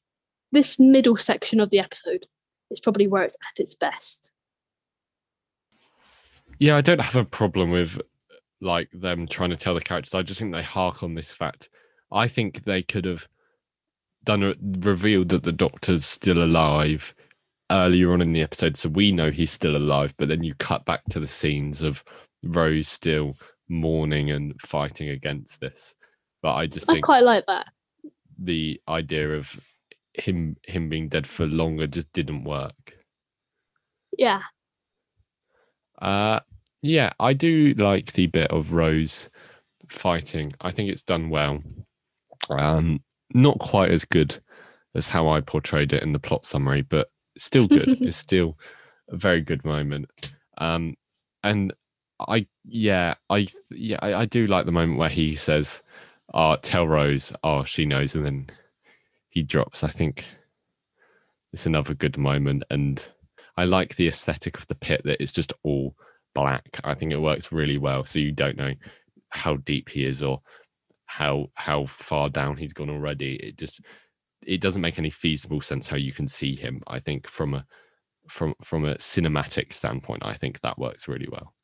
this 0.53 0.79
middle 0.79 1.17
section 1.17 1.61
of 1.61 1.71
the 1.71 1.79
episode 1.79 2.27
is 2.71 2.81
probably 2.81 3.09
where 3.09 3.23
it's 3.23 3.37
at 3.51 3.61
its 3.61 3.75
best. 3.75 4.31
Yeah, 6.59 6.77
I 6.77 6.81
don't 6.81 7.01
have 7.01 7.17
a 7.17 7.25
problem 7.25 7.71
with 7.71 8.01
like 8.61 8.89
them 8.93 9.27
trying 9.27 9.51
to 9.51 9.57
tell 9.57 9.75
the 9.75 9.81
characters. 9.81 10.15
I 10.15 10.23
just 10.23 10.41
think 10.41 10.53
they 10.53 10.63
hark 10.63 11.03
on 11.03 11.15
this 11.15 11.31
fact. 11.31 11.71
I 12.13 12.29
think 12.29 12.65
they 12.65 12.83
could 12.83 13.05
have 13.05 13.29
done 14.25 14.43
a, 14.43 14.55
revealed 14.79 15.29
that 15.31 15.43
the 15.43 15.53
doctor's 15.53 16.05
still 16.05 16.43
alive 16.43 17.15
earlier 17.71 18.13
on 18.13 18.23
in 18.23 18.33
the 18.33 18.43
episode, 18.43 18.77
so 18.77 18.89
we 18.89 19.13
know 19.13 19.31
he's 19.31 19.51
still 19.51 19.77
alive. 19.77 20.15
But 20.17 20.29
then 20.29 20.43
you 20.43 20.55
cut 20.55 20.85
back 20.85 21.03
to 21.11 21.21
the 21.21 21.29
scenes 21.29 21.83
of 21.83 22.03
Rose 22.43 22.89
still 22.89 23.37
mourning 23.69 24.31
and 24.31 24.61
fighting 24.61 25.11
against 25.11 25.61
this. 25.61 25.95
But 26.43 26.55
I 26.55 26.67
just 26.67 26.87
think 26.87 26.99
I 26.99 27.01
quite 27.01 27.25
like 27.25 27.47
that. 27.47 27.67
The 28.39 28.81
idea 28.89 29.35
of 29.35 29.59
him 30.15 30.57
him 30.67 30.89
being 30.89 31.09
dead 31.09 31.27
for 31.27 31.47
longer 31.47 31.87
just 31.87 32.13
didn't 32.13 32.45
work. 32.45 32.97
Yeah. 34.17 34.43
Uh 36.01 36.41
yeah, 36.83 37.11
I 37.19 37.33
do 37.33 37.75
like 37.75 38.13
the 38.13 38.27
bit 38.27 38.51
of 38.51 38.73
Rose 38.73 39.29
fighting. 39.89 40.53
I 40.61 40.71
think 40.71 40.91
it's 40.91 41.03
done 41.03 41.31
well. 41.31 41.63
Um 42.51 43.03
not 43.35 43.59
quite 43.59 43.91
as 43.91 44.05
good 44.05 44.39
as 44.95 45.09
how 45.09 45.29
I 45.29 45.41
portrayed 45.41 45.93
it 45.93 46.03
in 46.03 46.13
the 46.13 46.19
plot 46.19 46.47
summary, 46.47 46.83
but 46.83 47.09
still 47.39 47.67
good. 47.67 47.87
it's 48.01 48.17
still 48.17 48.59
a 49.09 49.17
very 49.17 49.43
good 49.43 49.65
moment. 49.65 50.11
Um, 50.59 50.97
and 51.45 51.73
I, 52.19 52.47
yeah, 52.65 53.15
I, 53.29 53.47
yeah, 53.71 53.99
I, 54.01 54.15
I, 54.15 54.25
do 54.25 54.47
like 54.47 54.65
the 54.65 54.73
moment 54.73 54.99
where 54.99 55.11
he 55.11 55.37
says, 55.37 55.83
"Oh, 56.33 56.57
tell 56.57 56.89
Rose, 56.89 57.33
oh, 57.45 57.65
she 57.65 57.85
knows," 57.85 58.15
and 58.15 58.25
then 58.25 58.47
he 59.29 59.43
drops. 59.43 59.85
I 59.85 59.89
think 59.89 60.25
it's 61.53 61.67
another 61.67 61.95
good 61.95 62.17
moment, 62.17 62.65
and 62.71 63.07
I 63.57 63.65
like 63.65 63.97
the 63.97 64.09
aesthetic 64.09 64.59
of 64.59 64.67
the 64.67 64.75
pit 64.75 65.03
that 65.05 65.21
it's 65.23 65.33
just 65.33 65.53
all 65.63 65.95
black. 66.35 66.79
I 66.85 66.95
think 66.95 67.13
it 67.13 67.21
works 67.21 67.53
really 67.53 67.79
well, 67.79 68.05
so 68.05 68.19
you 68.19 68.33
don't 68.33 68.57
know 68.57 68.75
how 69.31 69.57
deep 69.57 69.89
he 69.89 70.05
is 70.05 70.23
or 70.23 70.41
how 71.07 71.51
how 71.55 71.87
far 71.87 72.29
down 72.29 72.57
he's 72.57 72.73
gone 72.73 72.91
already. 72.91 73.37
It 73.37 73.57
just 73.57 73.81
it 74.47 74.61
doesn't 74.61 74.83
make 74.83 74.99
any 74.99 75.11
feasible 75.11 75.61
sense 75.61 75.89
how 75.89 75.97
you 75.97 76.13
can 76.13 76.29
see 76.29 76.55
him. 76.55 76.83
I 76.87 77.01
think 77.01 77.29
from 77.29 77.55
a 77.55 77.65
from 78.29 78.55
from 78.63 78.85
a 78.85 78.97
cinematic 78.97 79.73
standpoint, 79.73 80.25
I 80.25 80.35
think 80.35 80.61
that 80.61 80.79
works 80.79 81.09
really 81.09 81.29
well. 81.31 81.55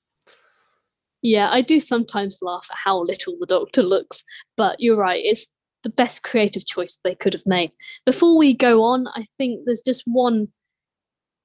Yeah, 1.20 1.50
I 1.50 1.61
do 1.61 1.78
sometimes 1.78 2.38
laugh 2.42 2.66
at 2.70 2.78
how 2.83 3.02
little 3.02 3.37
the 3.38 3.46
Doctor 3.46 3.83
looks, 3.83 4.24
but 4.57 4.81
you're 4.81 4.96
right. 4.96 5.22
It's 5.24 5.46
the 5.85 5.90
best 5.90 6.22
creative 6.22 6.66
choice 6.66 6.98
they 7.05 7.14
could 7.14 7.33
have 7.33 7.46
made. 7.46 7.70
Before 8.05 8.37
we 8.37 8.55
go 8.55 8.83
on, 8.83 9.07
I 9.09 9.26
think 9.38 9.61
there's 9.64 9.83
just 9.83 10.02
one 10.07 10.48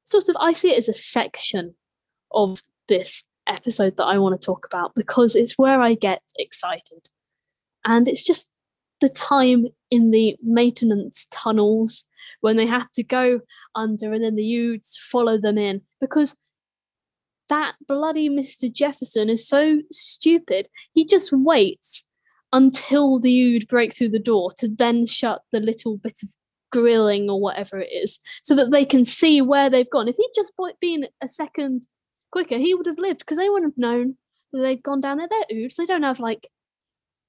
sort 0.08 0.30
of 0.30 0.38
I 0.40 0.54
see 0.54 0.72
it 0.72 0.78
as 0.78 0.90
a 0.90 0.94
section 0.94 1.76
of 2.32 2.64
this 2.88 3.26
episode 3.46 3.98
that 3.98 4.06
I 4.06 4.18
want 4.18 4.40
to 4.40 4.46
talk 4.46 4.66
about 4.66 4.96
because 4.96 5.36
it's 5.36 5.58
where 5.58 5.82
I 5.82 5.94
get 5.96 6.22
excited 6.38 7.10
and 7.86 8.08
it's 8.08 8.24
just 8.24 8.50
the 9.02 9.10
time 9.10 9.68
in 9.92 10.12
the 10.12 10.38
maintenance 10.42 11.28
tunnels 11.30 12.06
when 12.42 12.56
they 12.56 12.66
have 12.66 12.90
to 12.94 13.04
go 13.04 13.42
under 13.76 14.14
and 14.14 14.24
then 14.24 14.36
the 14.36 14.44
Oods 14.44 14.98
follow 14.98 15.38
them 15.38 15.58
in 15.58 15.82
because 16.00 16.36
that 17.50 17.76
bloody 17.88 18.30
Mr. 18.30 18.72
Jefferson 18.72 19.30
is 19.30 19.48
so 19.48 19.82
stupid. 19.92 20.68
He 20.94 21.06
just 21.06 21.32
waits 21.32 22.08
until 22.54 23.20
the 23.20 23.30
Ood 23.42 23.68
break 23.68 23.94
through 23.94 24.10
the 24.10 24.20
door 24.20 24.52
to 24.58 24.68
then 24.68 25.06
shut 25.06 25.42
the 25.52 25.60
little 25.60 25.98
bit 25.98 26.20
of 26.24 26.30
grilling 26.72 27.30
or 27.30 27.40
whatever 27.40 27.80
it 27.80 27.90
is 27.92 28.20
so 28.44 28.56
that 28.56 28.72
they 28.72 28.86
can 28.86 29.06
see 29.06 29.42
where 29.42 29.70
they've 29.70 29.90
gone. 29.90 30.08
If 30.08 30.18
he'd 30.18 30.32
just 30.36 30.54
been 30.80 31.08
a 31.22 31.28
second 31.28 31.88
quicker, 32.32 32.58
he 32.58 32.74
would 32.74 32.86
have 32.86 32.98
lived 32.98 33.20
because 33.20 33.38
they 33.38 33.50
wouldn't 33.50 33.74
have 33.74 33.78
known 33.78 34.18
that 34.52 34.62
they'd 34.62 34.84
gone 34.84 35.02
down 35.02 35.18
there. 35.18 35.28
They're 35.30 35.58
Oods. 35.58 35.76
They 35.76 35.86
don't 35.86 36.04
have 36.04 36.20
like 36.20 36.50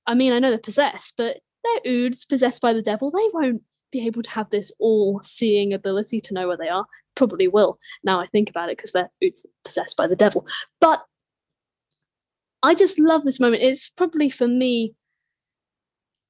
I 0.08 0.14
mean, 0.14 0.32
I 0.32 0.38
know 0.38 0.48
they're 0.48 0.58
possessed, 0.58 1.14
but 1.18 1.38
they're 1.62 1.92
oods 1.92 2.24
possessed 2.24 2.62
by 2.62 2.72
the 2.72 2.82
devil. 2.82 3.10
They 3.10 3.28
won't 3.34 3.62
be 3.92 4.06
able 4.06 4.22
to 4.22 4.30
have 4.30 4.48
this 4.48 4.72
all 4.78 5.20
seeing 5.22 5.74
ability 5.74 6.22
to 6.22 6.34
know 6.34 6.48
where 6.48 6.56
they 6.56 6.70
are. 6.70 6.86
Probably 7.14 7.46
will, 7.46 7.78
now 8.02 8.18
I 8.18 8.26
think 8.26 8.48
about 8.48 8.70
it, 8.70 8.78
because 8.78 8.92
they're 8.92 9.10
oods 9.22 9.44
possessed 9.64 9.98
by 9.98 10.06
the 10.06 10.16
devil. 10.16 10.46
But 10.80 11.04
I 12.62 12.74
just 12.74 12.98
love 12.98 13.24
this 13.24 13.38
moment. 13.38 13.62
It's 13.62 13.90
probably 13.90 14.30
for 14.30 14.48
me, 14.48 14.94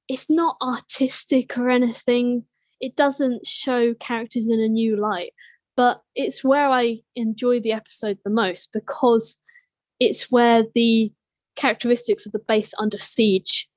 it's 0.09 0.29
not 0.29 0.57
artistic 0.61 1.57
or 1.57 1.69
anything. 1.69 2.43
It 2.81 2.95
doesn't 2.95 3.45
show 3.45 3.93
characters 3.95 4.49
in 4.49 4.59
a 4.59 4.67
new 4.67 4.95
light, 4.95 5.33
but 5.75 6.01
it's 6.15 6.43
where 6.43 6.69
I 6.69 6.99
enjoy 7.15 7.59
the 7.59 7.73
episode 7.73 8.17
the 8.23 8.29
most 8.29 8.69
because 8.73 9.39
it's 9.99 10.31
where 10.31 10.63
the 10.75 11.11
characteristics 11.55 12.25
of 12.25 12.31
the 12.31 12.39
base 12.39 12.73
under 12.77 12.97
siege 12.97 13.69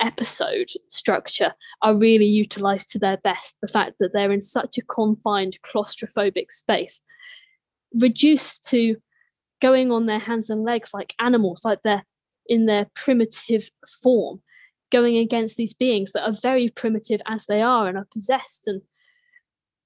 episode 0.00 0.68
structure 0.88 1.54
are 1.80 1.96
really 1.96 2.26
utilized 2.26 2.90
to 2.90 2.98
their 2.98 3.16
best. 3.18 3.56
The 3.62 3.68
fact 3.68 3.94
that 4.00 4.10
they're 4.12 4.32
in 4.32 4.42
such 4.42 4.76
a 4.76 4.82
confined, 4.82 5.58
claustrophobic 5.64 6.50
space, 6.50 7.00
reduced 7.98 8.68
to 8.70 8.96
going 9.60 9.92
on 9.92 10.06
their 10.06 10.18
hands 10.18 10.50
and 10.50 10.64
legs 10.64 10.92
like 10.92 11.14
animals, 11.18 11.64
like 11.64 11.78
they're 11.82 12.04
in 12.46 12.66
their 12.66 12.88
primitive 12.94 13.70
form, 14.02 14.42
going 14.92 15.16
against 15.16 15.56
these 15.56 15.74
beings 15.74 16.12
that 16.12 16.24
are 16.24 16.34
very 16.42 16.68
primitive 16.68 17.20
as 17.26 17.46
they 17.46 17.60
are 17.60 17.88
and 17.88 17.98
are 17.98 18.06
possessed 18.12 18.68
and 18.68 18.82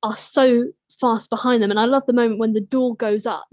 are 0.03 0.17
so 0.17 0.67
fast 1.01 1.31
behind 1.31 1.63
them. 1.63 1.71
And 1.71 1.81
I 1.81 1.87
love 1.87 2.03
the 2.07 2.13
moment 2.13 2.39
when 2.39 2.53
the 2.53 2.61
door 2.61 2.95
goes 2.95 3.25
up 3.25 3.49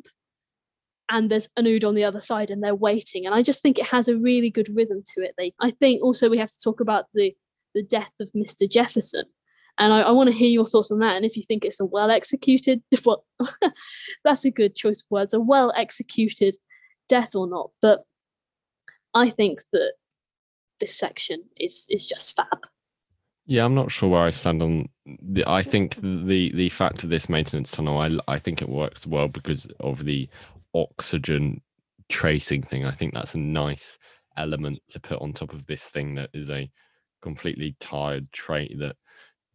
and 1.10 1.30
there's 1.30 1.47
an 1.56 1.68
ood 1.68 1.84
on 1.86 1.95
the 1.95 2.04
other 2.04 2.20
side 2.20 2.49
and 2.49 2.64
they're 2.64 2.74
waiting 2.74 3.26
and 3.26 3.36
i 3.36 3.41
just 3.41 3.62
think 3.62 3.78
it 3.78 3.86
has 3.86 4.08
a 4.08 4.18
really 4.18 4.49
good 4.49 4.70
rhythm 4.74 5.04
to 5.06 5.22
it 5.22 5.34
they 5.38 5.54
i 5.60 5.70
think 5.70 6.01
also 6.01 6.30
we 6.30 6.38
have 6.38 6.47
to 6.47 6.62
talk 6.64 6.80
about 6.80 7.06
the 7.14 7.36
the 7.76 7.84
death 7.84 8.14
of 8.22 8.32
mr 8.32 8.70
jefferson 8.70 9.26
And 9.78 9.93
I, 9.93 10.01
I 10.01 10.12
want 10.12 10.30
to 10.30 10.36
hear 10.36 10.49
your 10.49 10.68
thoughts 10.68 10.91
on 10.91 10.99
that. 10.99 11.16
And 11.16 11.26
if 11.26 11.36
you 11.36 11.43
think 11.43 11.66
it's 11.66 11.80
a 11.80 11.86
well 11.95 12.12
executed, 12.12 12.82
well, 13.06 13.26
that's 14.24 14.45
a 14.45 14.51
good 14.51 14.76
choice 14.76 15.01
of 15.01 15.12
words, 15.12 15.34
a 15.34 15.39
well 15.39 15.74
executed 15.76 16.56
death 17.10 17.36
or 17.36 17.47
not. 17.47 17.72
But 17.82 18.04
I 19.14 19.30
think 19.30 19.60
that 19.72 19.93
this 20.84 20.98
section 20.98 21.42
is 21.58 21.86
is 21.90 22.06
just 22.06 22.36
fab. 22.36 22.68
Yeah, 23.46 23.64
I'm 23.64 23.76
not 23.76 23.90
sure 23.90 24.10
where 24.10 24.24
I 24.24 24.32
stand 24.32 24.62
on. 24.62 24.90
The, 25.06 25.46
I 25.48 25.64
think 25.64 25.96
the 25.96 26.52
the 26.54 26.70
fact 26.70 27.06
of 27.06 27.10
this 27.10 27.30
maintenance 27.30 27.72
tunnel, 27.72 27.98
I 28.00 28.18
I 28.28 28.38
think 28.38 28.62
it 28.62 28.68
works 28.68 29.08
well 29.08 29.30
because 29.30 29.66
of 29.80 30.04
the 30.04 30.28
oxygen 30.74 31.62
tracing 32.10 32.64
thing. 32.64 32.86
I 32.86 32.92
think 32.92 33.14
that's 33.14 33.36
a 33.36 33.40
nice 33.40 33.98
element 34.36 34.80
to 34.90 35.00
put 35.00 35.22
on 35.22 35.32
top 35.32 35.54
of 35.54 35.66
this 35.68 35.84
thing 35.84 36.16
that 36.16 36.30
is 36.34 36.50
a 36.50 36.70
completely 37.22 37.78
tired 37.80 38.30
trait 38.34 38.78
that 38.80 38.98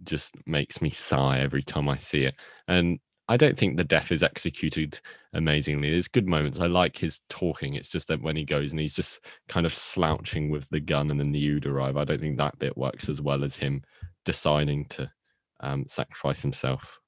just 0.05 0.35
makes 0.47 0.81
me 0.81 0.89
sigh 0.89 1.41
every 1.41 1.63
time 1.63 1.91
I 1.91 1.99
see 1.99 2.25
it. 2.25 2.37
And 2.69 3.01
I 3.31 3.37
don't 3.37 3.59
think 3.59 3.77
the 3.77 3.85
death 3.85 4.11
is 4.11 4.23
executed 4.23 4.99
amazingly. 5.35 5.91
There's 5.91 6.09
good 6.09 6.27
moments. 6.27 6.61
I 6.61 6.67
like 6.67 6.97
his 6.97 7.21
talking. 7.29 7.75
It's 7.75 7.91
just 7.91 8.09
that 8.09 8.23
when 8.23 8.37
he 8.37 8.45
goes 8.45 8.73
and 8.73 8.81
he's 8.81 8.97
just 8.97 9.21
kind 9.49 9.67
of 9.67 9.75
slouching 9.75 10.49
with 10.49 10.67
the 10.71 10.81
gun 10.81 11.11
and 11.11 11.21
then 11.21 11.33
the 11.33 11.47
Ood 11.47 11.67
arrive, 11.67 11.99
I 11.99 12.05
don't 12.05 12.21
think 12.21 12.39
that 12.39 12.59
bit 12.59 12.77
works 12.77 13.11
as 13.11 13.21
well 13.21 13.45
as 13.45 13.55
him 13.55 13.83
deciding 14.25 14.87
to 14.87 15.11
um, 15.61 15.85
sacrifice 15.87 16.41
himself. 16.41 16.99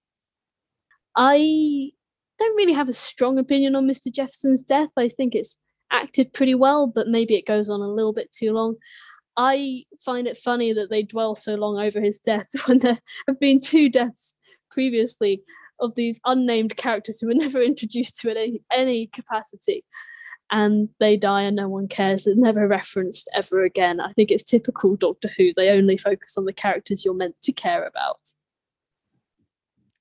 I 1.16 1.90
don't 2.38 2.56
really 2.56 2.74
have 2.74 2.90
a 2.90 2.94
strong 2.94 3.38
opinion 3.38 3.74
on 3.74 3.88
Mr. 3.88 4.12
Jefferson's 4.12 4.62
death. 4.62 4.90
I 4.98 5.08
think 5.08 5.34
it's 5.34 5.56
acted 5.90 6.34
pretty 6.34 6.54
well, 6.54 6.86
but 6.86 7.08
maybe 7.08 7.34
it 7.34 7.46
goes 7.46 7.70
on 7.70 7.80
a 7.80 7.88
little 7.88 8.12
bit 8.12 8.30
too 8.30 8.52
long. 8.52 8.76
I 9.38 9.84
find 10.04 10.26
it 10.26 10.36
funny 10.36 10.74
that 10.74 10.90
they 10.90 11.02
dwell 11.02 11.34
so 11.34 11.54
long 11.54 11.78
over 11.78 11.98
his 11.98 12.18
death 12.18 12.48
when 12.66 12.80
there 12.80 12.98
have 13.26 13.40
been 13.40 13.58
two 13.58 13.88
deaths 13.88 14.36
previously 14.70 15.42
of 15.80 15.94
these 15.94 16.20
unnamed 16.24 16.76
characters 16.76 17.20
who 17.20 17.28
were 17.28 17.34
never 17.46 17.62
introduced 17.62 18.20
to 18.20 18.30
any 18.30 18.62
any 18.72 19.06
capacity. 19.08 19.84
And 20.52 20.88
they 20.98 21.16
die 21.16 21.42
and 21.42 21.54
no 21.54 21.68
one 21.68 21.86
cares. 21.86 22.24
They're 22.24 22.34
never 22.34 22.66
referenced 22.66 23.30
ever 23.34 23.62
again. 23.62 24.00
I 24.00 24.12
think 24.12 24.32
it's 24.32 24.42
typical 24.42 24.96
doctor 24.96 25.28
who. 25.36 25.52
They 25.54 25.70
only 25.70 25.96
focus 25.96 26.36
on 26.36 26.44
the 26.44 26.52
characters 26.52 27.04
you're 27.04 27.14
meant 27.14 27.40
to 27.42 27.52
care 27.52 27.86
about. 27.86 28.20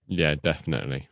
Yeah 0.07 0.35
definitely. 0.35 1.07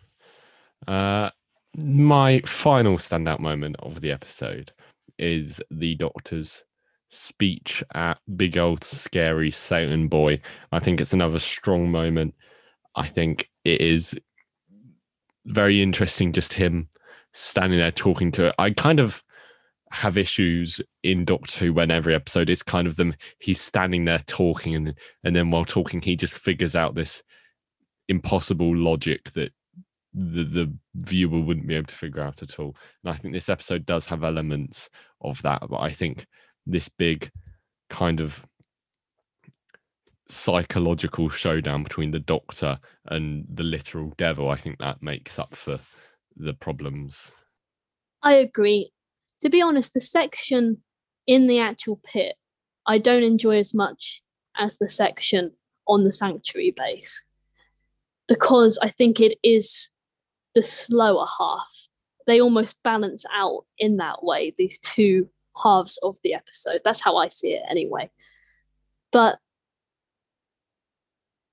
Uh 0.87 1.29
my 1.75 2.41
final 2.41 2.97
standout 2.97 3.39
moment 3.39 3.75
of 3.79 4.01
the 4.01 4.11
episode 4.11 4.71
is 5.19 5.61
the 5.69 5.95
doctor's 5.95 6.63
speech 7.09 7.83
at 7.93 8.17
big 8.35 8.57
old 8.57 8.83
scary 8.83 9.51
Satan 9.51 10.07
boy. 10.07 10.41
I 10.71 10.79
think 10.79 10.99
it's 10.99 11.13
another 11.13 11.39
strong 11.39 11.91
moment. 11.91 12.33
I 12.95 13.07
think 13.07 13.49
it 13.63 13.81
is 13.81 14.15
very 15.47 15.81
interesting 15.81 16.31
just 16.31 16.53
him 16.53 16.89
standing 17.33 17.79
there 17.79 17.91
talking 17.91 18.31
to 18.33 18.47
it. 18.47 18.55
I 18.57 18.71
kind 18.71 18.99
of 18.99 19.23
have 19.91 20.17
issues 20.17 20.81
in 21.03 21.25
Doctor 21.25 21.59
Who 21.59 21.73
when 21.73 21.91
every 21.91 22.13
episode 22.13 22.49
is 22.49 22.61
kind 22.61 22.87
of 22.87 22.97
them 22.97 23.15
he's 23.39 23.61
standing 23.61 24.05
there 24.05 24.19
talking 24.27 24.75
and 24.75 24.93
and 25.23 25.35
then 25.35 25.49
while 25.49 25.65
talking 25.65 26.01
he 26.01 26.15
just 26.15 26.39
figures 26.39 26.75
out 26.75 26.93
this 26.93 27.23
impossible 28.09 28.75
logic 28.75 29.31
that 29.31 29.53
the 30.13 30.43
the 30.43 30.73
viewer 30.95 31.39
wouldn't 31.39 31.67
be 31.67 31.75
able 31.75 31.87
to 31.87 31.95
figure 31.95 32.21
out 32.21 32.41
at 32.41 32.59
all. 32.59 32.75
And 33.03 33.13
I 33.13 33.17
think 33.17 33.33
this 33.33 33.49
episode 33.49 33.85
does 33.85 34.05
have 34.07 34.23
elements 34.23 34.89
of 35.21 35.41
that, 35.43 35.63
but 35.69 35.79
I 35.79 35.91
think 35.91 36.25
this 36.65 36.89
big 36.89 37.29
kind 37.89 38.19
of 38.19 38.45
psychological 40.29 41.29
showdown 41.29 41.83
between 41.83 42.11
the 42.11 42.19
doctor 42.19 42.79
and 43.05 43.45
the 43.51 43.63
literal 43.63 44.13
devil, 44.17 44.49
I 44.49 44.55
think 44.55 44.79
that 44.79 45.01
makes 45.01 45.39
up 45.39 45.55
for 45.55 45.79
the 46.35 46.53
problems. 46.53 47.31
I 48.21 48.33
agree. 48.33 48.91
To 49.41 49.49
be 49.49 49.61
honest, 49.61 49.93
the 49.93 50.01
section 50.01 50.77
in 51.25 51.47
the 51.47 51.59
actual 51.59 51.99
pit, 52.03 52.35
I 52.85 52.97
don't 52.97 53.23
enjoy 53.23 53.59
as 53.59 53.73
much 53.73 54.23
as 54.57 54.77
the 54.77 54.89
section 54.89 55.51
on 55.87 56.03
the 56.03 56.11
sanctuary 56.11 56.73
base 56.75 57.23
because 58.27 58.77
I 58.81 58.89
think 58.89 59.19
it 59.19 59.37
is 59.43 59.89
the 60.55 60.63
slower 60.63 61.25
half. 61.39 61.87
They 62.25 62.41
almost 62.41 62.81
balance 62.83 63.23
out 63.33 63.65
in 63.77 63.97
that 63.97 64.23
way, 64.23 64.53
these 64.57 64.79
two 64.79 65.29
halves 65.61 65.97
of 66.03 66.17
the 66.23 66.33
episode. 66.33 66.81
That's 66.83 67.01
how 67.01 67.15
I 67.17 67.29
see 67.29 67.53
it 67.53 67.63
anyway. 67.69 68.09
But 69.11 69.39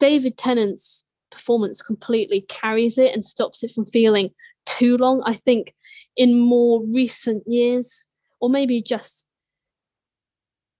David 0.04 0.36
Tennant's 0.36 1.06
performance 1.30 1.80
completely 1.80 2.42
carries 2.42 2.98
it 2.98 3.14
and 3.14 3.24
stops 3.24 3.62
it 3.64 3.70
from 3.70 3.86
feeling 3.86 4.28
too 4.66 4.98
long. 4.98 5.22
I 5.24 5.32
think 5.32 5.74
in 6.14 6.38
more 6.38 6.82
recent 6.92 7.42
years, 7.46 8.06
or 8.38 8.50
maybe 8.50 8.82
just 8.82 9.26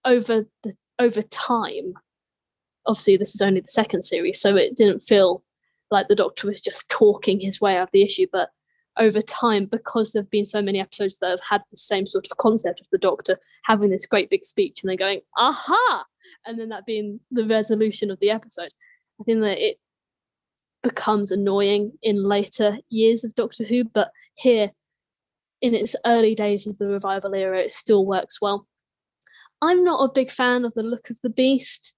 over 0.05 0.45
the 0.61 0.75
over 0.99 1.23
time. 1.23 1.95
Obviously, 2.85 3.17
this 3.17 3.33
is 3.33 3.41
only 3.41 3.61
the 3.61 3.67
second 3.67 4.03
series, 4.03 4.39
so 4.39 4.55
it 4.55 4.75
didn't 4.75 4.99
feel 4.99 5.43
like 5.89 6.07
the 6.07 6.13
Doctor 6.13 6.45
was 6.45 6.61
just 6.61 6.87
talking 6.87 7.39
his 7.39 7.59
way 7.59 7.77
out 7.77 7.87
of 7.87 7.91
the 7.93 8.03
issue. 8.03 8.27
But 8.31 8.51
over 8.95 9.23
time, 9.23 9.65
because 9.65 10.11
there've 10.11 10.29
been 10.29 10.45
so 10.45 10.61
many 10.61 10.79
episodes 10.79 11.17
that 11.17 11.31
have 11.31 11.41
had 11.49 11.63
the 11.71 11.77
same 11.77 12.05
sort 12.05 12.27
of 12.29 12.37
concept 12.37 12.79
of 12.79 12.87
the 12.91 12.99
Doctor 12.99 13.39
having 13.63 13.89
this 13.89 14.05
great 14.05 14.29
big 14.29 14.43
speech 14.43 14.83
and 14.83 14.89
then 14.91 14.97
going, 14.97 15.21
aha, 15.35 16.05
and 16.45 16.59
then 16.59 16.69
that 16.69 16.85
being 16.85 17.21
the 17.31 17.47
resolution 17.47 18.11
of 18.11 18.19
the 18.19 18.29
episode. 18.29 18.69
I 19.19 19.23
think 19.23 19.41
that 19.41 19.59
it 19.59 19.77
becomes 20.83 21.31
annoying 21.31 21.93
in 22.03 22.23
later 22.23 22.77
years 22.89 23.23
of 23.23 23.35
Doctor 23.35 23.63
Who, 23.63 23.85
but 23.85 24.11
here 24.35 24.71
in 25.61 25.73
its 25.73 25.95
early 26.05 26.35
days 26.35 26.67
of 26.67 26.77
the 26.77 26.87
revival 26.87 27.33
era, 27.33 27.59
it 27.59 27.73
still 27.73 28.05
works 28.05 28.39
well. 28.41 28.67
I'm 29.61 29.83
not 29.83 30.03
a 30.03 30.13
big 30.13 30.31
fan 30.31 30.65
of 30.65 30.73
the 30.73 30.83
look 30.83 31.09
of 31.09 31.19
the 31.21 31.29
beast. 31.29 31.93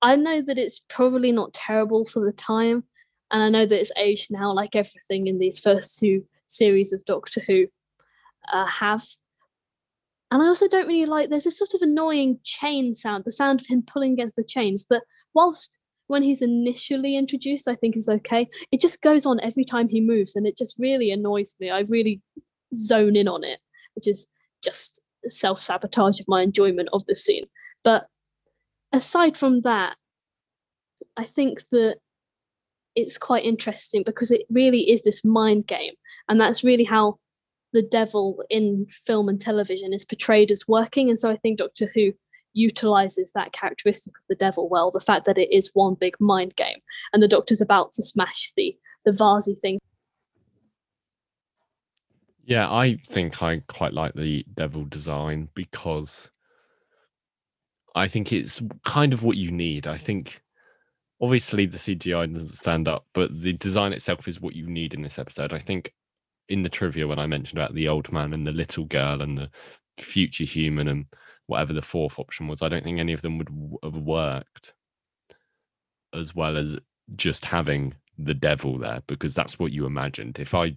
I 0.00 0.16
know 0.16 0.40
that 0.42 0.58
it's 0.58 0.80
probably 0.88 1.32
not 1.32 1.52
terrible 1.52 2.04
for 2.04 2.24
the 2.24 2.32
time, 2.32 2.84
and 3.30 3.42
I 3.42 3.50
know 3.50 3.66
that 3.66 3.80
it's 3.80 3.92
aged 3.96 4.30
now, 4.30 4.52
like 4.52 4.74
everything 4.74 5.26
in 5.26 5.38
these 5.38 5.58
first 5.58 5.98
two 5.98 6.24
series 6.48 6.92
of 6.92 7.04
Doctor 7.04 7.40
Who 7.46 7.66
uh, 8.50 8.66
have. 8.66 9.04
And 10.30 10.42
I 10.42 10.46
also 10.46 10.66
don't 10.66 10.88
really 10.88 11.06
like. 11.06 11.28
There's 11.28 11.46
a 11.46 11.50
sort 11.50 11.74
of 11.74 11.82
annoying 11.82 12.40
chain 12.42 12.94
sound, 12.94 13.24
the 13.24 13.32
sound 13.32 13.60
of 13.60 13.66
him 13.66 13.82
pulling 13.82 14.14
against 14.14 14.36
the 14.36 14.44
chains. 14.44 14.86
That 14.88 15.02
whilst 15.34 15.78
when 16.12 16.22
he's 16.22 16.42
initially 16.42 17.16
introduced, 17.16 17.66
I 17.66 17.74
think 17.74 17.96
is 17.96 18.06
okay. 18.06 18.46
It 18.70 18.82
just 18.82 19.00
goes 19.00 19.24
on 19.24 19.40
every 19.40 19.64
time 19.64 19.88
he 19.88 20.02
moves, 20.02 20.36
and 20.36 20.46
it 20.46 20.58
just 20.58 20.76
really 20.78 21.10
annoys 21.10 21.56
me. 21.58 21.70
I 21.70 21.84
really 21.88 22.20
zone 22.74 23.16
in 23.16 23.28
on 23.28 23.44
it, 23.44 23.60
which 23.94 24.06
is 24.06 24.26
just 24.62 25.00
self 25.28 25.58
sabotage 25.58 26.20
of 26.20 26.28
my 26.28 26.42
enjoyment 26.42 26.90
of 26.92 27.02
the 27.06 27.16
scene. 27.16 27.44
But 27.82 28.08
aside 28.92 29.38
from 29.38 29.62
that, 29.62 29.96
I 31.16 31.24
think 31.24 31.62
that 31.72 31.96
it's 32.94 33.16
quite 33.16 33.46
interesting 33.46 34.02
because 34.04 34.30
it 34.30 34.42
really 34.50 34.90
is 34.90 35.04
this 35.04 35.24
mind 35.24 35.66
game, 35.66 35.94
and 36.28 36.38
that's 36.38 36.62
really 36.62 36.84
how 36.84 37.20
the 37.72 37.82
devil 37.82 38.44
in 38.50 38.86
film 39.06 39.30
and 39.30 39.40
television 39.40 39.94
is 39.94 40.04
portrayed 40.04 40.50
as 40.50 40.68
working. 40.68 41.08
And 41.08 41.18
so 41.18 41.30
I 41.30 41.36
think 41.38 41.56
Doctor 41.56 41.90
Who 41.94 42.12
utilizes 42.54 43.32
that 43.32 43.52
characteristic 43.52 44.12
of 44.16 44.24
the 44.28 44.34
devil 44.34 44.68
well 44.68 44.90
the 44.90 45.00
fact 45.00 45.24
that 45.24 45.38
it 45.38 45.52
is 45.52 45.70
one 45.74 45.94
big 45.94 46.14
mind 46.20 46.54
game. 46.56 46.78
And 47.12 47.22
the 47.22 47.28
doctor's 47.28 47.60
about 47.60 47.92
to 47.94 48.02
smash 48.02 48.52
the 48.56 48.76
the 49.04 49.10
vasey 49.10 49.58
thing. 49.58 49.78
Yeah 52.44 52.70
i 52.70 52.98
think 53.08 53.42
i 53.42 53.62
quite 53.68 53.92
like 53.92 54.14
the 54.14 54.44
devil 54.54 54.84
design 54.84 55.48
because 55.54 56.30
i 57.94 58.08
think 58.08 58.32
it's 58.32 58.60
kind 58.84 59.12
of 59.12 59.24
what 59.24 59.36
you 59.36 59.50
need. 59.50 59.86
I 59.86 59.98
think 59.98 60.42
obviously 61.20 61.66
the 61.66 61.78
cgi 61.78 62.34
doesn't 62.34 62.56
stand 62.56 62.88
up 62.88 63.06
but 63.14 63.40
the 63.40 63.52
design 63.54 63.92
itself 63.92 64.26
is 64.26 64.40
what 64.40 64.56
you 64.56 64.66
need 64.68 64.94
in 64.94 65.02
this 65.02 65.18
episode. 65.18 65.52
I 65.52 65.58
think 65.58 65.92
in 66.48 66.62
the 66.62 66.68
trivia 66.68 67.06
when 67.06 67.20
i 67.20 67.26
mentioned 67.26 67.58
about 67.58 67.72
the 67.74 67.88
old 67.88 68.12
man 68.12 68.34
and 68.34 68.44
the 68.44 68.52
little 68.52 68.84
girl 68.86 69.22
and 69.22 69.38
the 69.38 69.48
future 69.98 70.44
human 70.44 70.88
and 70.88 71.06
whatever 71.52 71.74
the 71.74 71.82
fourth 71.82 72.18
option 72.18 72.48
was. 72.48 72.62
I 72.62 72.68
don't 72.70 72.82
think 72.82 72.98
any 72.98 73.12
of 73.12 73.20
them 73.20 73.36
would 73.36 73.50
have 73.82 73.98
worked 73.98 74.72
as 76.14 76.34
well 76.34 76.56
as 76.56 76.76
just 77.14 77.44
having 77.44 77.94
the 78.18 78.32
devil 78.32 78.78
there 78.78 79.02
because 79.06 79.34
that's 79.34 79.58
what 79.58 79.70
you 79.70 79.84
imagined. 79.84 80.38
If 80.38 80.54
I 80.54 80.74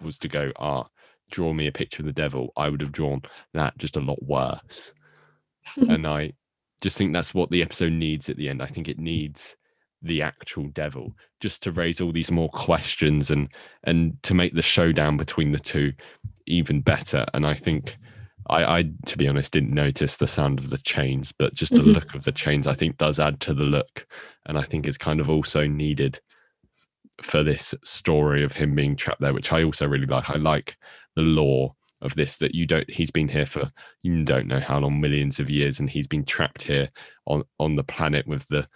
was 0.00 0.18
to 0.20 0.28
go, 0.28 0.52
ah, 0.60 0.86
draw 1.32 1.52
me 1.52 1.66
a 1.66 1.72
picture 1.72 2.02
of 2.02 2.06
the 2.06 2.12
devil, 2.12 2.52
I 2.56 2.68
would 2.68 2.80
have 2.80 2.92
drawn 2.92 3.22
that 3.54 3.76
just 3.78 3.96
a 3.96 4.00
lot 4.00 4.22
worse. 4.22 4.92
and 5.88 6.06
I 6.06 6.34
just 6.82 6.96
think 6.96 7.12
that's 7.12 7.34
what 7.34 7.50
the 7.50 7.62
episode 7.62 7.92
needs 7.92 8.28
at 8.28 8.36
the 8.36 8.48
end. 8.48 8.62
I 8.62 8.66
think 8.66 8.86
it 8.86 9.00
needs 9.00 9.56
the 10.02 10.22
actual 10.22 10.68
devil 10.68 11.16
just 11.40 11.64
to 11.64 11.72
raise 11.72 12.00
all 12.00 12.12
these 12.12 12.30
more 12.30 12.48
questions 12.48 13.30
and 13.30 13.48
and 13.84 14.20
to 14.22 14.34
make 14.34 14.54
the 14.54 14.62
showdown 14.62 15.16
between 15.16 15.50
the 15.50 15.58
two 15.58 15.92
even 16.46 16.80
better. 16.80 17.26
And 17.34 17.44
I 17.44 17.54
think 17.54 17.96
I, 18.50 18.78
I, 18.78 18.84
to 19.06 19.18
be 19.18 19.28
honest, 19.28 19.52
didn't 19.52 19.72
notice 19.74 20.16
the 20.16 20.26
sound 20.26 20.58
of 20.58 20.70
the 20.70 20.78
chains, 20.78 21.32
but 21.32 21.54
just 21.54 21.74
the 21.74 21.82
Mhm. 21.82 21.94
look 21.94 22.14
of 22.14 22.24
the 22.24 22.32
chains, 22.32 22.66
I 22.66 22.74
think, 22.74 22.98
does 22.98 23.20
add 23.20 23.40
to 23.40 23.54
the 23.54 23.64
look, 23.64 24.06
and 24.46 24.58
I 24.58 24.62
think 24.62 24.86
it's 24.86 24.98
kind 24.98 25.20
of 25.20 25.30
also 25.30 25.66
needed 25.66 26.20
for 27.22 27.42
this 27.42 27.74
story 27.84 28.42
of 28.42 28.52
him 28.52 28.74
being 28.74 28.96
trapped 28.96 29.20
there, 29.20 29.34
which 29.34 29.52
I 29.52 29.62
also 29.62 29.86
really 29.86 30.06
like. 30.06 30.30
I 30.30 30.36
like 30.36 30.76
the 31.14 31.22
lore 31.22 31.70
of 32.00 32.14
this 32.14 32.36
that 32.38 32.54
you 32.54 32.66
don't. 32.66 32.88
He's 32.90 33.10
been 33.10 33.28
here 33.28 33.46
for 33.46 33.70
you 34.02 34.24
don't 34.24 34.46
know 34.46 34.60
how 34.60 34.78
long, 34.80 35.00
millions 35.00 35.38
of 35.38 35.48
years, 35.50 35.78
and 35.78 35.88
he's 35.88 36.06
been 36.08 36.24
trapped 36.24 36.62
here 36.62 36.88
on 37.26 37.44
on 37.60 37.76
the 37.76 37.84
planet 37.84 38.26
with 38.26 38.46
the 38.48 38.66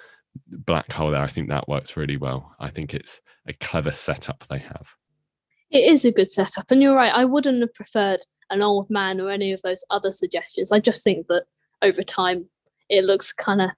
black 0.50 0.92
hole 0.92 1.10
there. 1.10 1.22
I 1.22 1.26
think 1.28 1.48
that 1.48 1.68
works 1.68 1.96
really 1.96 2.16
well. 2.16 2.54
I 2.60 2.70
think 2.70 2.94
it's 2.94 3.20
a 3.48 3.52
clever 3.54 3.92
setup 3.92 4.46
they 4.46 4.58
have. 4.58 4.94
It 5.70 5.92
is 5.92 6.04
a 6.04 6.12
good 6.12 6.30
setup, 6.30 6.70
and 6.70 6.80
you're 6.80 6.94
right. 6.94 7.12
I 7.12 7.24
wouldn't 7.24 7.60
have 7.60 7.74
preferred 7.74 8.20
an 8.50 8.62
old 8.62 8.88
man 8.88 9.20
or 9.20 9.30
any 9.30 9.52
of 9.52 9.62
those 9.62 9.84
other 9.90 10.12
suggestions. 10.12 10.72
I 10.72 10.80
just 10.80 11.02
think 11.02 11.26
that 11.28 11.44
over 11.82 12.02
time 12.02 12.46
it 12.88 13.04
looks 13.04 13.32
kind 13.32 13.60
of 13.60 13.70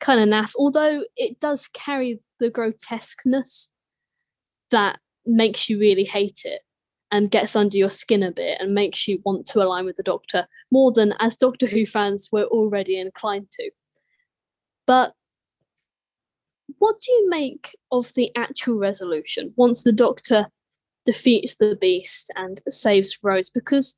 kind 0.00 0.20
of 0.20 0.28
naff. 0.28 0.52
Although 0.58 1.04
it 1.16 1.40
does 1.40 1.68
carry 1.68 2.20
the 2.38 2.50
grotesqueness 2.50 3.70
that 4.70 4.98
makes 5.24 5.68
you 5.68 5.78
really 5.78 6.04
hate 6.04 6.42
it 6.44 6.60
and 7.10 7.30
gets 7.30 7.54
under 7.54 7.76
your 7.76 7.90
skin 7.90 8.22
a 8.22 8.32
bit 8.32 8.60
and 8.60 8.74
makes 8.74 9.06
you 9.06 9.20
want 9.24 9.46
to 9.46 9.62
align 9.62 9.84
with 9.84 9.96
the 9.96 10.02
Doctor 10.02 10.46
more 10.70 10.92
than 10.92 11.14
as 11.20 11.36
Doctor 11.36 11.66
Who 11.66 11.86
fans 11.86 12.28
we're 12.32 12.44
already 12.44 12.98
inclined 12.98 13.50
to. 13.52 13.70
But 14.86 15.14
what 16.78 16.96
do 17.00 17.12
you 17.12 17.28
make 17.30 17.76
of 17.92 18.12
the 18.14 18.32
actual 18.36 18.76
resolution 18.76 19.52
once 19.56 19.82
the 19.82 19.92
Doctor 19.92 20.48
defeats 21.04 21.56
the 21.56 21.76
beast 21.76 22.30
and 22.36 22.60
saves 22.68 23.18
Rose? 23.22 23.50
Because 23.50 23.96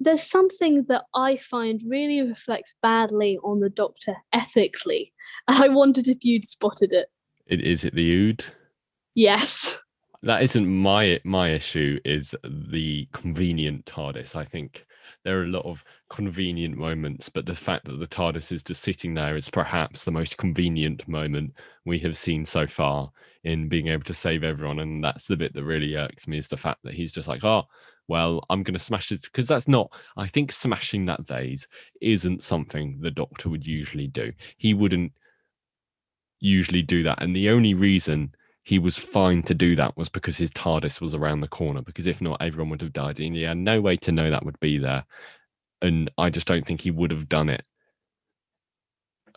there's 0.00 0.22
something 0.22 0.84
that 0.88 1.04
I 1.14 1.36
find 1.36 1.80
really 1.88 2.20
reflects 2.20 2.74
badly 2.82 3.38
on 3.42 3.60
the 3.60 3.70
Doctor 3.70 4.16
ethically. 4.32 5.12
I 5.48 5.68
wondered 5.68 6.08
if 6.08 6.24
you'd 6.24 6.46
spotted 6.46 6.92
it. 6.92 7.08
It 7.46 7.62
is 7.62 7.84
it 7.84 7.94
the 7.94 8.10
Ood? 8.12 8.44
Yes. 9.14 9.80
that 10.22 10.42
isn't 10.42 10.66
my 10.66 11.20
my 11.24 11.50
issue 11.50 12.00
is 12.04 12.34
the 12.44 13.06
convenient 13.12 13.84
TARDIS. 13.84 14.34
I 14.34 14.44
think 14.44 14.86
there 15.22 15.38
are 15.38 15.44
a 15.44 15.48
lot 15.48 15.66
of 15.66 15.84
convenient 16.08 16.76
moments, 16.76 17.28
but 17.28 17.46
the 17.46 17.54
fact 17.54 17.84
that 17.84 17.98
the 17.98 18.06
TARDIS 18.06 18.50
is 18.50 18.62
just 18.62 18.82
sitting 18.82 19.14
there 19.14 19.36
is 19.36 19.50
perhaps 19.50 20.04
the 20.04 20.10
most 20.10 20.38
convenient 20.38 21.06
moment 21.06 21.56
we 21.84 21.98
have 22.00 22.16
seen 22.16 22.44
so 22.44 22.66
far 22.66 23.12
in 23.44 23.68
being 23.68 23.88
able 23.88 24.04
to 24.04 24.14
save 24.14 24.42
everyone. 24.42 24.80
And 24.80 25.04
that's 25.04 25.26
the 25.26 25.36
bit 25.36 25.54
that 25.54 25.64
really 25.64 25.96
irks 25.96 26.26
me 26.26 26.38
is 26.38 26.48
the 26.48 26.56
fact 26.56 26.82
that 26.82 26.94
he's 26.94 27.12
just 27.12 27.28
like, 27.28 27.44
oh, 27.44 27.64
well, 28.08 28.44
I'm 28.50 28.62
going 28.62 28.74
to 28.74 28.80
smash 28.80 29.12
it 29.12 29.22
because 29.22 29.46
that's 29.46 29.68
not. 29.68 29.92
I 30.16 30.26
think 30.26 30.52
smashing 30.52 31.06
that 31.06 31.26
vase 31.26 31.66
isn't 32.00 32.44
something 32.44 32.98
the 33.00 33.10
Doctor 33.10 33.48
would 33.50 33.66
usually 33.66 34.08
do. 34.08 34.32
He 34.56 34.74
wouldn't 34.74 35.12
usually 36.40 36.82
do 36.82 37.02
that, 37.04 37.22
and 37.22 37.34
the 37.34 37.48
only 37.50 37.72
reason 37.74 38.34
he 38.64 38.78
was 38.78 38.96
fine 38.96 39.42
to 39.42 39.54
do 39.54 39.76
that 39.76 39.96
was 39.96 40.08
because 40.08 40.38
his 40.38 40.50
TARDIS 40.52 41.00
was 41.00 41.14
around 41.14 41.40
the 41.40 41.48
corner. 41.48 41.82
Because 41.82 42.06
if 42.06 42.22
not, 42.22 42.40
everyone 42.40 42.70
would 42.70 42.80
have 42.80 42.94
died. 42.94 43.20
And 43.20 43.36
he 43.36 43.42
had 43.42 43.58
no 43.58 43.78
way 43.80 43.96
to 43.98 44.12
know 44.12 44.30
that 44.30 44.44
would 44.44 44.58
be 44.58 44.78
there. 44.78 45.04
And 45.82 46.10
I 46.16 46.30
just 46.30 46.46
don't 46.46 46.66
think 46.66 46.80
he 46.80 46.90
would 46.90 47.10
have 47.10 47.28
done 47.28 47.50
it 47.50 47.62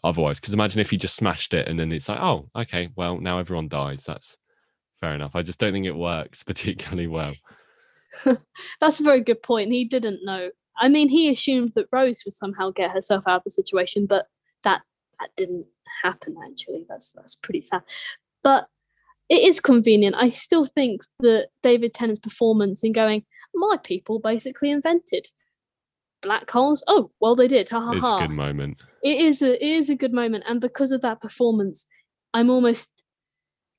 otherwise. 0.03 0.39
Because 0.39 0.53
imagine 0.53 0.79
if 0.79 0.89
he 0.89 0.97
just 0.97 1.15
smashed 1.15 1.53
it 1.53 1.67
and 1.67 1.79
then 1.79 1.91
it's 1.91 2.09
like, 2.09 2.19
oh, 2.19 2.49
okay, 2.55 2.89
well, 2.95 3.19
now 3.19 3.39
everyone 3.39 3.67
dies. 3.67 4.03
That's 4.05 4.37
fair 4.99 5.13
enough. 5.13 5.35
I 5.35 5.41
just 5.41 5.59
don't 5.59 5.73
think 5.73 5.85
it 5.85 5.95
works 5.95 6.43
particularly 6.43 7.07
well. 7.07 7.33
That's 8.79 8.99
a 8.99 9.03
very 9.03 9.21
good 9.21 9.41
point. 9.43 9.71
He 9.71 9.85
didn't 9.85 10.19
know. 10.23 10.49
I 10.79 10.89
mean, 10.89 11.09
he 11.09 11.29
assumed 11.29 11.71
that 11.75 11.87
Rose 11.91 12.21
would 12.25 12.35
somehow 12.35 12.71
get 12.71 12.91
herself 12.91 13.23
out 13.27 13.37
of 13.37 13.43
the 13.43 13.51
situation, 13.51 14.05
but 14.05 14.27
that 14.63 14.81
that 15.19 15.29
didn't 15.35 15.65
happen. 16.03 16.35
Actually, 16.45 16.85
that's 16.87 17.11
that's 17.11 17.35
pretty 17.35 17.63
sad. 17.63 17.81
But 18.43 18.67
it 19.29 19.41
is 19.41 19.59
convenient. 19.59 20.15
I 20.17 20.29
still 20.29 20.65
think 20.65 21.01
that 21.19 21.49
David 21.63 21.93
Tennant's 21.93 22.19
performance 22.19 22.83
in 22.83 22.93
going, 22.93 23.25
my 23.53 23.77
people 23.83 24.19
basically 24.19 24.69
invented 24.71 25.27
black 26.27 26.51
holes. 26.51 26.83
Oh, 26.87 27.09
well, 27.21 27.35
they 27.35 27.47
did. 27.47 27.69
Ha 27.69 27.79
ha 27.79 27.91
It's 27.93 28.05
a 28.05 28.27
good 28.27 28.35
moment. 28.35 28.77
It 29.01 29.21
is 29.21 29.41
a 29.41 29.53
it 29.53 29.71
is 29.71 29.89
a 29.89 29.95
good 29.95 30.13
moment, 30.13 30.43
and 30.45 30.59
because 30.59 30.91
of 30.91 31.01
that 31.01 31.21
performance, 31.21 31.87
I'm 32.33 32.49
almost 32.49 32.91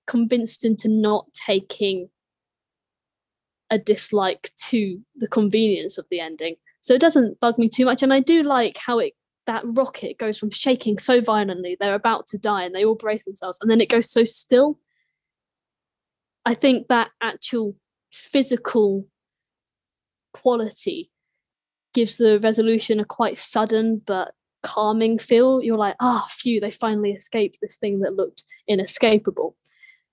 convinced 0.06 0.64
into 0.64 0.88
not 0.88 1.26
taking 1.34 2.08
a 3.70 3.78
dislike 3.78 4.50
to 4.70 4.98
the 5.16 5.28
convenience 5.28 5.98
of 5.98 6.06
the 6.10 6.20
ending. 6.20 6.56
So 6.80 6.94
it 6.94 7.02
doesn't 7.02 7.38
bug 7.38 7.58
me 7.58 7.68
too 7.68 7.84
much, 7.84 8.02
and 8.02 8.12
I 8.12 8.20
do 8.20 8.42
like 8.42 8.78
how 8.78 8.98
it 8.98 9.12
that 9.46 9.64
rocket 9.64 10.18
goes 10.18 10.38
from 10.38 10.50
shaking 10.50 10.98
so 10.98 11.22
violently 11.22 11.74
they're 11.80 11.94
about 11.94 12.26
to 12.26 12.36
die 12.36 12.64
and 12.64 12.74
they 12.74 12.84
all 12.84 12.94
brace 12.94 13.24
themselves, 13.26 13.58
and 13.60 13.70
then 13.70 13.82
it 13.82 13.90
goes 13.90 14.10
so 14.10 14.24
still. 14.24 14.78
I 16.46 16.54
think 16.54 16.88
that 16.88 17.10
actual 17.20 17.76
physical 18.10 19.06
quality 20.32 21.10
gives 21.98 22.16
the 22.16 22.38
resolution 22.38 23.00
a 23.00 23.04
quite 23.04 23.40
sudden 23.40 24.00
but 24.06 24.32
calming 24.62 25.18
feel. 25.18 25.60
You're 25.60 25.76
like, 25.76 25.96
ah, 25.98 26.28
phew, 26.30 26.60
they 26.60 26.70
finally 26.70 27.10
escaped 27.10 27.58
this 27.60 27.76
thing 27.76 28.00
that 28.00 28.14
looked 28.14 28.44
inescapable. 28.68 29.56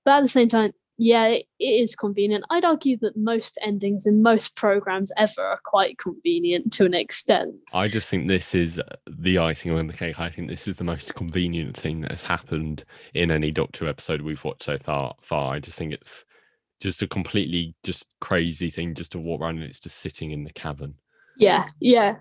But 0.03 0.17
at 0.17 0.21
the 0.21 0.27
same 0.27 0.49
time, 0.49 0.71
yeah, 0.97 1.27
it, 1.27 1.45
is 1.59 1.95
convenient. 1.95 2.43
I'd 2.49 2.65
argue 2.65 2.97
that 3.01 3.15
most 3.15 3.59
endings 3.61 4.07
in 4.07 4.23
most 4.23 4.55
programs 4.55 5.11
ever 5.15 5.41
are 5.41 5.59
quite 5.63 5.99
convenient 5.99 6.73
to 6.73 6.85
an 6.85 6.95
extent. 6.95 7.53
I 7.75 7.87
just 7.87 8.09
think 8.09 8.27
this 8.27 8.55
is 8.55 8.81
the 9.05 9.37
icing 9.37 9.71
on 9.71 9.85
the 9.85 9.93
cake. 9.93 10.19
I 10.19 10.29
think 10.31 10.47
this 10.47 10.67
is 10.67 10.77
the 10.77 10.83
most 10.83 11.13
convenient 11.13 11.77
thing 11.77 12.01
that 12.01 12.11
has 12.11 12.23
happened 12.23 12.83
in 13.13 13.29
any 13.29 13.51
Doctor 13.51 13.87
episode 13.87 14.21
we've 14.21 14.43
watched 14.43 14.63
so 14.63 14.79
far. 14.79 15.13
Far, 15.21 15.53
I 15.53 15.59
just 15.59 15.77
think 15.77 15.93
it's 15.93 16.25
just 16.81 17.03
a 17.03 17.07
completely 17.07 17.75
just 17.83 18.11
crazy 18.21 18.71
thing 18.71 18.95
just 18.95 19.11
to 19.11 19.19
walk 19.19 19.41
around 19.41 19.57
and 19.57 19.65
it's 19.65 19.79
just 19.79 19.99
sitting 19.99 20.31
in 20.31 20.43
the 20.43 20.53
cavern. 20.53 20.95
Yeah, 21.37 21.65
yeah. 21.79 22.17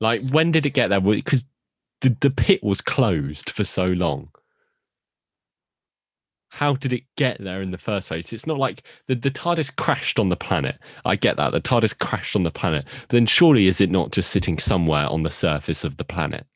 Like, 0.00 0.28
when 0.30 0.52
did 0.52 0.66
it 0.66 0.70
get 0.70 0.88
there? 0.88 1.00
Because 1.00 1.44
the, 2.00 2.16
the 2.20 2.30
pit 2.30 2.62
was 2.62 2.80
closed 2.80 3.50
for 3.50 3.64
so 3.64 3.86
long. 3.86 4.30
How 6.48 6.74
did 6.74 6.92
it 6.92 7.04
get 7.16 7.38
there 7.42 7.60
in 7.60 7.70
the 7.70 7.78
first 7.78 8.08
place? 8.08 8.32
It's 8.32 8.46
not 8.46 8.58
like 8.58 8.82
the, 9.08 9.14
the 9.14 9.30
TARDIS 9.30 9.74
crashed 9.76 10.18
on 10.18 10.28
the 10.28 10.36
planet. 10.36 10.78
I 11.04 11.16
get 11.16 11.36
that. 11.36 11.52
The 11.52 11.60
TARDIS 11.60 11.98
crashed 11.98 12.36
on 12.36 12.44
the 12.44 12.50
planet. 12.50 12.86
But 13.02 13.10
then 13.10 13.26
surely 13.26 13.66
is 13.66 13.80
it 13.80 13.90
not 13.90 14.12
just 14.12 14.30
sitting 14.30 14.58
somewhere 14.58 15.06
on 15.06 15.22
the 15.22 15.30
surface 15.30 15.84
of 15.84 15.96
the 15.96 16.04
planet? 16.04 16.46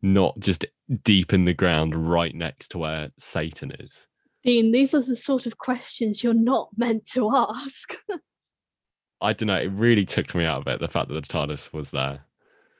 Not 0.00 0.38
just 0.38 0.64
deep 1.04 1.32
in 1.32 1.44
the 1.44 1.54
ground 1.54 2.08
right 2.08 2.34
next 2.34 2.68
to 2.68 2.78
where 2.78 3.10
Satan 3.18 3.72
is. 3.80 4.06
Dean, 4.44 4.72
these 4.72 4.94
are 4.94 5.02
the 5.02 5.16
sort 5.16 5.46
of 5.46 5.58
questions 5.58 6.22
you're 6.22 6.34
not 6.34 6.68
meant 6.76 7.06
to 7.12 7.30
ask. 7.34 7.94
I 9.22 9.32
don't 9.32 9.46
know. 9.46 9.56
It 9.56 9.68
really 9.68 10.04
took 10.04 10.34
me 10.34 10.44
out 10.44 10.60
of 10.60 10.66
it, 10.66 10.80
the 10.80 10.88
fact 10.88 11.08
that 11.08 11.14
the 11.14 11.22
TARDIS 11.22 11.72
was 11.72 11.90
there. 11.90 12.18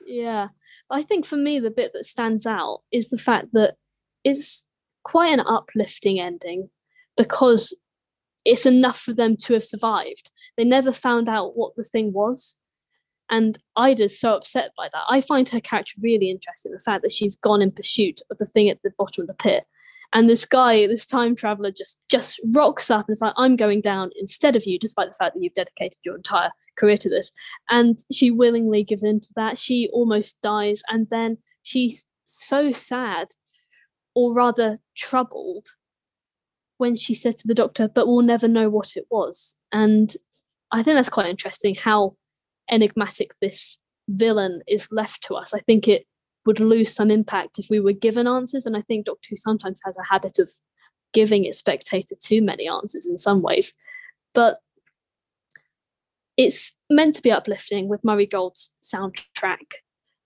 Yeah. 0.05 0.49
I 0.89 1.01
think 1.01 1.25
for 1.25 1.37
me, 1.37 1.59
the 1.59 1.71
bit 1.71 1.93
that 1.93 2.05
stands 2.05 2.45
out 2.45 2.81
is 2.91 3.09
the 3.09 3.17
fact 3.17 3.47
that 3.53 3.75
it's 4.23 4.65
quite 5.03 5.33
an 5.33 5.39
uplifting 5.45 6.19
ending 6.19 6.69
because 7.17 7.75
it's 8.45 8.65
enough 8.65 8.99
for 8.99 9.13
them 9.13 9.37
to 9.37 9.53
have 9.53 9.63
survived. 9.63 10.29
They 10.57 10.65
never 10.65 10.91
found 10.91 11.29
out 11.29 11.55
what 11.55 11.75
the 11.75 11.83
thing 11.83 12.11
was. 12.11 12.57
And 13.29 13.57
Ida's 13.75 14.19
so 14.19 14.35
upset 14.35 14.71
by 14.77 14.89
that. 14.93 15.03
I 15.09 15.21
find 15.21 15.47
her 15.49 15.61
character 15.61 15.93
really 16.01 16.29
interesting. 16.29 16.73
The 16.73 16.79
fact 16.79 17.03
that 17.03 17.13
she's 17.13 17.37
gone 17.37 17.61
in 17.61 17.71
pursuit 17.71 18.21
of 18.29 18.37
the 18.37 18.45
thing 18.45 18.69
at 18.69 18.81
the 18.83 18.91
bottom 18.97 19.21
of 19.21 19.27
the 19.27 19.33
pit. 19.33 19.63
And 20.13 20.29
this 20.29 20.45
guy, 20.45 20.85
this 20.87 21.05
time 21.05 21.35
traveler, 21.35 21.71
just 21.71 22.05
just 22.09 22.39
rocks 22.53 22.91
up 22.91 23.07
and 23.07 23.13
is 23.15 23.21
like, 23.21 23.33
I'm 23.37 23.55
going 23.55 23.81
down 23.81 24.11
instead 24.19 24.55
of 24.55 24.65
you, 24.65 24.77
despite 24.77 25.09
the 25.09 25.15
fact 25.15 25.33
that 25.33 25.41
you've 25.43 25.55
dedicated 25.55 25.97
your 26.05 26.15
entire 26.15 26.51
career 26.77 26.97
to 26.99 27.09
this. 27.09 27.31
And 27.69 27.97
she 28.11 28.29
willingly 28.29 28.83
gives 28.83 29.03
in 29.03 29.19
to 29.21 29.29
that. 29.35 29.57
She 29.57 29.89
almost 29.91 30.39
dies, 30.41 30.83
and 30.87 31.07
then 31.09 31.37
she's 31.63 32.05
so 32.25 32.71
sad, 32.71 33.29
or 34.13 34.33
rather 34.33 34.79
troubled, 34.95 35.69
when 36.77 36.95
she 36.95 37.15
says 37.15 37.35
to 37.35 37.47
the 37.47 37.55
doctor, 37.55 37.87
But 37.87 38.07
we'll 38.07 38.21
never 38.21 38.47
know 38.47 38.69
what 38.69 38.95
it 38.95 39.05
was. 39.09 39.55
And 39.71 40.15
I 40.71 40.83
think 40.83 40.95
that's 40.95 41.09
quite 41.09 41.27
interesting 41.27 41.75
how 41.75 42.15
enigmatic 42.69 43.31
this 43.41 43.79
villain 44.07 44.61
is 44.67 44.87
left 44.91 45.23
to 45.23 45.35
us. 45.35 45.53
I 45.53 45.59
think 45.59 45.87
it 45.87 46.05
would 46.45 46.59
lose 46.59 46.93
some 46.93 47.09
impact 47.09 47.59
if 47.59 47.67
we 47.69 47.79
were 47.79 47.93
given 47.93 48.27
answers. 48.27 48.65
And 48.65 48.75
I 48.75 48.81
think 48.81 49.05
Doctor 49.05 49.27
Who 49.29 49.37
sometimes 49.37 49.81
has 49.85 49.97
a 49.97 50.13
habit 50.13 50.39
of 50.39 50.51
giving 51.13 51.45
its 51.45 51.59
spectator 51.59 52.15
too 52.19 52.41
many 52.41 52.67
answers 52.67 53.05
in 53.05 53.17
some 53.17 53.41
ways. 53.41 53.73
But 54.33 54.59
it's 56.35 56.73
meant 56.89 57.15
to 57.15 57.21
be 57.21 57.31
uplifting 57.31 57.87
with 57.87 58.03
Murray 58.03 58.25
Gold's 58.25 58.73
soundtrack, 58.81 59.77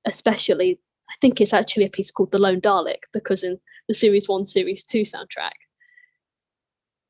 especially. 0.06 0.80
I 1.10 1.14
think 1.22 1.40
it's 1.40 1.54
actually 1.54 1.86
a 1.86 1.90
piece 1.90 2.12
called 2.12 2.32
The 2.32 2.40
Lone 2.40 2.62
Dalek 2.62 3.04
because 3.14 3.44
in 3.44 3.60
the 3.88 3.94
Series 3.94 4.28
1, 4.28 4.46
Series 4.46 4.84
2 4.84 5.02
soundtrack, 5.02 5.52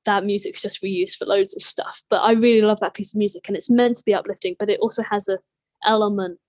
that 0.05 0.23
music's 0.23 0.61
just 0.61 0.81
reused 0.83 1.15
for 1.15 1.25
loads 1.25 1.55
of 1.55 1.61
stuff. 1.61 2.03
But 2.09 2.21
I 2.21 2.33
really 2.33 2.61
love 2.61 2.79
that 2.79 2.93
piece 2.93 3.13
of 3.13 3.17
music 3.17 3.47
and 3.47 3.57
it's 3.57 3.69
meant 3.69 3.97
to 3.97 4.05
be 4.05 4.13
uplifting, 4.13 4.55
but 4.57 4.69
it 4.69 4.79
also 4.79 5.03
has 5.03 5.27
a 5.27 5.39
element 5.85 6.39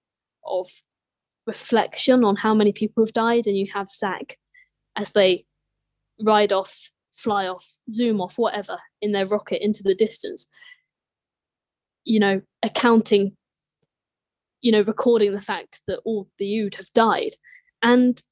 of 0.46 0.68
reflection 1.48 2.22
on 2.22 2.36
how 2.36 2.54
many 2.54 2.72
people 2.72 3.04
have 3.04 3.12
died, 3.12 3.48
and 3.48 3.56
you 3.56 3.66
have 3.74 3.90
Zach 3.90 4.38
as 4.94 5.10
they 5.10 5.46
ride 6.22 6.52
off, 6.52 6.90
fly 7.12 7.48
off, 7.48 7.66
zoom 7.90 8.20
off, 8.20 8.38
whatever, 8.38 8.78
in 9.00 9.10
their 9.10 9.26
rocket 9.26 9.64
into 9.64 9.82
the 9.82 9.94
distance. 9.94 10.46
You 12.04 12.20
know, 12.20 12.42
accounting, 12.62 13.36
you 14.60 14.70
know, 14.70 14.82
recording 14.82 15.32
the 15.32 15.40
fact 15.40 15.80
that 15.88 16.00
all 16.04 16.28
the 16.38 16.60
Ood 16.60 16.76
have 16.76 16.92
died. 16.92 17.32
And 17.82 18.22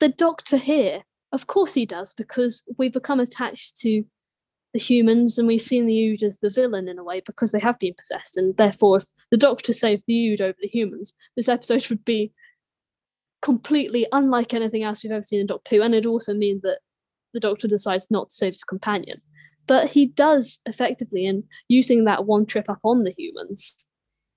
the 0.00 0.08
doctor 0.08 0.58
here, 0.58 1.02
of 1.32 1.46
course 1.46 1.74
he 1.74 1.86
does, 1.86 2.14
because 2.14 2.62
we've 2.76 2.92
become 2.92 3.20
attached 3.20 3.78
to 3.78 4.04
the 4.78 4.84
humans 4.84 5.38
and 5.38 5.48
we've 5.48 5.60
seen 5.60 5.86
the 5.86 6.12
Ood 6.12 6.22
as 6.22 6.38
the 6.38 6.50
villain 6.50 6.86
in 6.86 6.98
a 6.98 7.04
way 7.04 7.20
because 7.26 7.50
they 7.50 7.58
have 7.58 7.78
been 7.80 7.94
possessed. 7.94 8.36
And 8.36 8.56
therefore, 8.56 8.98
if 8.98 9.04
the 9.30 9.36
doctor 9.36 9.74
saved 9.74 10.04
the 10.06 10.32
Ood 10.32 10.40
over 10.40 10.56
the 10.60 10.68
humans, 10.68 11.14
this 11.36 11.48
episode 11.48 11.88
would 11.90 12.04
be 12.04 12.32
completely 13.42 14.06
unlike 14.12 14.54
anything 14.54 14.84
else 14.84 15.02
we've 15.02 15.12
ever 15.12 15.22
seen 15.22 15.40
in 15.40 15.46
Doctor 15.46 15.76
Who. 15.76 15.82
And 15.82 15.94
it 15.94 16.06
also 16.06 16.32
means 16.32 16.62
that 16.62 16.78
the 17.34 17.40
doctor 17.40 17.66
decides 17.66 18.08
not 18.08 18.28
to 18.28 18.34
save 18.34 18.54
his 18.54 18.62
companion. 18.62 19.20
But 19.66 19.90
he 19.90 20.06
does 20.06 20.60
effectively, 20.64 21.26
in 21.26 21.44
using 21.66 22.04
that 22.04 22.24
one 22.24 22.46
trip 22.46 22.70
up 22.70 22.80
on 22.84 23.02
the 23.02 23.14
humans, 23.18 23.84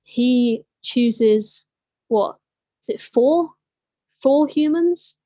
he 0.04 0.64
chooses 0.82 1.68
what 2.08 2.38
is 2.82 2.90
it, 2.90 3.00
four? 3.00 3.52
Four 4.22 4.48
humans? 4.48 5.18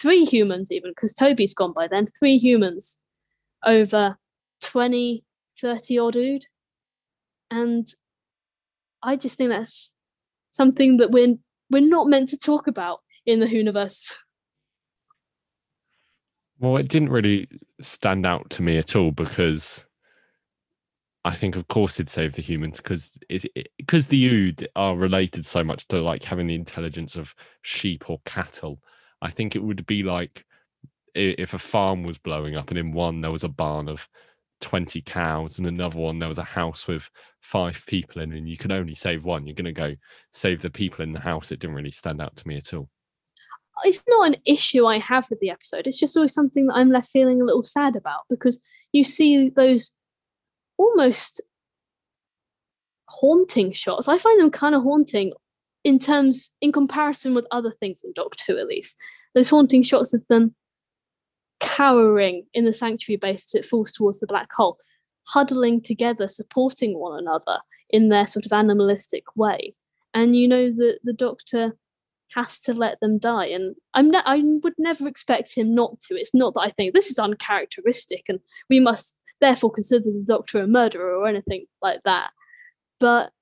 Three 0.00 0.24
humans, 0.24 0.70
even, 0.70 0.92
because 0.92 1.12
Toby's 1.12 1.52
gone 1.52 1.72
by 1.72 1.88
then. 1.88 2.06
Three 2.18 2.38
humans 2.38 2.98
over 3.66 4.16
20, 4.62 5.24
30 5.60 5.98
odd 5.98 6.16
ood. 6.16 6.46
And 7.50 7.86
I 9.02 9.16
just 9.16 9.36
think 9.36 9.50
that's 9.50 9.92
something 10.50 10.98
that 10.98 11.10
we're 11.10 11.36
we're 11.70 11.80
not 11.80 12.06
meant 12.06 12.28
to 12.30 12.36
talk 12.36 12.66
about 12.66 13.00
in 13.26 13.40
the 13.40 13.48
universe. 13.48 14.14
Well, 16.58 16.76
it 16.76 16.86
didn't 16.86 17.08
really 17.08 17.48
stand 17.80 18.24
out 18.24 18.48
to 18.50 18.62
me 18.62 18.78
at 18.78 18.94
all 18.94 19.10
because 19.10 19.84
I 21.24 21.34
think, 21.34 21.56
of 21.56 21.66
course, 21.66 21.96
it'd 21.96 22.08
save 22.08 22.34
the 22.34 22.42
humans 22.42 22.76
because 22.76 23.18
because 23.78 24.06
the 24.06 24.28
Ood 24.28 24.68
are 24.76 24.96
related 24.96 25.44
so 25.44 25.64
much 25.64 25.88
to 25.88 26.00
like 26.00 26.22
having 26.22 26.46
the 26.46 26.54
intelligence 26.54 27.16
of 27.16 27.34
sheep 27.62 28.08
or 28.08 28.20
cattle. 28.26 28.80
I 29.22 29.30
think 29.30 29.56
it 29.56 29.62
would 29.64 29.84
be 29.86 30.04
like 30.04 30.44
if 31.14 31.52
a 31.52 31.58
farm 31.58 32.04
was 32.04 32.18
blowing 32.18 32.56
up 32.56 32.70
and 32.70 32.78
in 32.78 32.92
one 32.92 33.20
there 33.20 33.32
was 33.32 33.44
a 33.44 33.48
barn 33.48 33.88
of 33.88 34.08
20 34.62 35.02
cows 35.02 35.58
and 35.58 35.66
another 35.66 35.98
one 35.98 36.18
there 36.18 36.28
was 36.28 36.38
a 36.38 36.44
house 36.44 36.86
with 36.86 37.10
five 37.40 37.84
people 37.86 38.22
in 38.22 38.32
and 38.32 38.48
you 38.48 38.56
can 38.56 38.72
only 38.72 38.94
save 38.94 39.24
one. 39.24 39.46
You're 39.46 39.54
going 39.54 39.64
to 39.66 39.72
go 39.72 39.94
save 40.32 40.62
the 40.62 40.70
people 40.70 41.02
in 41.02 41.12
the 41.12 41.20
house. 41.20 41.52
It 41.52 41.60
didn't 41.60 41.76
really 41.76 41.90
stand 41.90 42.22
out 42.22 42.34
to 42.36 42.48
me 42.48 42.56
at 42.56 42.72
all. 42.72 42.88
It's 43.84 44.04
not 44.06 44.28
an 44.28 44.36
issue 44.46 44.86
i 44.86 44.98
have 44.98 45.28
with 45.28 45.40
the 45.40 45.50
episode. 45.50 45.86
It's 45.86 45.98
just 45.98 46.16
always 46.16 46.32
something 46.32 46.66
that 46.66 46.76
i'm 46.76 46.90
left 46.90 47.10
feeling 47.10 47.40
a 47.40 47.44
little 47.44 47.64
sad 47.64 47.96
about 47.96 48.20
because 48.30 48.58
you 48.92 49.04
see 49.04 49.50
those 49.50 49.92
almost 50.78 51.40
haunting 53.06 53.72
shots. 53.72 54.08
I 54.08 54.18
find 54.18 54.40
them 54.40 54.50
kind 54.50 54.74
of 54.74 54.82
haunting 54.82 55.32
in 55.84 55.98
terms 55.98 56.52
in 56.60 56.72
comparison 56.72 57.34
with 57.34 57.46
other 57.50 57.72
things 57.72 58.02
in 58.04 58.12
doctor 58.14 58.44
who 58.46 58.58
at 58.58 58.66
least. 58.66 58.96
Those 59.34 59.50
haunting 59.50 59.82
shots 59.82 60.14
of 60.14 60.22
them 60.28 60.54
cowering 61.62 62.44
in 62.52 62.64
the 62.64 62.74
sanctuary 62.74 63.16
base 63.16 63.46
as 63.46 63.54
it 63.54 63.64
falls 63.64 63.92
towards 63.92 64.20
the 64.20 64.26
black 64.26 64.52
hole, 64.52 64.78
huddling 65.28 65.80
together, 65.80 66.28
supporting 66.28 66.98
one 66.98 67.18
another 67.18 67.60
in 67.88 68.08
their 68.08 68.26
sort 68.26 68.44
of 68.44 68.52
animalistic 68.52 69.24
way. 69.36 69.74
And 70.12 70.36
you 70.36 70.48
know 70.48 70.70
that 70.70 70.98
the 71.04 71.12
doctor 71.12 71.74
has 72.34 72.60
to 72.60 72.74
let 72.74 72.98
them 73.00 73.18
die. 73.18 73.46
And 73.46 73.76
I'm 73.94 74.10
ne- 74.10 74.22
I 74.24 74.42
would 74.62 74.74
never 74.76 75.06
expect 75.06 75.54
him 75.54 75.74
not 75.74 76.00
to. 76.00 76.14
It's 76.14 76.34
not 76.34 76.54
that 76.54 76.60
I 76.60 76.70
think 76.70 76.92
this 76.92 77.10
is 77.10 77.18
uncharacteristic 77.18 78.24
and 78.28 78.40
we 78.68 78.80
must 78.80 79.16
therefore 79.40 79.70
consider 79.70 80.04
the 80.04 80.24
doctor 80.26 80.60
a 80.60 80.66
murderer 80.66 81.14
or 81.14 81.26
anything 81.26 81.66
like 81.80 82.00
that. 82.04 82.32
But 82.98 83.32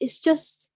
it's 0.00 0.18
just 0.18 0.70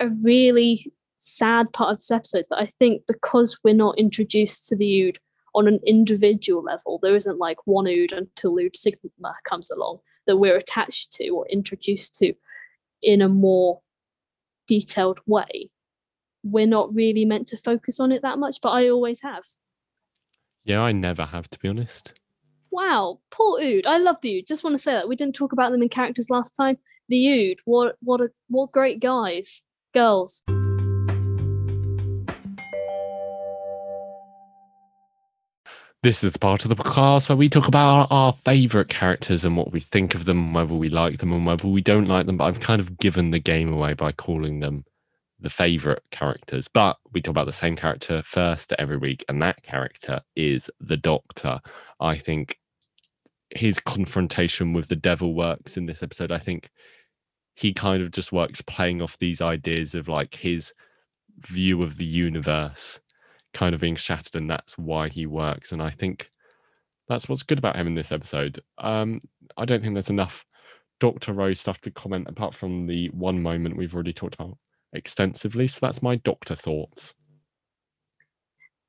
a 0.00 0.08
really 0.08 0.92
sad 1.18 1.72
part 1.72 1.92
of 1.92 1.98
this 1.98 2.10
episode 2.10 2.44
that 2.50 2.60
I 2.60 2.70
think 2.78 3.02
because 3.06 3.58
we're 3.64 3.74
not 3.74 3.98
introduced 3.98 4.68
to 4.68 4.76
the 4.76 5.08
Ood 5.08 5.18
on 5.54 5.66
an 5.68 5.80
individual 5.86 6.62
level. 6.62 6.98
There 7.02 7.16
isn't 7.16 7.38
like 7.38 7.66
one 7.66 7.86
Ood 7.86 8.12
until 8.12 8.58
Ood 8.58 8.76
Sigma 8.76 9.34
comes 9.44 9.70
along 9.70 10.00
that 10.26 10.36
we're 10.36 10.56
attached 10.56 11.12
to 11.12 11.28
or 11.30 11.46
introduced 11.48 12.14
to 12.16 12.34
in 13.02 13.22
a 13.22 13.28
more 13.28 13.80
detailed 14.66 15.20
way. 15.26 15.70
We're 16.44 16.66
not 16.66 16.94
really 16.94 17.24
meant 17.24 17.48
to 17.48 17.56
focus 17.56 17.98
on 17.98 18.12
it 18.12 18.22
that 18.22 18.38
much, 18.38 18.58
but 18.62 18.70
I 18.70 18.88
always 18.88 19.22
have. 19.22 19.44
Yeah, 20.64 20.80
I 20.80 20.92
never 20.92 21.24
have, 21.24 21.48
to 21.50 21.58
be 21.58 21.68
honest. 21.68 22.12
Wow, 22.70 23.20
poor 23.30 23.60
Ood. 23.60 23.86
I 23.86 23.98
love 23.98 24.20
the 24.20 24.38
Ood. 24.38 24.46
Just 24.46 24.62
want 24.62 24.74
to 24.74 24.78
say 24.78 24.92
that 24.92 25.08
we 25.08 25.16
didn't 25.16 25.34
talk 25.34 25.52
about 25.52 25.72
them 25.72 25.82
in 25.82 25.88
characters 25.88 26.30
last 26.30 26.54
time. 26.54 26.78
The 27.08 27.26
Ood, 27.26 27.60
what 27.64 27.96
what 28.00 28.20
a 28.20 28.28
what 28.48 28.70
great 28.70 29.00
guys, 29.00 29.62
girls. 29.94 30.44
This 36.04 36.22
is 36.22 36.32
the 36.32 36.38
part 36.38 36.64
of 36.64 36.68
the 36.68 36.76
podcast 36.76 37.28
where 37.28 37.34
we 37.34 37.48
talk 37.48 37.66
about 37.66 38.08
our, 38.12 38.18
our 38.28 38.32
favourite 38.32 38.88
characters 38.88 39.44
and 39.44 39.56
what 39.56 39.72
we 39.72 39.80
think 39.80 40.14
of 40.14 40.26
them, 40.26 40.52
whether 40.52 40.72
we 40.72 40.88
like 40.88 41.18
them 41.18 41.32
and 41.32 41.44
whether 41.44 41.66
we 41.66 41.80
don't 41.80 42.06
like 42.06 42.26
them. 42.26 42.36
But 42.36 42.44
I've 42.44 42.60
kind 42.60 42.80
of 42.80 42.98
given 42.98 43.32
the 43.32 43.40
game 43.40 43.72
away 43.72 43.94
by 43.94 44.12
calling 44.12 44.60
them 44.60 44.84
the 45.40 45.50
favourite 45.50 45.98
characters. 46.12 46.68
But 46.68 46.98
we 47.12 47.20
talk 47.20 47.32
about 47.32 47.46
the 47.46 47.52
same 47.52 47.74
character 47.74 48.22
first 48.22 48.72
every 48.78 48.96
week, 48.96 49.24
and 49.28 49.42
that 49.42 49.64
character 49.64 50.20
is 50.36 50.70
the 50.78 50.96
Doctor. 50.96 51.58
I 51.98 52.16
think 52.16 52.60
his 53.50 53.80
confrontation 53.80 54.72
with 54.74 54.86
the 54.86 54.94
devil 54.94 55.34
works 55.34 55.76
in 55.76 55.86
this 55.86 56.04
episode. 56.04 56.30
I 56.30 56.38
think 56.38 56.70
he 57.56 57.72
kind 57.72 58.04
of 58.04 58.12
just 58.12 58.30
works 58.30 58.62
playing 58.62 59.02
off 59.02 59.18
these 59.18 59.42
ideas 59.42 59.96
of 59.96 60.06
like 60.06 60.36
his 60.36 60.72
view 61.40 61.82
of 61.82 61.96
the 61.96 62.04
universe 62.06 63.00
kind 63.58 63.74
of 63.74 63.80
being 63.80 63.96
shattered, 63.96 64.36
and 64.36 64.48
that's 64.48 64.78
why 64.78 65.08
he 65.08 65.26
works. 65.26 65.72
And 65.72 65.82
I 65.82 65.90
think 65.90 66.30
that's 67.08 67.28
what's 67.28 67.42
good 67.42 67.58
about 67.58 67.74
him 67.74 67.88
in 67.88 67.94
this 67.94 68.12
episode. 68.12 68.60
Um, 68.78 69.18
I 69.56 69.64
don't 69.64 69.82
think 69.82 69.94
there's 69.94 70.10
enough 70.10 70.44
Doctor 71.00 71.32
Rose 71.32 71.58
stuff 71.58 71.80
to 71.80 71.90
comment 71.90 72.28
apart 72.28 72.54
from 72.54 72.86
the 72.86 73.08
one 73.08 73.42
moment 73.42 73.76
we've 73.76 73.94
already 73.94 74.12
talked 74.12 74.36
about 74.36 74.56
extensively. 74.92 75.66
So 75.66 75.80
that's 75.82 76.02
my 76.02 76.14
Doctor 76.16 76.54
thoughts. 76.54 77.14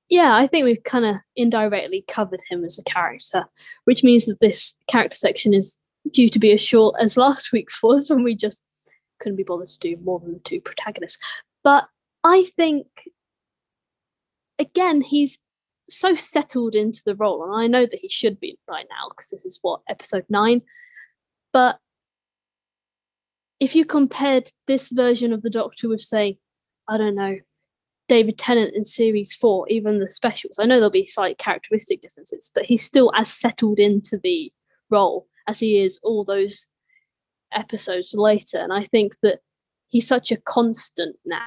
Yeah, 0.07 0.35
I 0.35 0.45
think 0.45 0.65
we've 0.65 0.83
kind 0.83 1.05
of 1.05 1.15
indirectly 1.35 2.05
covered 2.07 2.41
him 2.47 2.63
as 2.63 2.77
a 2.77 2.83
character, 2.83 3.45
which 3.85 4.03
means 4.03 4.27
that 4.27 4.39
this 4.39 4.75
character 4.87 5.17
section 5.17 5.55
is 5.55 5.79
due 6.11 6.29
to 6.29 6.37
be 6.37 6.51
as 6.51 6.61
short 6.61 6.95
as 7.01 7.17
last 7.17 7.51
week's 7.51 7.81
was 7.81 8.11
when 8.11 8.21
we 8.21 8.35
just 8.35 8.63
couldn't 9.19 9.35
be 9.35 9.43
bothered 9.43 9.69
to 9.69 9.79
do 9.79 9.97
more 10.03 10.19
than 10.19 10.33
the 10.33 10.39
two 10.39 10.61
protagonists. 10.61 11.17
But 11.63 11.87
I 12.23 12.43
think 12.55 12.85
again, 14.59 15.01
he's 15.01 15.39
so 15.89 16.13
settled 16.13 16.75
into 16.75 17.01
the 17.05 17.15
role, 17.15 17.43
and 17.43 17.55
I 17.55 17.67
know 17.67 17.85
that 17.85 17.99
he 17.99 18.09
should 18.09 18.39
be 18.39 18.59
by 18.67 18.81
now 18.81 19.09
because 19.09 19.29
this 19.29 19.45
is 19.45 19.59
what 19.61 19.81
episode 19.89 20.25
nine. 20.29 20.61
But 21.51 21.79
if 23.59 23.75
you 23.75 23.85
compared 23.85 24.51
this 24.67 24.89
version 24.89 25.33
of 25.33 25.41
the 25.41 25.49
Doctor 25.49 25.89
with, 25.89 26.01
say, 26.01 26.37
I 26.87 26.97
don't 26.97 27.15
know, 27.15 27.37
David 28.07 28.37
Tennant 28.37 28.75
in 28.75 28.85
series 28.85 29.33
four, 29.33 29.65
even 29.69 29.99
the 29.99 30.09
specials, 30.09 30.59
I 30.59 30.65
know 30.65 30.75
there'll 30.75 30.91
be 30.91 31.05
slight 31.07 31.37
characteristic 31.37 32.01
differences, 32.01 32.51
but 32.53 32.65
he's 32.65 32.83
still 32.83 33.11
as 33.15 33.31
settled 33.33 33.79
into 33.79 34.19
the 34.21 34.51
role 34.89 35.27
as 35.47 35.59
he 35.59 35.79
is 35.79 35.99
all 36.03 36.23
those 36.23 36.67
episodes 37.51 38.13
later. 38.13 38.57
And 38.57 38.71
I 38.71 38.83
think 38.83 39.13
that 39.21 39.39
he's 39.87 40.07
such 40.07 40.31
a 40.31 40.37
constant 40.37 41.15
now. 41.25 41.41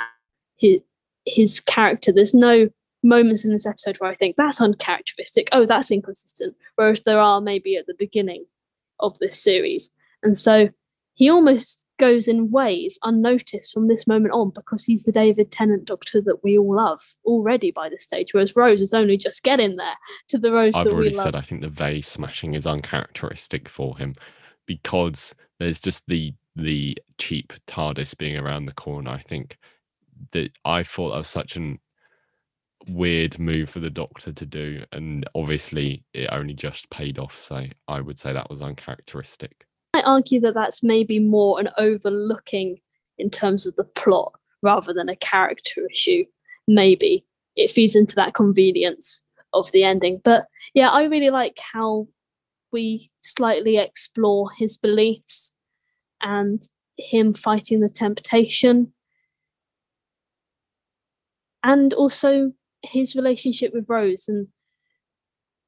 His, 0.56 0.80
his 1.24 1.60
character, 1.60 2.12
there's 2.12 2.34
no 2.34 2.68
moments 3.02 3.44
in 3.44 3.52
this 3.52 3.66
episode 3.66 3.96
where 3.98 4.10
I 4.10 4.14
think 4.14 4.36
that's 4.36 4.60
uncharacteristic. 4.60 5.48
Oh, 5.52 5.66
that's 5.66 5.90
inconsistent. 5.90 6.56
Whereas 6.76 7.02
there 7.02 7.18
are 7.18 7.40
maybe 7.40 7.76
at 7.76 7.86
the 7.86 7.94
beginning 7.98 8.44
of 9.00 9.18
this 9.18 9.42
series. 9.42 9.90
And 10.22 10.36
so 10.36 10.68
he 11.14 11.28
almost 11.28 11.86
goes 11.98 12.26
in 12.26 12.50
ways 12.50 12.98
unnoticed 13.04 13.72
from 13.72 13.86
this 13.86 14.06
moment 14.06 14.32
on 14.32 14.50
because 14.50 14.84
he's 14.84 15.04
the 15.04 15.12
David 15.12 15.50
Tennant 15.50 15.84
doctor 15.84 16.20
that 16.22 16.42
we 16.42 16.58
all 16.58 16.74
love 16.74 17.00
already 17.24 17.70
by 17.70 17.88
this 17.88 18.02
stage, 18.02 18.32
whereas 18.32 18.56
Rose 18.56 18.80
is 18.80 18.94
only 18.94 19.16
just 19.16 19.42
getting 19.42 19.76
there 19.76 19.94
to 20.28 20.38
the 20.38 20.52
Rose 20.52 20.74
I've 20.74 20.86
that 20.86 20.94
already 20.94 21.10
we 21.10 21.16
love. 21.16 21.24
said 21.24 21.34
I 21.34 21.40
think 21.40 21.60
the 21.60 21.68
vase 21.68 22.08
smashing 22.08 22.54
is 22.54 22.66
uncharacteristic 22.66 23.68
for 23.68 23.96
him 23.98 24.14
because 24.66 25.34
there's 25.58 25.80
just 25.80 26.06
the 26.08 26.34
the 26.56 26.98
cheap 27.18 27.52
TARDIS 27.66 28.16
being 28.18 28.36
around 28.36 28.66
the 28.66 28.74
corner. 28.74 29.10
I 29.10 29.22
think 29.22 29.56
that 30.32 30.50
I 30.64 30.82
thought 30.82 31.10
that 31.10 31.18
was 31.18 31.28
such 31.28 31.56
an 31.56 31.78
weird 32.88 33.38
move 33.38 33.70
for 33.70 33.80
the 33.80 33.90
doctor 33.90 34.32
to 34.32 34.46
do 34.46 34.84
and 34.92 35.28
obviously 35.34 36.04
it 36.14 36.28
only 36.32 36.54
just 36.54 36.88
paid 36.90 37.18
off 37.18 37.38
so 37.38 37.64
i 37.88 38.00
would 38.00 38.18
say 38.18 38.32
that 38.32 38.48
was 38.50 38.60
uncharacteristic 38.60 39.66
I 39.94 40.00
argue 40.02 40.40
that 40.40 40.54
that's 40.54 40.82
maybe 40.82 41.18
more 41.18 41.60
an 41.60 41.68
overlooking 41.76 42.80
in 43.18 43.28
terms 43.28 43.66
of 43.66 43.76
the 43.76 43.84
plot 43.84 44.32
rather 44.62 44.92
than 44.92 45.08
a 45.08 45.16
character 45.16 45.86
issue. 45.90 46.24
Maybe 46.66 47.26
it 47.56 47.70
feeds 47.70 47.94
into 47.94 48.14
that 48.14 48.34
convenience 48.34 49.22
of 49.52 49.70
the 49.72 49.84
ending. 49.84 50.20
But 50.24 50.46
yeah, 50.72 50.88
I 50.88 51.04
really 51.04 51.28
like 51.28 51.58
how 51.58 52.08
we 52.72 53.10
slightly 53.20 53.76
explore 53.76 54.48
his 54.56 54.78
beliefs 54.78 55.52
and 56.22 56.62
him 56.96 57.34
fighting 57.34 57.80
the 57.80 57.90
temptation 57.90 58.94
and 61.62 61.92
also 61.92 62.52
his 62.82 63.14
relationship 63.14 63.72
with 63.72 63.88
Rose. 63.88 64.28
And 64.28 64.48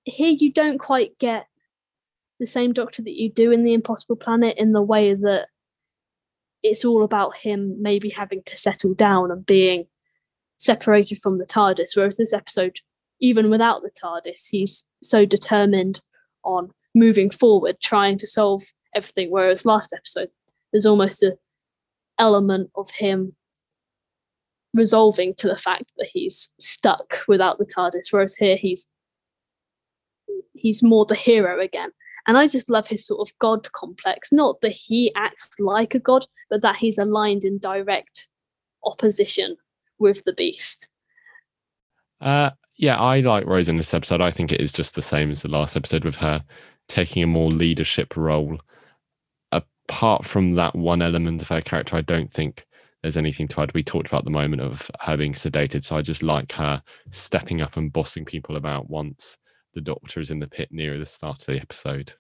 here 0.05 0.31
you 0.31 0.53
don't 0.53 0.79
quite 0.79 1.19
get 1.19 1.47
the 2.41 2.47
same 2.47 2.73
doctor 2.73 3.03
that 3.03 3.19
you 3.19 3.31
do 3.31 3.53
in 3.53 3.65
the 3.65 3.75
Impossible 3.75 4.17
Planet 4.17 4.57
in 4.59 4.73
the 4.73 4.83
way 4.83 5.15
that 5.15 5.49
it's 6.63 6.85
all 6.85 7.03
about 7.03 7.37
him 7.37 7.77
maybe 7.81 8.09
having 8.09 8.43
to 8.45 8.57
settle 8.57 8.95
down 8.95 9.31
and 9.31 9.45
being 9.47 9.87
separated 10.57 11.19
from 11.19 11.39
the 11.39 11.47
TARDIS. 11.47 11.95
Whereas 11.95 12.17
this 12.17 12.33
episode, 12.33 12.79
even 13.21 13.51
without 13.51 13.83
the 13.83 13.91
TARDIS, 13.91 14.49
he's 14.51 14.87
so 15.03 15.25
determined 15.25 16.01
on 16.43 16.71
moving 16.95 17.31
forward, 17.31 17.81
trying 17.81 18.19
to 18.19 18.27
solve 18.27 18.63
everything. 18.95 19.31
Whereas 19.31 19.67
last 19.67 19.93
episode, 19.93 20.31
there's 20.73 20.87
almost 20.87 21.23
a 21.23 21.37
element 22.19 22.71
of 22.77 22.91
him 22.91 23.35
resolving 24.75 25.35
to 25.35 25.49
the 25.49 25.57
fact 25.57 25.93
that 25.97 26.09
he's 26.13 26.51
stuck 26.59 27.21
without 27.29 27.59
the 27.59 27.65
TARDIS, 27.65 28.13
whereas 28.13 28.35
here 28.35 28.57
he's 28.57 28.89
he's 30.53 30.83
more 30.83 31.05
the 31.07 31.15
hero 31.15 31.61
again. 31.61 31.91
And 32.27 32.37
I 32.39 32.49
just 32.49 32.71
love 32.71 32.89
his 32.89 33.07
sort 33.07 33.29
of 33.29 33.39
god 33.39 33.71
complex. 33.73 34.33
Not 34.33 34.61
that 34.63 34.73
he 34.73 35.15
acts 35.15 35.49
like 35.59 35.95
a 35.95 35.99
god, 35.99 36.27
but 36.51 36.63
that 36.63 36.77
he's 36.77 36.99
aligned 36.99 37.45
in 37.45 37.59
direct 37.59 38.29
opposition 38.85 39.57
with 39.99 40.25
the 40.25 40.33
beast. 40.33 40.89
Uh, 42.21 42.51
yeah, 42.77 42.99
I 42.99 43.21
like 43.21 43.47
Rose 43.47 43.69
in 43.69 43.77
this 43.77 43.95
episode. 43.95 44.21
I 44.21 44.31
think 44.31 44.53
it 44.53 44.61
is 44.61 44.73
just 44.73 44.95
the 44.95 45.03
same 45.03 45.31
as 45.31 45.43
the 45.43 45.49
last 45.49 45.77
episode 45.77 46.05
with 46.05 46.17
her 46.17 46.43
taking 46.89 47.23
a 47.23 47.27
more 47.27 47.51
leadership 47.51 48.17
role. 48.17 48.59
Apart 49.53 50.25
from 50.25 50.55
that 50.55 50.75
one 50.75 51.03
element 51.03 51.43
of 51.43 51.49
her 51.49 51.61
character, 51.61 51.97
I 51.97 52.01
don't 52.01 52.33
think 52.33 52.65
there's 53.05 53.19
anything 53.19 53.47
to 53.47 53.61
add. 53.61 53.75
We 53.75 53.83
talked 53.83 54.07
about 54.07 54.25
the 54.25 54.31
moment 54.31 54.63
of 54.63 54.91
her 55.01 55.19
being 55.19 55.35
sedated, 55.35 55.85
so 55.85 55.95
I 55.95 56.01
just 56.01 56.23
like 56.23 56.51
her 56.53 56.83
stepping 57.11 57.61
up 57.61 57.77
and 57.77 57.93
bossing 57.93 58.25
people 58.25 58.57
about 58.57 58.89
once 58.89 59.37
the 59.75 59.83
doctor 59.83 60.21
is 60.21 60.31
in 60.31 60.39
the 60.39 60.47
pit 60.47 60.71
near 60.71 60.99
the 60.99 61.05
start 61.05 61.41
of 61.41 61.47
the 61.47 61.61
episode. 61.61 62.15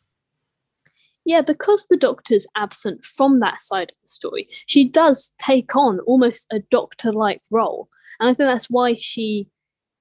Yeah, 1.24 1.41
because 1.41 1.87
the 1.87 1.97
doctor's 1.97 2.47
absent 2.55 3.03
from 3.03 3.41
that 3.41 3.62
side 3.62 3.93
of 3.93 3.97
the 4.03 4.09
story, 4.09 4.47
she 4.66 4.87
does 4.87 5.32
take 5.39 5.74
on 5.74 6.01
almost 6.01 6.47
a 6.53 6.59
doctor 6.70 7.14
like 7.14 7.41
role. 7.51 7.89
And 8.20 8.28
I 8.28 8.35
think 8.35 8.51
that's 8.51 8.68
why 8.68 8.93
she 8.93 9.49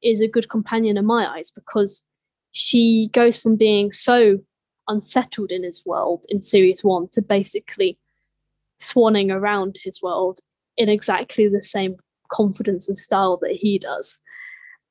is 0.02 0.20
a 0.20 0.28
good 0.28 0.50
companion 0.50 0.98
in 0.98 1.06
my 1.06 1.34
eyes, 1.34 1.50
because 1.50 2.04
she 2.52 3.10
goes 3.14 3.38
from 3.38 3.56
being 3.56 3.94
so 3.94 4.40
unsettled 4.90 5.50
in 5.50 5.64
his 5.64 5.86
world 5.86 6.26
in 6.28 6.42
series 6.42 6.84
one 6.84 7.08
to 7.14 7.22
basically 7.22 7.98
swanning 8.82 9.32
around 9.32 9.78
his 9.82 10.02
world 10.02 10.42
in 10.78 10.90
exactly 10.90 11.48
the 11.48 11.62
same 11.62 11.96
confidence 12.32 12.88
and 12.88 12.98
style 12.98 13.38
that 13.42 13.52
he 13.52 13.78
does. 13.78 14.20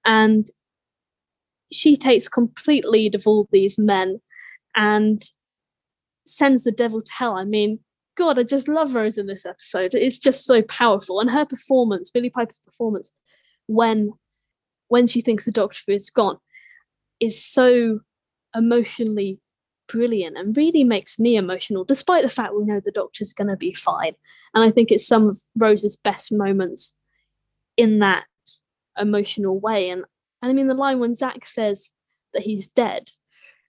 And 0.04 0.46
she 1.72 1.96
takes 1.96 2.28
complete 2.28 2.84
lead 2.84 3.14
of 3.14 3.26
all 3.26 3.48
these 3.50 3.78
men 3.78 4.20
and 4.76 5.22
sends 6.24 6.64
the 6.64 6.72
devil 6.72 7.02
to 7.02 7.12
hell. 7.12 7.36
I 7.36 7.44
mean, 7.44 7.80
God, 8.16 8.38
I 8.38 8.42
just 8.42 8.68
love 8.68 8.94
Rose 8.94 9.18
in 9.18 9.26
this 9.26 9.46
episode. 9.46 9.94
It's 9.94 10.18
just 10.18 10.44
so 10.44 10.62
powerful. 10.62 11.18
And 11.20 11.30
her 11.30 11.46
performance, 11.46 12.10
Billie 12.10 12.30
Piper's 12.30 12.60
performance, 12.64 13.10
when 13.66 14.12
when 14.88 15.06
she 15.06 15.22
thinks 15.22 15.46
the 15.46 15.50
doctor 15.50 15.90
is 15.90 16.10
gone, 16.10 16.36
is 17.18 17.42
so 17.42 18.00
emotionally 18.54 19.40
brilliant 19.92 20.38
and 20.38 20.56
really 20.56 20.84
makes 20.84 21.18
me 21.18 21.36
emotional, 21.36 21.84
despite 21.84 22.22
the 22.22 22.28
fact 22.30 22.54
we 22.54 22.64
know 22.64 22.80
the 22.80 22.90
doctor's 22.90 23.34
going 23.34 23.48
to 23.48 23.56
be 23.56 23.74
fine. 23.74 24.14
And 24.54 24.64
I 24.64 24.70
think 24.70 24.90
it's 24.90 25.06
some 25.06 25.28
of 25.28 25.38
Rose's 25.54 25.96
best 25.96 26.32
moments 26.32 26.94
in 27.76 27.98
that 27.98 28.24
emotional 28.98 29.60
way. 29.60 29.90
And, 29.90 30.04
and 30.40 30.50
I 30.50 30.54
mean, 30.54 30.68
the 30.68 30.74
line 30.74 30.98
when 30.98 31.14
Zach 31.14 31.44
says 31.44 31.92
that 32.32 32.42
he's 32.42 32.68
dead, 32.68 33.10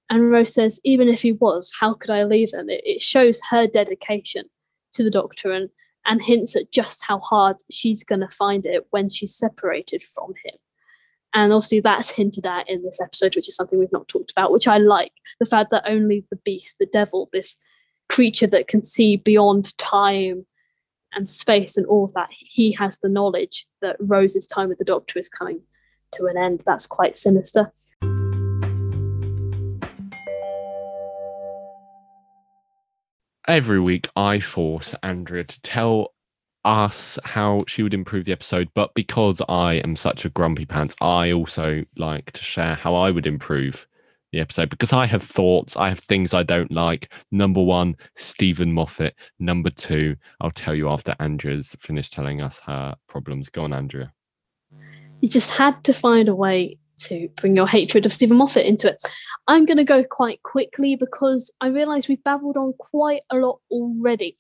and 0.09 0.31
Rose 0.31 0.53
says, 0.53 0.79
even 0.83 1.07
if 1.07 1.21
he 1.21 1.31
was, 1.31 1.71
how 1.79 1.93
could 1.93 2.11
I 2.11 2.23
leave 2.23 2.53
him? 2.53 2.69
It, 2.69 2.81
it 2.85 3.01
shows 3.01 3.41
her 3.49 3.67
dedication 3.67 4.45
to 4.93 5.03
the 5.03 5.09
doctor 5.09 5.51
and, 5.51 5.69
and 6.05 6.21
hints 6.21 6.55
at 6.55 6.71
just 6.71 7.03
how 7.03 7.19
hard 7.19 7.57
she's 7.71 8.03
going 8.03 8.21
to 8.21 8.27
find 8.27 8.65
it 8.65 8.85
when 8.91 9.09
she's 9.09 9.35
separated 9.35 10.03
from 10.03 10.33
him. 10.43 10.55
And 11.35 11.51
obviously, 11.51 11.79
that's 11.79 12.09
hinted 12.09 12.45
at 12.45 12.69
in 12.69 12.83
this 12.83 13.01
episode, 13.01 13.35
which 13.35 13.49
is 13.49 13.55
something 13.55 13.79
we've 13.79 13.91
not 13.91 14.07
talked 14.07 14.31
about, 14.31 14.51
which 14.51 14.67
I 14.67 14.77
like 14.77 15.13
the 15.39 15.45
fact 15.45 15.71
that 15.71 15.83
only 15.87 16.25
the 16.29 16.35
beast, 16.37 16.75
the 16.79 16.85
devil, 16.85 17.29
this 17.33 17.57
creature 18.09 18.47
that 18.47 18.67
can 18.67 18.83
see 18.83 19.17
beyond 19.17 19.75
time 19.79 20.45
and 21.13 21.27
space 21.27 21.75
and 21.75 21.87
all 21.87 22.05
of 22.05 22.13
that, 22.13 22.29
he 22.31 22.71
has 22.73 22.99
the 22.99 23.09
knowledge 23.09 23.65
that 23.81 23.95
Rose's 23.99 24.45
time 24.45 24.69
with 24.69 24.77
the 24.77 24.85
Doctor 24.85 25.17
is 25.17 25.29
coming 25.29 25.63
to 26.11 26.25
an 26.25 26.37
end. 26.37 26.61
That's 26.65 26.85
quite 26.85 27.17
sinister. 27.17 27.71
Every 33.47 33.79
week, 33.79 34.07
I 34.15 34.39
force 34.39 34.95
Andrea 35.03 35.43
to 35.43 35.61
tell 35.61 36.12
us 36.65 37.19
how 37.23 37.63
she 37.67 37.83
would 37.83 37.93
improve 37.93 38.25
the 38.25 38.31
episode, 38.31 38.69
but 38.73 38.93
because 38.93 39.41
I 39.49 39.75
am 39.75 39.95
such 39.95 40.25
a 40.25 40.29
grumpy 40.29 40.65
pants, 40.65 40.95
I 41.01 41.31
also 41.31 41.83
like 41.97 42.31
to 42.31 42.43
share 42.43 42.75
how 42.75 42.95
I 42.95 43.11
would 43.11 43.27
improve 43.27 43.87
the 44.31 44.39
episode 44.39 44.69
because 44.69 44.91
I 44.91 45.05
have 45.05 45.23
thoughts, 45.23 45.77
I 45.77 45.89
have 45.89 45.99
things 45.99 46.33
I 46.33 46.43
don't 46.43 46.71
like. 46.71 47.13
Number 47.31 47.61
one, 47.61 47.95
Steven 48.15 48.73
Moffat. 48.73 49.15
Number 49.39 49.69
two, 49.69 50.15
I'll 50.41 50.51
tell 50.51 50.75
you 50.75 50.89
after 50.89 51.15
Andrea's 51.19 51.75
finished 51.79 52.13
telling 52.13 52.41
us 52.41 52.59
her 52.59 52.95
problems. 53.07 53.49
Go 53.49 53.63
on, 53.63 53.73
Andrea. 53.73 54.11
You 55.21 55.29
just 55.29 55.51
had 55.51 55.83
to 55.85 55.93
find 55.93 56.27
a 56.27 56.35
way 56.35 56.77
to 56.97 57.29
bring 57.35 57.55
your 57.55 57.67
hatred 57.67 58.05
of 58.05 58.13
Steven 58.13 58.37
Moffat 58.37 58.65
into 58.65 58.89
it. 58.89 59.01
I'm 59.47 59.65
going 59.65 59.77
to 59.77 59.83
go 59.83 60.03
quite 60.03 60.41
quickly 60.43 60.95
because 60.95 61.51
I 61.61 61.67
realise 61.67 62.07
we've 62.07 62.23
babbled 62.23 62.57
on 62.57 62.73
quite 62.73 63.21
a 63.29 63.37
lot 63.37 63.59
already. 63.69 64.35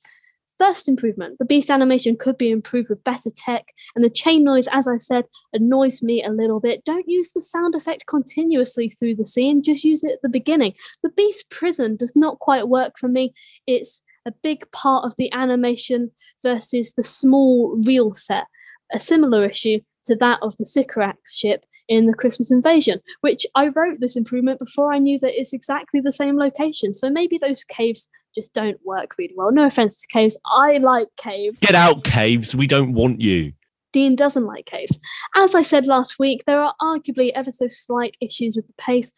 First 0.59 0.87
improvement, 0.87 1.37
the 1.39 1.45
beast 1.45 1.69
animation 1.69 2.15
could 2.15 2.37
be 2.37 2.51
improved 2.51 2.89
with 2.89 3.03
better 3.03 3.29
tech, 3.35 3.65
and 3.95 4.05
the 4.05 4.09
chain 4.09 4.43
noise, 4.43 4.67
as 4.71 4.87
I 4.87 4.97
said, 4.97 5.25
annoys 5.51 6.01
me 6.01 6.23
a 6.23 6.29
little 6.29 6.59
bit. 6.59 6.85
Don't 6.85 7.07
use 7.07 7.31
the 7.31 7.41
sound 7.41 7.75
effect 7.75 8.05
continuously 8.07 8.89
through 8.89 9.15
the 9.15 9.25
scene, 9.25 9.63
just 9.63 9.83
use 9.83 10.03
it 10.03 10.13
at 10.13 10.21
the 10.21 10.29
beginning. 10.29 10.73
The 11.01 11.09
beast 11.09 11.49
prison 11.49 11.95
does 11.95 12.15
not 12.15 12.39
quite 12.39 12.67
work 12.67 12.93
for 12.97 13.07
me. 13.07 13.33
It's 13.67 14.03
a 14.25 14.31
big 14.31 14.71
part 14.71 15.05
of 15.05 15.15
the 15.17 15.31
animation 15.33 16.11
versus 16.41 16.93
the 16.93 17.03
small 17.03 17.75
real 17.85 18.13
set. 18.13 18.45
A 18.93 18.99
similar 18.99 19.45
issue 19.45 19.79
to 20.05 20.15
that 20.17 20.39
of 20.41 20.55
the 20.57 20.65
Sycorax 20.65 21.35
ship 21.35 21.65
in 21.87 22.05
the 22.05 22.13
Christmas 22.13 22.51
invasion, 22.51 22.99
which 23.21 23.45
I 23.55 23.67
wrote 23.67 23.99
this 23.99 24.15
improvement 24.15 24.59
before 24.59 24.93
I 24.93 24.99
knew 24.99 25.19
that 25.19 25.39
it's 25.39 25.53
exactly 25.53 25.99
the 25.99 26.11
same 26.11 26.37
location. 26.37 26.93
So 26.93 27.09
maybe 27.09 27.37
those 27.37 27.63
caves 27.63 28.07
just 28.33 28.53
don't 28.53 28.77
work 28.83 29.15
really 29.17 29.33
well. 29.35 29.51
No 29.51 29.65
offense 29.65 30.01
to 30.01 30.07
caves. 30.07 30.37
I 30.45 30.77
like 30.77 31.07
caves. 31.17 31.59
Get 31.59 31.75
out, 31.75 32.03
caves. 32.03 32.55
We 32.55 32.67
don't 32.67 32.93
want 32.93 33.21
you. 33.21 33.53
Dean 33.91 34.15
doesn't 34.15 34.45
like 34.45 34.65
caves. 34.65 34.99
As 35.35 35.53
I 35.53 35.61
said 35.61 35.85
last 35.85 36.17
week, 36.17 36.43
there 36.45 36.59
are 36.59 36.73
arguably 36.81 37.31
ever 37.35 37.51
so 37.51 37.67
slight 37.67 38.17
issues 38.19 38.55
with 38.55 38.65
the 38.65 38.73
pace, 38.73 39.11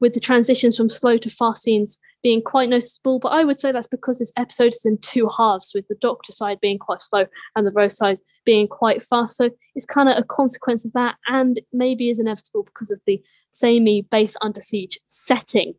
with 0.00 0.14
the 0.14 0.20
transitions 0.20 0.76
from 0.76 0.88
slow 0.88 1.16
to 1.16 1.30
fast 1.30 1.62
scenes 1.62 1.98
being 2.22 2.42
quite 2.42 2.68
noticeable. 2.68 3.18
But 3.18 3.28
I 3.28 3.44
would 3.44 3.58
say 3.58 3.72
that's 3.72 3.86
because 3.86 4.18
this 4.18 4.32
episode 4.36 4.74
is 4.74 4.84
in 4.84 4.98
two 4.98 5.28
halves, 5.36 5.72
with 5.74 5.86
the 5.88 5.96
Doctor 5.96 6.32
side 6.32 6.60
being 6.60 6.78
quite 6.78 7.02
slow 7.02 7.26
and 7.56 7.66
the 7.66 7.72
Rose 7.72 7.96
side 7.96 8.18
being 8.44 8.68
quite 8.68 9.02
fast. 9.02 9.36
So 9.36 9.50
it's 9.74 9.86
kind 9.86 10.08
of 10.08 10.18
a 10.18 10.24
consequence 10.24 10.84
of 10.84 10.92
that, 10.92 11.16
and 11.28 11.60
maybe 11.72 12.10
is 12.10 12.20
inevitable 12.20 12.64
because 12.64 12.90
of 12.90 13.00
the 13.06 13.22
samey 13.50 14.02
base 14.02 14.36
under 14.42 14.60
siege 14.60 14.98
setting 15.06 15.74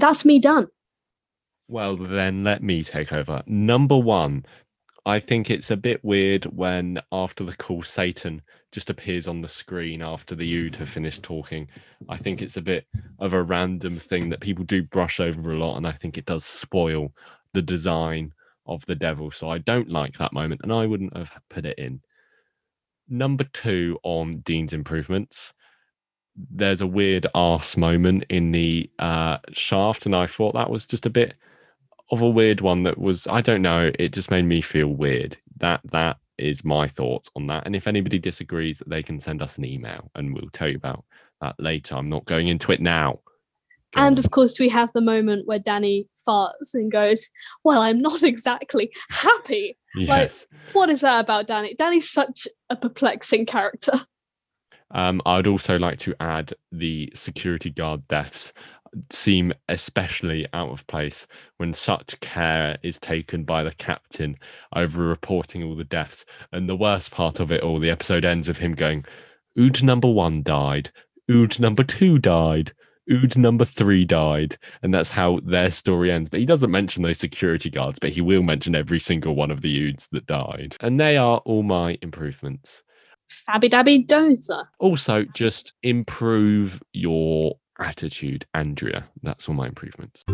that's 0.00 0.24
me 0.24 0.38
done. 0.38 0.68
Well, 1.68 1.96
then 1.96 2.42
let 2.42 2.62
me 2.62 2.82
take 2.82 3.12
over. 3.12 3.42
Number 3.46 3.96
one, 3.96 4.44
I 5.06 5.20
think 5.20 5.50
it's 5.50 5.70
a 5.70 5.76
bit 5.76 6.02
weird 6.04 6.46
when 6.46 7.00
after 7.12 7.44
the 7.44 7.56
call 7.56 7.82
Satan 7.82 8.42
just 8.72 8.90
appears 8.90 9.28
on 9.28 9.40
the 9.40 9.48
screen 9.48 10.02
after 10.02 10.34
the 10.34 10.52
Ood 10.56 10.76
have 10.76 10.88
finished 10.88 11.22
talking. 11.22 11.68
I 12.08 12.16
think 12.16 12.40
it's 12.42 12.56
a 12.56 12.62
bit 12.62 12.86
of 13.18 13.32
a 13.32 13.42
random 13.42 13.98
thing 13.98 14.28
that 14.30 14.40
people 14.40 14.64
do 14.64 14.82
brush 14.82 15.20
over 15.20 15.52
a 15.52 15.58
lot, 15.58 15.76
and 15.76 15.86
I 15.86 15.92
think 15.92 16.16
it 16.16 16.26
does 16.26 16.44
spoil 16.44 17.12
the 17.52 17.62
design 17.62 18.32
of 18.66 18.84
the 18.86 18.94
devil. 18.94 19.30
So 19.30 19.48
I 19.50 19.58
don't 19.58 19.90
like 19.90 20.16
that 20.18 20.32
moment, 20.32 20.60
and 20.62 20.72
I 20.72 20.86
wouldn't 20.86 21.16
have 21.16 21.32
put 21.48 21.66
it 21.66 21.78
in. 21.78 22.00
Number 23.08 23.44
two 23.44 23.98
on 24.04 24.30
Dean's 24.30 24.72
improvements 24.72 25.52
there's 26.50 26.80
a 26.80 26.86
weird 26.86 27.26
arse 27.34 27.76
moment 27.76 28.24
in 28.28 28.52
the 28.52 28.90
uh, 28.98 29.38
shaft, 29.52 30.06
and 30.06 30.14
I 30.14 30.26
thought 30.26 30.54
that 30.54 30.70
was 30.70 30.86
just 30.86 31.06
a 31.06 31.10
bit 31.10 31.34
of 32.10 32.22
a 32.22 32.28
weird 32.28 32.60
one. 32.60 32.82
That 32.84 32.98
was 32.98 33.26
I 33.26 33.40
don't 33.40 33.62
know. 33.62 33.90
It 33.98 34.12
just 34.12 34.30
made 34.30 34.44
me 34.44 34.60
feel 34.60 34.88
weird. 34.88 35.36
that 35.58 35.80
that 35.92 36.18
is 36.42 36.64
my 36.64 36.88
thoughts 36.88 37.30
on 37.36 37.46
that. 37.48 37.64
And 37.66 37.74
if 37.76 37.86
anybody 37.86 38.18
disagrees, 38.18 38.82
they 38.86 39.02
can 39.02 39.20
send 39.20 39.42
us 39.42 39.58
an 39.58 39.64
email 39.64 40.10
and 40.14 40.34
we'll 40.34 40.50
tell 40.52 40.68
you 40.68 40.76
about 40.76 41.04
that 41.40 41.54
later. 41.58 41.94
I'm 41.96 42.08
not 42.08 42.24
going 42.26 42.48
into 42.48 42.72
it 42.72 42.80
now. 42.80 43.20
Go 43.92 44.02
And 44.02 44.18
on. 44.18 44.24
of 44.24 44.30
course, 44.30 44.58
we 44.60 44.68
have 44.68 44.90
the 44.92 45.00
moment 45.00 45.46
where 45.48 45.58
Danny 45.58 46.08
farts 46.28 46.74
and 46.74 46.92
goes, 46.92 47.28
Well, 47.64 47.80
I'm 47.80 47.98
not 47.98 48.22
exactly 48.32 48.92
happy. 49.10 49.76
yes. 49.96 50.46
What 50.72 50.90
is 50.90 51.00
that 51.00 51.20
about 51.20 51.46
Danny? 51.48 51.74
Danny's 51.74 52.10
such 52.10 52.46
a 52.68 52.76
perplexing 52.76 53.46
character. 53.46 53.92
Um, 54.92 55.22
I'd 55.24 55.46
also 55.46 55.78
like 55.78 55.98
to 56.00 56.14
add 56.20 56.52
the 56.72 57.12
security 57.14 57.70
guard 57.70 58.06
deaths 58.08 58.52
seem 59.10 59.52
especially 59.68 60.46
out 60.52 60.70
of 60.70 60.86
place 60.86 61.26
when 61.58 61.72
such 61.72 62.18
care 62.20 62.78
is 62.82 62.98
taken 62.98 63.44
by 63.44 63.62
the 63.62 63.72
captain 63.74 64.36
over 64.74 65.04
reporting 65.04 65.62
all 65.62 65.76
the 65.76 65.84
deaths. 65.84 66.24
And 66.52 66.68
the 66.68 66.76
worst 66.76 67.10
part 67.10 67.40
of 67.40 67.52
it 67.52 67.62
all, 67.62 67.78
the 67.78 67.90
episode 67.90 68.24
ends 68.24 68.48
with 68.48 68.58
him 68.58 68.74
going, 68.74 69.04
Ood 69.58 69.82
number 69.82 70.08
one 70.08 70.42
died, 70.42 70.90
Ood 71.30 71.60
number 71.60 71.84
two 71.84 72.18
died, 72.18 72.72
Ood 73.10 73.36
number 73.36 73.64
three 73.64 74.04
died. 74.04 74.56
And 74.82 74.92
that's 74.92 75.10
how 75.10 75.40
their 75.44 75.70
story 75.70 76.10
ends. 76.10 76.30
But 76.30 76.40
he 76.40 76.46
doesn't 76.46 76.70
mention 76.70 77.02
those 77.02 77.18
security 77.18 77.70
guards, 77.70 77.98
but 77.98 78.10
he 78.10 78.20
will 78.20 78.42
mention 78.42 78.74
every 78.74 79.00
single 79.00 79.34
one 79.34 79.50
of 79.50 79.60
the 79.60 79.76
Oods 79.76 80.08
that 80.12 80.26
died. 80.26 80.76
And 80.80 80.98
they 80.98 81.16
are 81.16 81.38
all 81.38 81.62
my 81.62 81.98
improvements 82.02 82.82
Fabby 83.30 83.70
Dabby 83.70 84.04
Dozer. 84.06 84.64
also 84.78 85.24
just 85.24 85.74
improve 85.82 86.82
your 86.92 87.56
attitude 87.80 88.44
andrea. 88.54 89.08
That's 89.22 89.48
all 89.48 89.54
my 89.54 89.66
improvements. 89.66 90.24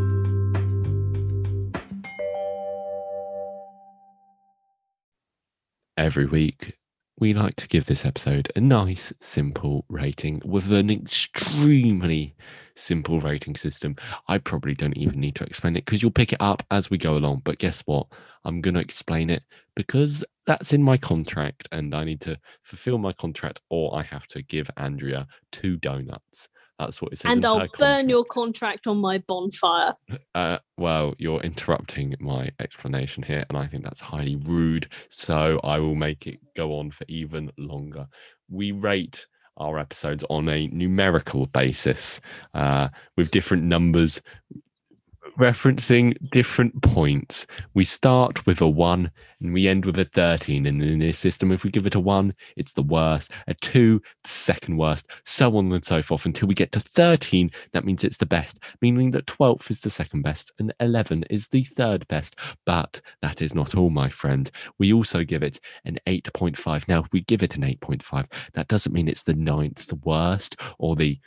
Every 5.96 6.26
week 6.26 6.76
we 7.18 7.32
like 7.32 7.56
to 7.56 7.68
give 7.68 7.86
this 7.86 8.04
episode 8.04 8.52
a 8.56 8.60
nice 8.60 9.12
simple 9.20 9.86
rating 9.88 10.42
with 10.44 10.70
an 10.70 10.90
extremely 10.90 12.34
simple 12.74 13.20
rating 13.20 13.56
system. 13.56 13.96
I 14.28 14.36
probably 14.36 14.74
don't 14.74 14.96
even 14.98 15.20
need 15.20 15.34
to 15.36 15.44
explain 15.44 15.76
it 15.76 15.86
because 15.86 16.02
you'll 16.02 16.10
pick 16.10 16.34
it 16.34 16.40
up 16.40 16.62
as 16.70 16.90
we 16.90 16.98
go 16.98 17.16
along. 17.16 17.40
But 17.44 17.58
guess 17.58 17.80
what? 17.86 18.08
I'm 18.44 18.60
going 18.60 18.74
to 18.74 18.80
explain 18.80 19.30
it 19.30 19.42
because 19.74 20.22
that's 20.46 20.74
in 20.74 20.82
my 20.82 20.98
contract 20.98 21.68
and 21.72 21.94
I 21.94 22.04
need 22.04 22.20
to 22.22 22.38
fulfill 22.62 22.98
my 22.98 23.14
contract 23.14 23.62
or 23.70 23.96
I 23.96 24.02
have 24.02 24.26
to 24.28 24.42
give 24.42 24.70
Andrea 24.76 25.26
two 25.52 25.78
donuts. 25.78 26.48
That's 26.78 27.00
what 27.00 27.12
it 27.12 27.18
says. 27.18 27.32
And 27.32 27.44
I'll 27.44 27.66
burn 27.78 28.08
your 28.08 28.24
contract. 28.24 28.84
contract 28.84 28.86
on 28.86 28.98
my 28.98 29.18
bonfire. 29.18 29.94
Uh, 30.34 30.58
well, 30.76 31.14
you're 31.18 31.40
interrupting 31.40 32.14
my 32.20 32.48
explanation 32.60 33.22
here, 33.22 33.44
and 33.48 33.56
I 33.56 33.66
think 33.66 33.82
that's 33.82 34.00
highly 34.00 34.36
rude. 34.36 34.88
So 35.08 35.60
I 35.64 35.78
will 35.78 35.94
make 35.94 36.26
it 36.26 36.38
go 36.54 36.78
on 36.78 36.90
for 36.90 37.04
even 37.08 37.50
longer. 37.56 38.06
We 38.50 38.72
rate 38.72 39.26
our 39.56 39.78
episodes 39.78 40.22
on 40.28 40.48
a 40.48 40.66
numerical 40.68 41.46
basis 41.46 42.20
uh, 42.52 42.88
with 43.16 43.30
different 43.30 43.64
numbers 43.64 44.20
referencing 45.38 46.16
different 46.30 46.80
points. 46.82 47.46
We 47.74 47.84
start 47.84 48.46
with 48.46 48.60
a 48.60 48.68
one 48.68 49.10
and 49.40 49.52
we 49.52 49.68
end 49.68 49.84
with 49.84 49.98
a 49.98 50.04
13. 50.04 50.66
And 50.66 50.82
in 50.82 50.98
this 50.98 51.18
system, 51.18 51.52
if 51.52 51.62
we 51.64 51.70
give 51.70 51.86
it 51.86 51.94
a 51.94 52.00
one, 52.00 52.32
it's 52.56 52.72
the 52.72 52.82
worst, 52.82 53.30
a 53.46 53.54
two, 53.54 54.00
the 54.24 54.30
second 54.30 54.76
worst, 54.76 55.08
so 55.24 55.56
on 55.56 55.70
and 55.72 55.84
so 55.84 56.02
forth 56.02 56.26
until 56.26 56.48
we 56.48 56.54
get 56.54 56.72
to 56.72 56.80
13. 56.80 57.50
That 57.72 57.84
means 57.84 58.04
it's 58.04 58.16
the 58.16 58.26
best, 58.26 58.60
meaning 58.80 59.10
that 59.12 59.26
12 59.26 59.70
is 59.70 59.80
the 59.80 59.90
second 59.90 60.22
best 60.22 60.52
and 60.58 60.72
11 60.80 61.24
is 61.30 61.48
the 61.48 61.64
third 61.64 62.06
best. 62.08 62.36
But 62.64 63.00
that 63.22 63.42
is 63.42 63.54
not 63.54 63.74
all, 63.74 63.90
my 63.90 64.08
friend. 64.08 64.50
We 64.78 64.92
also 64.92 65.22
give 65.22 65.42
it 65.42 65.60
an 65.84 65.98
8.5. 66.06 66.88
Now, 66.88 67.00
if 67.00 67.12
we 67.12 67.22
give 67.22 67.42
it 67.42 67.56
an 67.56 67.62
8.5, 67.62 68.26
that 68.54 68.68
doesn't 68.68 68.92
mean 68.92 69.08
it's 69.08 69.22
the 69.22 69.34
ninth 69.34 69.92
worst 70.04 70.56
or 70.78 70.96
the 70.96 71.18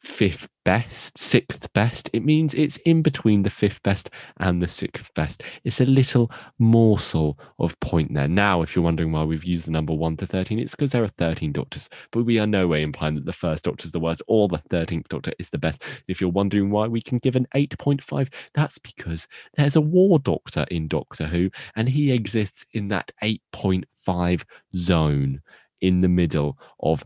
fifth 0.00 0.48
best, 0.64 1.18
sixth 1.18 1.72
best. 1.72 2.10
It 2.12 2.24
means 2.24 2.54
it's 2.54 2.76
in 2.78 3.02
between 3.02 3.42
the 3.42 3.50
fifth 3.50 3.82
best 3.82 4.10
and 4.38 4.60
the 4.60 4.68
sixth 4.68 5.12
best. 5.14 5.42
It's 5.64 5.80
a 5.80 5.86
little 5.86 6.30
morsel 6.58 7.38
of 7.58 7.78
point 7.80 8.12
there. 8.14 8.28
Now, 8.28 8.62
if 8.62 8.74
you're 8.74 8.84
wondering 8.84 9.12
why 9.12 9.24
we've 9.24 9.44
used 9.44 9.66
the 9.66 9.70
number 9.70 9.92
1 9.92 10.16
to 10.18 10.26
13, 10.26 10.58
it's 10.58 10.72
because 10.72 10.90
there 10.90 11.04
are 11.04 11.08
13 11.08 11.52
doctors, 11.52 11.88
but 12.10 12.24
we 12.24 12.38
are 12.38 12.46
no 12.46 12.66
way 12.66 12.82
implying 12.82 13.14
that 13.16 13.26
the 13.26 13.32
first 13.32 13.64
doctor 13.64 13.84
is 13.84 13.92
the 13.92 14.00
worst 14.00 14.22
or 14.26 14.48
the 14.48 14.62
13th 14.70 15.08
doctor 15.08 15.32
is 15.38 15.50
the 15.50 15.58
best. 15.58 15.84
If 16.08 16.20
you're 16.20 16.30
wondering 16.30 16.70
why 16.70 16.86
we 16.86 17.00
can 17.00 17.18
give 17.18 17.36
an 17.36 17.46
8.5, 17.54 18.32
that's 18.54 18.78
because 18.78 19.28
there's 19.56 19.76
a 19.76 19.80
war 19.80 20.18
doctor 20.18 20.66
in 20.70 20.88
Doctor 20.88 21.26
Who, 21.26 21.50
and 21.76 21.88
he 21.88 22.12
exists 22.12 22.64
in 22.72 22.88
that 22.88 23.12
8.5 23.22 24.42
zone 24.74 25.40
in 25.80 26.00
the 26.00 26.08
middle 26.08 26.58
of 26.80 27.04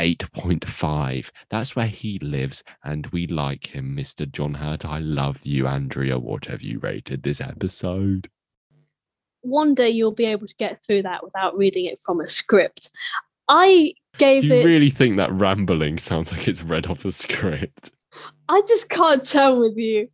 8.5. 0.00 1.30
That's 1.50 1.76
where 1.76 1.86
he 1.86 2.18
lives, 2.20 2.64
and 2.84 3.06
we 3.08 3.26
like 3.26 3.66
him, 3.66 3.94
Mr. 3.94 4.30
John 4.30 4.54
Hurt. 4.54 4.86
I 4.86 4.98
love 5.00 5.44
you, 5.44 5.66
Andrea. 5.66 6.18
What 6.18 6.46
have 6.46 6.62
you 6.62 6.78
rated 6.78 7.22
this 7.22 7.38
episode? 7.40 8.30
One 9.42 9.74
day 9.74 9.90
you'll 9.90 10.12
be 10.12 10.24
able 10.24 10.46
to 10.46 10.54
get 10.54 10.82
through 10.82 11.02
that 11.02 11.22
without 11.22 11.56
reading 11.56 11.84
it 11.84 12.00
from 12.00 12.20
a 12.20 12.26
script. 12.26 12.90
I 13.46 13.92
gave 14.16 14.44
you 14.44 14.54
it. 14.54 14.64
really 14.64 14.90
think 14.90 15.18
that 15.18 15.32
rambling 15.32 15.98
sounds 15.98 16.32
like 16.32 16.48
it's 16.48 16.62
read 16.62 16.86
off 16.86 17.04
a 17.04 17.12
script? 17.12 17.90
I 18.48 18.62
just 18.66 18.88
can't 18.88 19.24
tell 19.24 19.60
with 19.60 19.76
you. 19.76 20.08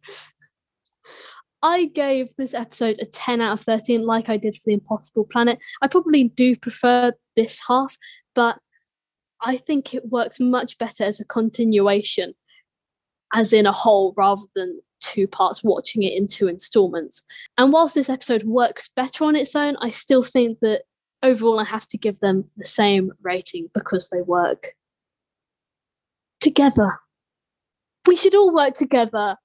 I 1.63 1.87
gave 1.87 2.35
this 2.37 2.55
episode 2.55 2.97
a 3.01 3.07
10 3.07 3.41
out 3.41 3.53
of 3.53 3.61
13, 3.61 4.05
like 4.05 4.29
I 4.29 4.37
did 4.37 4.57
for 4.57 4.63
The 4.67 4.75
Impossible 4.75 5.29
Planet. 5.31 5.59
I 5.81 5.87
probably 5.87 6.25
do 6.25 6.57
prefer 6.57 7.13
this 7.37 7.61
half, 7.67 7.97
but 8.35 8.59
I 9.41 9.57
think 9.57 9.95
it 9.95 10.11
works 10.11 10.41
much 10.41 10.79
better 10.79 11.05
as 11.05 11.21
a 11.21 11.25
continuation, 11.25 12.35
as 13.35 13.53
in 13.53 13.67
a 13.67 13.73
whole, 13.73 14.15
rather 14.17 14.43
than 14.55 14.81
two 15.01 15.27
parts, 15.27 15.63
watching 15.63 16.03
it 16.03 16.15
in 16.15 16.27
two 16.27 16.49
installments. 16.49 17.23
And 17.59 17.73
whilst 17.73 17.95
this 17.95 18.09
episode 18.09 18.45
works 18.45 18.91
better 18.97 19.25
on 19.25 19.37
its 19.37 19.55
own, 19.55 19.77
I 19.81 19.91
still 19.91 20.23
think 20.23 20.59
that 20.61 20.83
overall 21.23 21.59
I 21.59 21.65
have 21.65 21.87
to 21.89 21.99
give 21.99 22.19
them 22.21 22.45
the 22.57 22.67
same 22.67 23.13
rating 23.23 23.69
because 23.75 24.09
they 24.09 24.23
work 24.23 24.69
together. 26.41 26.99
We 28.07 28.17
should 28.17 28.35
all 28.35 28.55
work 28.55 28.75
together. 28.75 29.37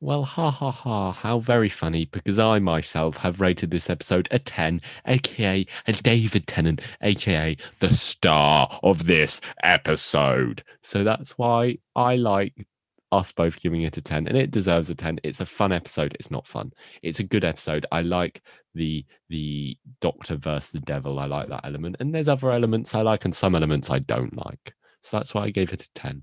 Well, 0.00 0.22
ha 0.22 0.52
ha 0.52 0.70
ha, 0.70 1.10
how 1.10 1.40
very 1.40 1.68
funny, 1.68 2.04
because 2.04 2.38
I 2.38 2.60
myself 2.60 3.16
have 3.16 3.40
rated 3.40 3.72
this 3.72 3.90
episode 3.90 4.28
a 4.30 4.38
10, 4.38 4.80
aka 5.06 5.66
a 5.88 5.92
David 5.92 6.46
Tennant, 6.46 6.82
aka 7.02 7.56
the 7.80 7.92
star 7.92 8.78
of 8.84 9.06
this 9.06 9.40
episode. 9.64 10.62
So 10.82 11.02
that's 11.02 11.36
why 11.36 11.78
I 11.96 12.14
like 12.14 12.68
us 13.10 13.32
both 13.32 13.60
giving 13.60 13.82
it 13.82 13.96
a 13.96 14.02
10, 14.02 14.28
and 14.28 14.36
it 14.36 14.52
deserves 14.52 14.88
a 14.88 14.94
10. 14.94 15.18
It's 15.24 15.40
a 15.40 15.46
fun 15.46 15.72
episode. 15.72 16.14
It's 16.20 16.30
not 16.30 16.46
fun. 16.46 16.72
It's 17.02 17.18
a 17.18 17.24
good 17.24 17.44
episode. 17.44 17.84
I 17.90 18.02
like 18.02 18.40
the 18.76 19.04
the 19.28 19.76
Doctor 20.00 20.36
versus 20.36 20.70
the 20.70 20.80
Devil. 20.80 21.18
I 21.18 21.26
like 21.26 21.48
that 21.48 21.64
element. 21.64 21.96
And 21.98 22.14
there's 22.14 22.28
other 22.28 22.52
elements 22.52 22.94
I 22.94 23.02
like 23.02 23.24
and 23.24 23.34
some 23.34 23.56
elements 23.56 23.90
I 23.90 23.98
don't 23.98 24.36
like. 24.36 24.74
So 25.02 25.16
that's 25.16 25.34
why 25.34 25.42
I 25.42 25.50
gave 25.50 25.72
it 25.72 25.82
a 25.82 25.92
10. 25.94 26.22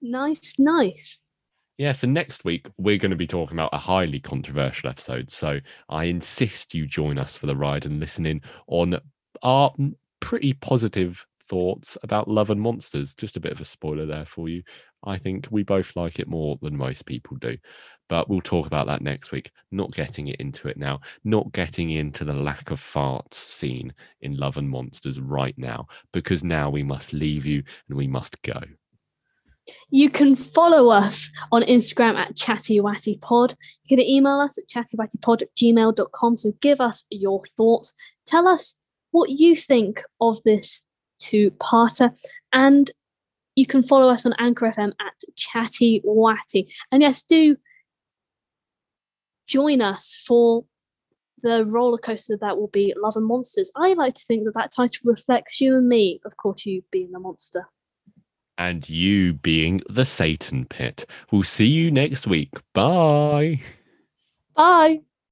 Nice, 0.00 0.56
nice. 0.58 1.20
Yeah, 1.82 1.90
so 1.90 2.06
next 2.06 2.44
week 2.44 2.68
we're 2.78 2.96
going 2.96 3.10
to 3.10 3.16
be 3.16 3.26
talking 3.26 3.56
about 3.56 3.70
a 3.72 3.76
highly 3.76 4.20
controversial 4.20 4.88
episode. 4.88 5.32
So 5.32 5.58
I 5.88 6.04
insist 6.04 6.74
you 6.74 6.86
join 6.86 7.18
us 7.18 7.36
for 7.36 7.46
the 7.46 7.56
ride 7.56 7.86
and 7.86 7.98
listen 7.98 8.24
in 8.24 8.40
on 8.68 9.00
our 9.42 9.74
pretty 10.20 10.52
positive 10.52 11.26
thoughts 11.48 11.98
about 12.04 12.28
Love 12.28 12.50
and 12.50 12.60
Monsters. 12.60 13.16
Just 13.16 13.36
a 13.36 13.40
bit 13.40 13.50
of 13.50 13.60
a 13.60 13.64
spoiler 13.64 14.06
there 14.06 14.24
for 14.24 14.48
you. 14.48 14.62
I 15.02 15.18
think 15.18 15.48
we 15.50 15.64
both 15.64 15.96
like 15.96 16.20
it 16.20 16.28
more 16.28 16.56
than 16.62 16.76
most 16.76 17.04
people 17.04 17.36
do. 17.38 17.58
But 18.08 18.30
we'll 18.30 18.42
talk 18.42 18.68
about 18.68 18.86
that 18.86 19.02
next 19.02 19.32
week. 19.32 19.50
Not 19.72 19.92
getting 19.92 20.28
it 20.28 20.36
into 20.36 20.68
it 20.68 20.76
now, 20.76 21.00
not 21.24 21.50
getting 21.50 21.90
into 21.90 22.24
the 22.24 22.32
lack 22.32 22.70
of 22.70 22.78
farts 22.78 23.34
scene 23.34 23.92
in 24.20 24.36
Love 24.36 24.56
and 24.56 24.70
Monsters 24.70 25.18
right 25.18 25.58
now, 25.58 25.88
because 26.12 26.44
now 26.44 26.70
we 26.70 26.84
must 26.84 27.12
leave 27.12 27.44
you 27.44 27.60
and 27.88 27.98
we 27.98 28.06
must 28.06 28.40
go. 28.42 28.60
You 29.90 30.10
can 30.10 30.34
follow 30.36 30.88
us 30.88 31.30
on 31.50 31.62
Instagram 31.62 32.16
at 32.16 32.34
chattywattypod. 32.34 33.54
You 33.84 33.96
can 33.96 34.04
email 34.04 34.40
us 34.40 34.58
at 34.58 34.68
chattywattypod 34.68 35.42
at 35.42 35.54
gmail.com. 35.56 36.36
So 36.36 36.52
give 36.60 36.80
us 36.80 37.04
your 37.10 37.42
thoughts. 37.56 37.94
Tell 38.26 38.48
us 38.48 38.76
what 39.10 39.30
you 39.30 39.54
think 39.54 40.02
of 40.20 40.42
this 40.44 40.82
two-parter. 41.20 42.18
And 42.52 42.90
you 43.54 43.66
can 43.66 43.82
follow 43.82 44.08
us 44.08 44.26
on 44.26 44.34
Anchor 44.38 44.72
FM 44.76 44.92
at 45.00 45.36
Chatty 45.36 46.00
Watty. 46.04 46.72
And 46.90 47.02
yes, 47.02 47.22
do 47.22 47.56
join 49.46 49.80
us 49.80 50.22
for 50.26 50.64
the 51.42 51.64
roller 51.66 51.98
coaster 51.98 52.38
that 52.40 52.56
will 52.56 52.68
be 52.68 52.94
Love 52.96 53.16
and 53.16 53.26
Monsters. 53.26 53.70
I 53.76 53.92
like 53.94 54.14
to 54.14 54.24
think 54.24 54.44
that 54.44 54.54
that 54.54 54.72
title 54.74 55.10
reflects 55.10 55.60
you 55.60 55.76
and 55.76 55.88
me, 55.88 56.20
of 56.24 56.36
course, 56.36 56.64
you 56.64 56.82
being 56.90 57.10
the 57.12 57.18
monster. 57.18 57.68
And 58.68 58.88
you 58.88 59.32
being 59.32 59.82
the 59.88 60.06
Satan 60.06 60.64
pit. 60.66 61.04
We'll 61.30 61.42
see 61.42 61.66
you 61.66 61.90
next 61.90 62.26
week. 62.26 62.50
Bye. 62.72 63.60
Bye. 64.54 65.02